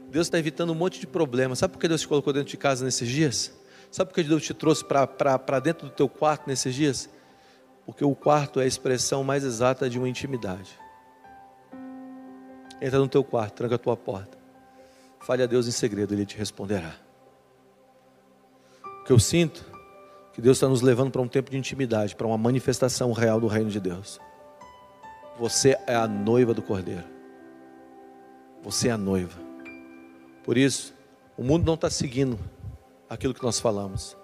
Deus 0.09 0.27
está 0.27 0.39
evitando 0.39 0.71
um 0.71 0.75
monte 0.75 0.99
de 0.99 1.07
problemas. 1.07 1.59
Sabe 1.59 1.73
por 1.73 1.79
que 1.79 1.87
Deus 1.87 2.01
te 2.01 2.07
colocou 2.07 2.33
dentro 2.33 2.49
de 2.49 2.57
casa 2.57 2.83
nesses 2.83 3.07
dias? 3.07 3.53
Sabe 3.91 4.09
por 4.09 4.15
que 4.15 4.23
Deus 4.23 4.43
te 4.43 4.53
trouxe 4.53 4.83
para 4.83 5.59
dentro 5.59 5.87
do 5.87 5.93
teu 5.93 6.09
quarto 6.09 6.47
nesses 6.47 6.73
dias? 6.73 7.09
Porque 7.85 8.03
o 8.03 8.15
quarto 8.15 8.59
é 8.59 8.63
a 8.63 8.67
expressão 8.67 9.23
mais 9.23 9.43
exata 9.43 9.89
de 9.89 9.97
uma 9.97 10.09
intimidade. 10.09 10.69
Entra 12.81 12.99
no 12.99 13.07
teu 13.07 13.23
quarto, 13.23 13.55
tranca 13.55 13.75
a 13.75 13.79
tua 13.79 13.97
porta. 13.97 14.37
Fale 15.19 15.43
a 15.43 15.45
Deus 15.45 15.67
em 15.67 15.71
segredo, 15.71 16.13
Ele 16.13 16.25
te 16.25 16.37
responderá. 16.37 16.95
O 19.01 19.03
que 19.03 19.11
eu 19.11 19.19
sinto 19.19 19.65
que 20.33 20.41
Deus 20.41 20.57
está 20.57 20.67
nos 20.67 20.81
levando 20.81 21.11
para 21.11 21.21
um 21.21 21.27
tempo 21.27 21.51
de 21.51 21.57
intimidade, 21.57 22.15
para 22.15 22.27
uma 22.27 22.37
manifestação 22.37 23.11
real 23.11 23.41
do 23.41 23.47
reino 23.47 23.69
de 23.69 23.79
Deus. 23.79 24.19
Você 25.37 25.77
é 25.87 25.95
a 25.95 26.07
noiva 26.07 26.53
do 26.53 26.61
Cordeiro. 26.61 27.03
Você 28.61 28.87
é 28.87 28.91
a 28.91 28.97
noiva. 28.97 29.48
Por 30.49 30.57
isso, 30.57 30.95
o 31.37 31.43
mundo 31.43 31.63
não 31.63 31.75
está 31.75 31.91
seguindo 31.91 32.39
aquilo 33.07 33.35
que 33.35 33.43
nós 33.43 33.59
falamos. 33.59 34.17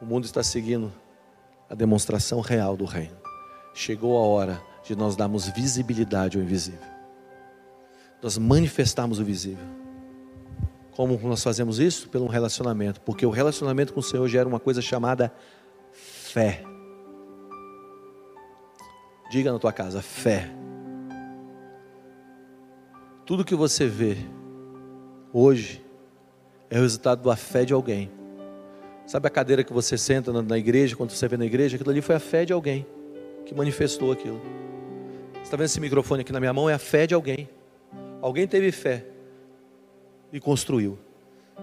O 0.00 0.06
mundo 0.06 0.24
está 0.24 0.42
seguindo 0.42 0.90
a 1.68 1.74
demonstração 1.74 2.40
real 2.40 2.74
do 2.74 2.86
reino. 2.86 3.18
Chegou 3.74 4.16
a 4.16 4.26
hora 4.26 4.62
de 4.82 4.96
nós 4.96 5.14
darmos 5.14 5.46
visibilidade 5.48 6.38
ao 6.38 6.42
invisível. 6.42 6.88
Nós 8.22 8.38
manifestarmos 8.38 9.18
o 9.18 9.24
visível. 9.26 9.66
Como 10.92 11.20
nós 11.28 11.42
fazemos 11.42 11.78
isso? 11.78 12.08
Pelo 12.08 12.28
relacionamento. 12.28 13.02
Porque 13.02 13.26
o 13.26 13.30
relacionamento 13.30 13.92
com 13.92 14.00
o 14.00 14.02
Senhor 14.02 14.26
gera 14.26 14.48
uma 14.48 14.58
coisa 14.58 14.80
chamada 14.80 15.30
fé. 15.92 16.64
Diga 19.30 19.52
na 19.52 19.58
tua 19.58 19.74
casa, 19.74 20.00
fé. 20.00 20.50
Tudo 23.26 23.44
que 23.44 23.54
você 23.54 23.86
vê 23.86 24.16
hoje 25.32 25.82
é 26.70 26.78
o 26.78 26.82
resultado 26.82 27.22
da 27.22 27.36
fé 27.36 27.64
de 27.64 27.72
alguém. 27.72 28.10
Sabe 29.06 29.26
a 29.26 29.30
cadeira 29.30 29.64
que 29.64 29.72
você 29.72 29.96
senta 29.96 30.30
na, 30.42 30.58
igreja, 30.58 30.94
quando 30.94 31.10
você 31.10 31.26
vê 31.26 31.36
na 31.36 31.46
igreja? 31.46 31.76
Aquilo 31.76 31.90
ali 31.90 32.02
foi 32.02 32.14
a 32.14 32.20
fé 32.20 32.44
de 32.44 32.52
alguém 32.52 32.86
que 33.46 33.54
manifestou 33.54 34.12
aquilo. 34.12 34.40
Você 35.32 35.42
está 35.44 35.56
vendo 35.56 35.66
esse 35.66 35.80
microfone 35.80 36.20
aqui 36.20 36.32
na 36.32 36.40
minha 36.40 36.52
mão? 36.52 36.68
É 36.68 36.74
a 36.74 36.78
fé 36.78 37.06
de 37.06 37.14
alguém. 37.14 37.48
Alguém 38.20 38.46
teve 38.46 38.70
fé 38.70 39.06
e 40.30 40.38
construiu. 40.38 40.98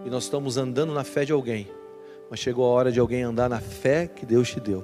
E 0.03 0.09
nós 0.09 0.24
estamos 0.24 0.57
andando 0.57 0.91
na 0.91 1.03
fé 1.03 1.24
de 1.24 1.32
alguém. 1.32 1.68
Mas 2.32 2.39
chegou 2.39 2.66
a 2.66 2.70
hora 2.70 2.91
de 2.91 2.99
alguém 2.99 3.22
andar 3.22 3.47
na 3.47 3.59
fé 3.59 4.07
que 4.07 4.26
Deus 4.26 4.49
te 4.49 4.59
deu. 4.59 4.84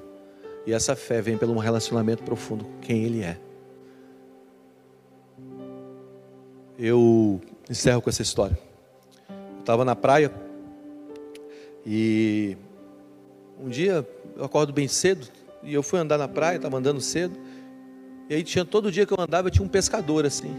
E 0.67 0.71
essa 0.71 0.95
fé 0.95 1.19
vem 1.19 1.39
pelo 1.39 1.53
um 1.53 1.57
relacionamento 1.57 2.21
profundo 2.21 2.65
com 2.65 2.79
quem 2.79 3.03
Ele 3.03 3.23
é. 3.23 3.39
Eu 6.77 7.41
encerro 7.67 8.03
com 8.03 8.09
essa 8.11 8.21
história 8.21 8.70
estava 9.61 9.85
na 9.85 9.95
praia 9.95 10.31
e 11.85 12.57
um 13.59 13.69
dia 13.69 14.07
eu 14.35 14.45
acordo 14.45 14.71
bem 14.71 14.87
cedo, 14.87 15.27
e 15.63 15.73
eu 15.73 15.83
fui 15.83 15.99
andar 15.99 16.17
na 16.17 16.27
praia, 16.27 16.55
estava 16.55 16.77
andando 16.77 16.99
cedo, 17.01 17.37
e 18.29 18.35
aí 18.35 18.43
tinha 18.43 18.63
todo 18.63 18.91
dia 18.91 19.05
que 19.05 19.13
eu 19.13 19.19
andava, 19.19 19.51
tinha 19.51 19.63
um 19.63 19.69
pescador 19.69 20.25
assim, 20.25 20.51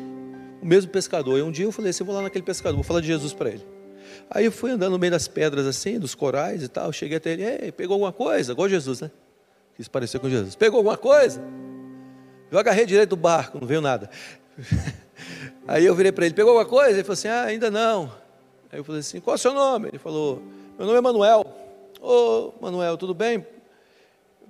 o 0.61 0.67
mesmo 0.67 0.91
pescador. 0.91 1.39
E 1.39 1.43
um 1.43 1.51
dia 1.51 1.65
eu 1.65 1.73
falei 1.73 1.91
assim, 1.91 2.03
eu 2.03 2.07
vou 2.07 2.15
lá 2.15 2.23
naquele 2.23 2.45
pescador, 2.45 2.75
vou 2.75 2.85
falar 2.85 3.01
de 3.01 3.07
Jesus 3.07 3.33
para 3.33 3.51
ele. 3.51 3.67
Aí 4.31 4.45
eu 4.45 4.53
fui 4.53 4.71
andando 4.71 4.93
no 4.93 4.99
meio 4.99 5.11
das 5.11 5.27
pedras 5.27 5.67
assim, 5.67 5.99
dos 5.99 6.15
corais 6.15 6.63
e 6.63 6.69
tal, 6.69 6.93
cheguei 6.93 7.17
até 7.17 7.33
ele, 7.33 7.45
Ei, 7.45 7.73
pegou 7.73 7.95
alguma 7.95 8.13
coisa? 8.13 8.53
Igual 8.53 8.69
Jesus, 8.69 9.01
né? 9.01 9.11
Quis 9.75 9.89
parecer 9.89 10.19
com 10.19 10.29
Jesus. 10.29 10.55
Pegou 10.55 10.79
alguma 10.79 10.99
coisa? 10.99 11.43
Eu 12.51 12.59
agarrei 12.59 12.85
direito 12.85 13.11
do 13.11 13.17
barco, 13.17 13.59
não 13.59 13.67
veio 13.67 13.81
nada. 13.81 14.11
Aí 15.67 15.87
eu 15.87 15.95
virei 15.95 16.13
para 16.13 16.27
ele, 16.27 16.35
pegou 16.35 16.51
alguma 16.51 16.69
coisa? 16.69 16.93
Ele 16.93 17.03
falou 17.03 17.15
assim, 17.15 17.29
ah, 17.29 17.45
ainda 17.45 17.71
não. 17.71 18.13
Aí 18.73 18.79
eu 18.79 18.85
falei 18.85 19.01
assim, 19.01 19.21
qual 19.21 19.35
é 19.35 19.37
o 19.37 19.39
seu 19.39 19.53
nome? 19.53 19.89
Ele 19.89 19.99
falou, 19.99 20.43
meu 20.79 20.87
nome 20.87 20.99
é 20.99 21.03
Manuel. 21.03 21.45
Ô, 22.01 22.53
Manuel, 22.59 22.97
tudo 22.97 23.13
bem? 23.13 23.47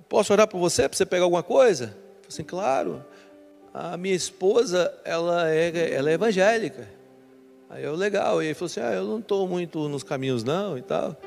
Posso 0.07 0.31
orar 0.31 0.47
por 0.47 0.59
você, 0.59 0.87
para 0.87 0.97
você 0.97 1.05
pegar 1.05 1.25
alguma 1.25 1.43
coisa? 1.43 1.85
Eu 1.85 1.89
falei 1.89 2.27
assim, 2.29 2.43
claro. 2.43 3.03
A 3.73 3.97
minha 3.97 4.15
esposa, 4.15 4.93
ela 5.03 5.51
é, 5.51 5.93
ela 5.93 6.09
é 6.09 6.13
evangélica. 6.13 6.87
Aí 7.69 7.83
eu, 7.83 7.95
legal. 7.95 8.41
E 8.41 8.45
ele 8.45 8.53
falou 8.53 8.67
assim, 8.67 8.79
ah, 8.79 8.93
eu 8.93 9.03
não 9.03 9.19
estou 9.19 9.45
muito 9.45 9.89
nos 9.89 10.03
caminhos 10.03 10.41
não 10.41 10.77
e 10.77 10.81
tal. 10.81 11.17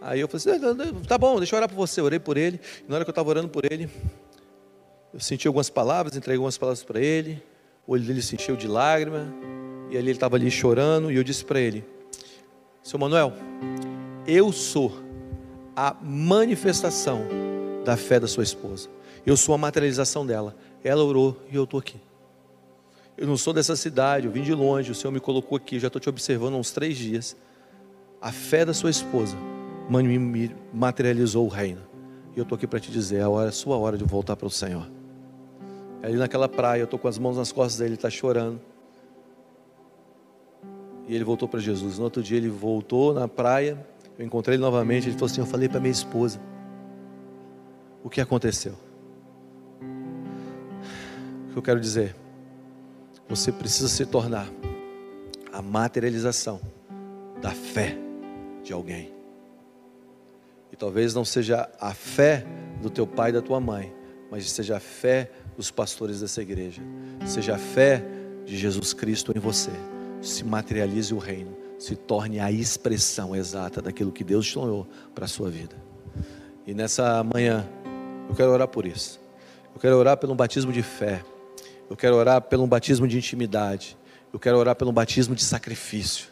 Aí 0.00 0.20
eu 0.20 0.28
falei 0.28 0.56
assim, 0.56 1.02
tá 1.08 1.18
bom, 1.18 1.38
deixa 1.38 1.56
eu 1.56 1.56
orar 1.56 1.68
por 1.68 1.74
você. 1.74 2.00
Eu 2.00 2.04
orei 2.04 2.20
por 2.20 2.36
ele. 2.36 2.60
E 2.86 2.88
na 2.88 2.94
hora 2.94 3.04
que 3.04 3.10
eu 3.10 3.12
estava 3.12 3.28
orando 3.28 3.48
por 3.48 3.64
ele, 3.64 3.90
eu 5.12 5.18
senti 5.18 5.48
algumas 5.48 5.70
palavras, 5.70 6.14
entreguei 6.14 6.36
algumas 6.36 6.56
palavras 6.56 6.84
para 6.84 7.00
ele. 7.00 7.42
O 7.84 7.94
olho 7.94 8.04
dele 8.04 8.22
se 8.22 8.36
encheu 8.36 8.54
de 8.54 8.68
lágrima. 8.68 9.26
E 9.90 9.96
ali 9.96 10.06
ele 10.06 10.12
estava 10.12 10.36
ali 10.36 10.50
chorando. 10.52 11.10
E 11.10 11.16
eu 11.16 11.24
disse 11.24 11.44
para 11.44 11.58
ele: 11.58 11.84
Seu 12.84 12.98
Manuel, 12.98 13.32
eu 14.26 14.52
sou 14.52 14.92
a 15.74 15.96
manifestação 16.02 17.22
da 17.82 17.96
fé 17.96 18.20
da 18.20 18.26
sua 18.28 18.42
esposa. 18.42 18.90
Eu 19.24 19.38
sou 19.38 19.54
a 19.54 19.58
materialização 19.58 20.26
dela. 20.26 20.54
Ela 20.84 21.02
orou 21.02 21.34
e 21.50 21.56
eu 21.56 21.64
estou 21.64 21.80
aqui. 21.80 21.98
Eu 23.16 23.26
não 23.26 23.38
sou 23.38 23.54
dessa 23.54 23.74
cidade, 23.74 24.26
eu 24.26 24.32
vim 24.32 24.42
de 24.42 24.52
longe, 24.52 24.90
o 24.90 24.94
Senhor 24.94 25.10
me 25.10 25.18
colocou 25.18 25.56
aqui, 25.56 25.78
já 25.80 25.86
estou 25.86 25.98
te 25.98 26.10
observando 26.10 26.54
há 26.54 26.58
uns 26.58 26.72
três 26.72 26.98
dias. 26.98 27.34
A 28.20 28.30
fé 28.30 28.66
da 28.66 28.74
sua 28.74 28.90
esposa 28.90 29.34
me 29.88 30.54
materializou 30.70 31.46
o 31.46 31.48
reino. 31.48 31.80
E 32.36 32.38
eu 32.38 32.42
estou 32.42 32.54
aqui 32.54 32.66
para 32.66 32.80
te 32.80 32.90
dizer, 32.90 33.22
é 33.22 33.22
a 33.22 33.52
sua 33.52 33.78
hora 33.78 33.96
de 33.96 34.04
voltar 34.04 34.36
para 34.36 34.46
o 34.46 34.50
Senhor. 34.50 34.86
Ali 36.02 36.16
naquela 36.16 36.50
praia, 36.50 36.82
eu 36.82 36.84
estou 36.84 36.98
com 36.98 37.08
as 37.08 37.16
mãos 37.16 37.38
nas 37.38 37.50
costas 37.50 37.78
dele, 37.78 37.88
ele 37.90 37.94
está 37.94 38.10
chorando. 38.10 38.60
E 41.06 41.14
ele 41.14 41.24
voltou 41.24 41.48
para 41.48 41.60
Jesus. 41.60 41.98
No 41.98 42.04
outro 42.04 42.22
dia 42.22 42.36
ele 42.36 42.48
voltou 42.48 43.12
na 43.12 43.28
praia, 43.28 43.78
eu 44.18 44.24
encontrei 44.24 44.56
ele 44.56 44.62
novamente, 44.62 45.08
ele 45.08 45.14
falou 45.14 45.26
assim, 45.26 45.40
eu 45.40 45.46
falei 45.46 45.68
para 45.68 45.80
minha 45.80 45.92
esposa, 45.92 46.40
o 48.02 48.10
que 48.10 48.20
aconteceu? 48.20 48.74
O 51.48 51.52
que 51.52 51.58
eu 51.58 51.62
quero 51.62 51.80
dizer? 51.80 52.14
Você 53.28 53.50
precisa 53.50 53.88
se 53.88 54.04
tornar 54.04 54.48
a 55.52 55.62
materialização 55.62 56.60
da 57.40 57.50
fé 57.50 57.96
de 58.62 58.72
alguém. 58.72 59.12
E 60.72 60.76
talvez 60.76 61.14
não 61.14 61.24
seja 61.24 61.68
a 61.80 61.94
fé 61.94 62.44
do 62.82 62.90
teu 62.90 63.06
pai 63.06 63.30
e 63.30 63.32
da 63.32 63.40
tua 63.40 63.60
mãe, 63.60 63.94
mas 64.30 64.50
seja 64.50 64.76
a 64.76 64.80
fé 64.80 65.30
dos 65.56 65.70
pastores 65.70 66.20
dessa 66.20 66.42
igreja, 66.42 66.82
seja 67.24 67.54
a 67.54 67.58
fé 67.58 68.04
de 68.44 68.56
Jesus 68.56 68.92
Cristo 68.92 69.32
em 69.34 69.38
você. 69.38 69.70
Se 70.24 70.42
materialize 70.42 71.12
o 71.12 71.18
reino, 71.18 71.54
se 71.78 71.94
torne 71.94 72.40
a 72.40 72.50
expressão 72.50 73.36
exata 73.36 73.82
daquilo 73.82 74.10
que 74.10 74.24
Deus 74.24 74.46
sonhou 74.50 74.86
para 75.14 75.26
a 75.26 75.28
sua 75.28 75.50
vida. 75.50 75.76
E 76.66 76.72
nessa 76.72 77.22
manhã, 77.22 77.68
eu 78.28 78.34
quero 78.34 78.50
orar 78.50 78.66
por 78.66 78.86
isso. 78.86 79.20
Eu 79.74 79.80
quero 79.80 79.96
orar 79.96 80.16
pelo 80.16 80.34
batismo 80.34 80.72
de 80.72 80.82
fé. 80.82 81.22
Eu 81.90 81.94
quero 81.94 82.16
orar 82.16 82.40
pelo 82.40 82.66
batismo 82.66 83.06
de 83.06 83.18
intimidade. 83.18 83.98
Eu 84.32 84.38
quero 84.38 84.56
orar 84.56 84.74
pelo 84.74 84.92
batismo 84.92 85.34
de 85.34 85.44
sacrifício. 85.44 86.28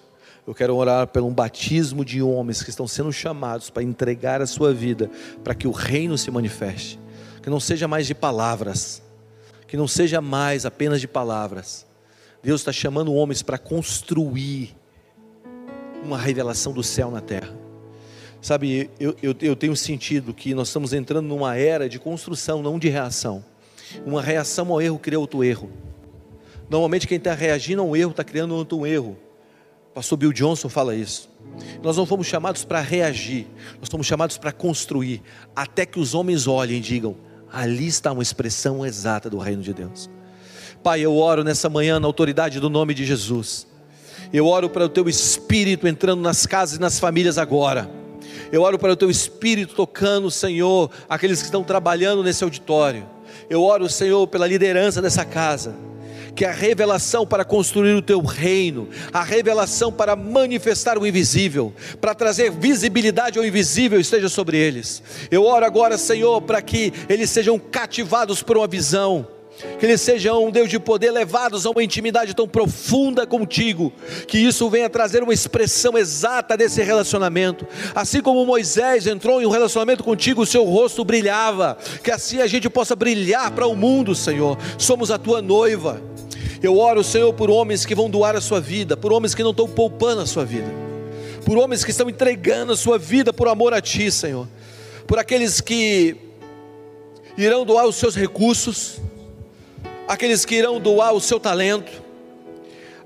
Eu 0.47 0.55
quero 0.55 0.75
orar 0.75 1.07
pelo 1.09 1.31
batismo 1.31 2.03
de 2.03 2.23
homens 2.23 2.63
que 2.63 2.71
estão 2.71 2.89
sendo 2.89 3.13
chamados 3.13 3.69
para 3.69 3.83
entregar 3.83 4.41
a 4.41 4.47
sua 4.47 4.73
vida, 4.73 5.11
para 5.45 5.55
que 5.55 5.69
o 5.69 5.71
reino 5.71 6.17
se 6.17 6.31
manifeste. 6.31 6.99
Que 7.43 7.51
não 7.51 7.61
seja 7.61 7.87
mais 7.87 8.07
de 8.07 8.15
palavras, 8.15 9.03
que 9.69 9.77
não 9.77 9.87
seja 9.87 10.21
mais 10.23 10.65
apenas 10.65 10.99
de 10.99 11.07
palavras. 11.07 11.87
Deus 12.43 12.61
está 12.61 12.73
chamando 12.73 13.15
homens 13.15 13.43
para 13.43 13.57
construir 13.57 14.75
uma 16.05 16.19
revelação 16.19 16.73
do 16.73 16.83
céu 16.83 17.11
na 17.11 17.21
terra. 17.21 17.55
Sabe, 18.41 18.91
eu, 18.99 19.15
eu, 19.23 19.35
eu 19.41 19.55
tenho 19.55 19.77
sentido 19.77 20.35
que 20.35 20.53
nós 20.53 20.67
estamos 20.67 20.93
entrando 20.93 21.29
numa 21.29 21.57
era 21.57 21.89
de 21.89 22.01
construção, 22.01 22.61
não 22.61 22.77
de 22.77 22.89
reação. 22.89 23.45
Uma 24.05 24.21
reação 24.21 24.73
ao 24.73 24.83
erro 24.83 24.99
cria 24.99 25.21
outro 25.21 25.45
erro. 25.45 25.71
Normalmente 26.69 27.07
quem 27.07 27.19
está 27.19 27.35
reagindo 27.35 27.83
a 27.83 27.85
um 27.85 27.95
erro 27.95 28.11
está 28.11 28.25
criando 28.25 28.57
outro 28.57 28.85
erro. 28.85 29.17
Pastor 29.95 30.19
Bill 30.19 30.33
Johnson 30.33 30.69
fala 30.69 30.97
isso. 30.97 31.31
Nós 31.83 31.97
não 31.97 32.07
fomos 32.07 32.27
chamados 32.27 32.65
para 32.65 32.81
reagir, 32.81 33.47
nós 33.79 33.89
fomos 33.89 34.07
chamados 34.07 34.39
para 34.39 34.51
construir, 34.51 35.23
até 35.55 35.85
que 35.85 36.01
os 36.01 36.15
homens 36.15 36.47
olhem 36.47 36.79
e 36.79 36.81
digam: 36.81 37.15
Ali 37.53 37.87
está 37.87 38.11
uma 38.11 38.23
expressão 38.23 38.85
exata 38.85 39.29
do 39.29 39.39
reino 39.39 39.63
de 39.63 39.75
Deus. 39.75 40.11
Pai, 40.83 41.01
eu 41.01 41.17
oro 41.17 41.45
nessa 41.45 41.69
manhã 41.69 42.01
na 42.01 42.09
autoridade 42.09 42.59
do 42.59 42.69
nome 42.69 42.93
de 42.93 43.05
Jesus. 43.05 43.69
Eu 44.33 44.49
oro 44.49 44.69
para 44.69 44.87
o 44.87 44.89
teu 44.89 45.09
espírito 45.09 45.87
entrando 45.87 46.21
nas 46.21 46.45
casas 46.45 46.77
e 46.77 46.81
nas 46.81 46.99
famílias 46.99 47.39
agora. 47.39 47.89
Eu 48.51 48.63
oro 48.63 48.77
para 48.81 48.93
o 48.93 48.97
teu 48.97 49.09
espírito 49.09 49.77
tocando, 49.77 50.29
Senhor, 50.29 50.91
aqueles 51.09 51.39
que 51.39 51.45
estão 51.45 51.63
trabalhando 51.63 52.25
nesse 52.25 52.43
auditório. 52.43 53.09
Eu 53.49 53.63
oro, 53.63 53.89
Senhor, 53.89 54.27
pela 54.27 54.47
liderança 54.47 55.01
dessa 55.01 55.25
casa 55.25 55.75
que 56.35 56.47
a 56.47 56.51
revelação 56.51 57.27
para 57.27 57.45
construir 57.45 57.95
o 57.95 58.01
teu 58.01 58.21
reino, 58.23 58.89
a 59.13 59.23
revelação 59.23 59.93
para 59.93 60.17
manifestar 60.17 60.99
o 60.99 61.07
invisível, 61.07 61.75
para 62.01 62.15
trazer 62.15 62.51
visibilidade 62.51 63.39
ao 63.39 63.45
invisível 63.45 64.01
esteja 64.01 64.31
sobre 64.31 64.57
eles. 64.57 65.03
Eu 65.31 65.45
oro 65.45 65.67
agora, 65.67 65.99
Senhor, 65.99 66.41
para 66.41 66.63
que 66.63 66.91
eles 67.07 67.29
sejam 67.29 67.59
cativados 67.59 68.43
por 68.43 68.57
uma 68.57 68.67
visão 68.67 69.29
que 69.79 69.87
eles 69.87 70.01
sejam, 70.01 70.45
um 70.45 70.51
Deus 70.51 70.69
de 70.69 70.79
poder, 70.79 71.11
levados 71.11 71.67
a 71.67 71.71
uma 71.71 71.83
intimidade 71.83 72.35
tão 72.35 72.49
profunda 72.49 73.27
contigo, 73.27 73.93
que 74.27 74.39
isso 74.39 74.69
venha 74.69 74.89
trazer 74.89 75.23
uma 75.23 75.33
expressão 75.33 75.97
exata 75.97 76.57
desse 76.57 76.83
relacionamento. 76.83 77.67
Assim 77.95 78.21
como 78.21 78.45
Moisés 78.45 79.07
entrou 79.07 79.41
em 79.41 79.47
um 79.47 79.51
relacionamento 79.51 80.03
contigo, 80.03 80.43
o 80.43 80.47
seu 80.47 80.65
rosto 80.65 81.05
brilhava, 81.05 81.77
que 82.03 82.11
assim 82.11 82.41
a 82.41 82.47
gente 82.47 82.69
possa 82.69 82.97
brilhar 82.97 83.51
para 83.53 83.67
o 83.67 83.77
mundo, 83.77 84.15
Senhor. 84.15 84.59
Somos 84.79 85.11
a 85.11 85.19
tua 85.19 85.43
noiva. 85.43 86.01
Eu 86.63 86.79
oro, 86.79 87.03
Senhor, 87.03 87.33
por 87.33 87.51
homens 87.51 87.85
que 87.85 87.95
vão 87.95 88.09
doar 88.09 88.37
a 88.37 88.41
sua 88.41 88.61
vida, 88.61 88.97
por 88.97 89.13
homens 89.13 89.35
que 89.35 89.43
não 89.43 89.51
estão 89.51 89.69
poupando 89.69 90.21
a 90.21 90.27
sua 90.27 90.45
vida, 90.45 90.73
por 91.45 91.59
homens 91.59 91.85
que 91.85 91.91
estão 91.91 92.09
entregando 92.09 92.73
a 92.73 92.77
sua 92.77 92.99
vida 92.99 93.33
por 93.33 93.49
amor 93.49 93.75
a 93.75 93.81
Ti, 93.81 94.13
Senhor, 94.13 94.47
por 95.07 95.19
aqueles 95.19 95.61
que 95.61 96.17
irão 97.37 97.65
doar 97.65 97.87
os 97.87 97.97
seus 97.97 98.15
recursos, 98.15 99.01
aqueles 100.07 100.45
que 100.45 100.57
irão 100.57 100.81
doar 100.81 101.13
o 101.13 101.21
seu 101.21 101.39
talento, 101.39 101.93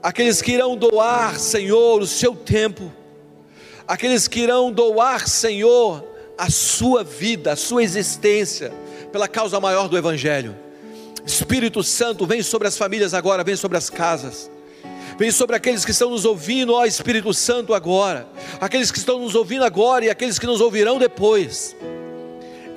aqueles 0.02 0.40
que 0.40 0.52
irão 0.52 0.76
doar, 0.76 1.38
Senhor, 1.38 2.00
o 2.00 2.06
seu 2.06 2.34
tempo, 2.34 2.92
aqueles 3.86 4.28
que 4.28 4.40
irão 4.40 4.72
doar, 4.72 5.26
Senhor, 5.28 6.04
a 6.38 6.50
sua 6.50 7.02
vida, 7.02 7.52
a 7.52 7.56
sua 7.56 7.82
existência, 7.82 8.72
pela 9.12 9.28
causa 9.28 9.60
maior 9.60 9.88
do 9.88 9.96
Evangelho. 9.96 10.56
Espírito 11.24 11.82
Santo, 11.82 12.26
vem 12.26 12.42
sobre 12.42 12.68
as 12.68 12.76
famílias 12.76 13.14
agora, 13.14 13.42
vem 13.42 13.56
sobre 13.56 13.76
as 13.76 13.90
casas. 13.90 14.50
Vem 15.18 15.30
sobre 15.30 15.56
aqueles 15.56 15.84
que 15.84 15.90
estão 15.92 16.10
nos 16.10 16.26
ouvindo, 16.26 16.74
ó 16.74 16.84
Espírito 16.84 17.32
Santo, 17.32 17.72
agora. 17.72 18.28
Aqueles 18.60 18.90
que 18.90 18.98
estão 18.98 19.18
nos 19.18 19.34
ouvindo 19.34 19.64
agora 19.64 20.04
e 20.04 20.10
aqueles 20.10 20.38
que 20.38 20.46
nos 20.46 20.60
ouvirão 20.60 20.98
depois. 20.98 21.74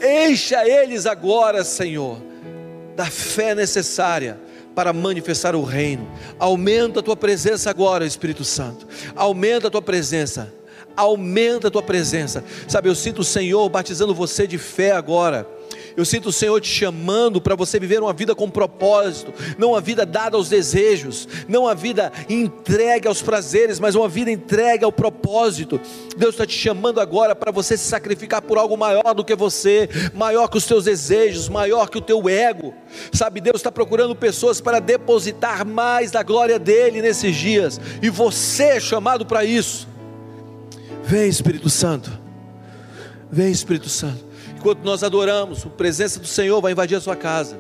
Encha 0.02 0.66
eles 0.66 1.06
agora, 1.06 1.66
Senhor 1.66 2.29
da 3.00 3.06
fé 3.06 3.56
necessária 3.56 4.38
para 4.76 4.92
manifestar 4.92 5.56
o 5.56 5.64
reino. 5.64 6.06
Aumenta 6.38 7.00
a 7.00 7.04
tua 7.04 7.16
presença 7.16 7.70
agora, 7.70 8.06
Espírito 8.06 8.44
Santo. 8.44 8.86
Aumenta 9.16 9.70
a 9.70 9.72
tua 9.72 9.82
presença. 9.82 10.54
Aumenta 10.98 11.70
a 11.70 11.72
tua 11.72 11.82
presença. 11.82 12.44
Sabe, 12.68 12.90
eu 12.90 12.96
sinto 12.96 13.20
o 13.20 13.24
Senhor 13.24 13.70
batizando 13.70 14.14
você 14.14 14.46
de 14.46 14.58
fé 14.58 14.92
agora 14.92 15.48
eu 16.00 16.06
sinto 16.06 16.30
o 16.30 16.32
Senhor 16.32 16.62
te 16.62 16.70
chamando 16.70 17.42
para 17.42 17.56
você 17.56 17.78
viver 17.78 18.02
uma 18.02 18.14
vida 18.14 18.34
com 18.34 18.50
propósito, 18.50 19.34
não 19.58 19.72
uma 19.72 19.82
vida 19.82 20.06
dada 20.06 20.38
aos 20.38 20.48
desejos, 20.48 21.28
não 21.46 21.64
uma 21.64 21.76
vida 21.76 22.10
entregue 22.30 23.06
aos 23.06 23.22
prazeres, 23.22 23.82
mas 23.82 23.96
uma 23.96 24.08
vida 24.08 24.32
entregue 24.32 24.86
ao 24.86 24.94
propósito. 24.94 25.80
Deus 26.16 26.36
está 26.36 26.46
te 26.46 26.58
chamando 26.58 27.02
agora 27.02 27.36
para 27.36 27.52
você 27.52 27.76
se 27.76 27.84
sacrificar 27.84 28.42
por 28.42 28.58
algo 28.58 28.78
maior 28.78 29.14
do 29.14 29.26
que 29.26 29.36
você, 29.36 29.90
maior 30.14 30.48
que 30.48 30.58
os 30.58 30.66
teus 30.66 30.86
desejos, 30.86 31.50
maior 31.50 31.90
que 31.90 31.98
o 31.98 32.02
teu 32.02 32.30
ego. 32.30 32.74
Sabe, 33.12 33.42
Deus 33.42 33.58
está 33.58 33.72
procurando 33.72 34.16
pessoas 34.16 34.62
para 34.62 34.80
depositar 34.80 35.66
mais 35.66 36.12
da 36.12 36.24
glória 36.24 36.58
dele 36.58 37.02
nesses 37.02 37.36
dias, 37.36 37.80
e 38.02 38.10
você 38.10 38.64
é 38.64 38.80
chamado 38.80 39.26
para 39.26 39.44
isso. 39.44 39.86
Vem, 41.04 41.28
Espírito 41.28 41.70
Santo. 41.70 42.10
Vem, 43.30 43.52
Espírito 43.52 43.90
Santo 43.90 44.29
Enquanto 44.60 44.84
nós 44.84 45.04
adoramos, 45.04 45.66
a 45.66 45.70
presença 45.70 46.20
do 46.20 46.28
Senhor 46.28 46.60
vai 46.60 46.74
invadir 46.74 46.98
a 46.98 47.00
sua 47.00 47.16
casa 47.16 47.58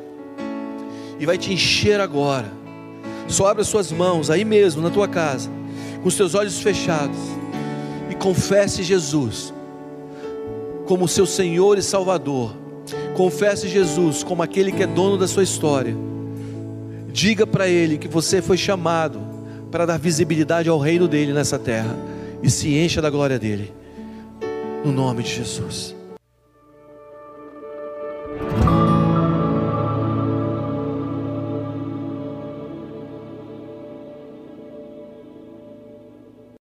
e 1.17 1.25
vai 1.25 1.37
te 1.37 1.53
encher 1.53 1.97
agora. 2.01 2.51
Só 3.29 3.47
abre 3.47 3.61
as 3.61 3.69
suas 3.69 3.89
mãos 3.89 4.29
aí 4.29 4.43
mesmo 4.43 4.81
na 4.81 4.89
tua 4.89 5.07
casa, 5.07 5.49
com 6.01 6.09
os 6.09 6.15
teus 6.15 6.35
olhos 6.35 6.59
fechados 6.59 7.17
e 8.09 8.15
confesse 8.15 8.83
Jesus 8.83 9.53
como 10.85 11.07
seu 11.07 11.25
Senhor 11.25 11.77
e 11.77 11.81
Salvador. 11.81 12.53
Confesse 13.15 13.69
Jesus 13.69 14.21
como 14.21 14.43
aquele 14.43 14.69
que 14.69 14.83
é 14.83 14.87
dono 14.87 15.17
da 15.17 15.27
sua 15.27 15.43
história. 15.43 15.95
Diga 17.13 17.47
para 17.47 17.65
Ele 17.65 17.97
que 17.97 18.09
você 18.09 18.41
foi 18.41 18.57
chamado 18.57 19.21
para 19.71 19.85
dar 19.85 19.97
visibilidade 19.97 20.67
ao 20.67 20.79
reino 20.79 21.07
dele 21.07 21.31
nessa 21.31 21.57
terra 21.57 21.95
e 22.43 22.49
se 22.49 22.77
encha 22.77 23.01
da 23.01 23.09
glória 23.09 23.39
dele. 23.39 23.73
No 24.83 24.91
nome 24.91 25.23
de 25.23 25.33
Jesus. 25.33 25.98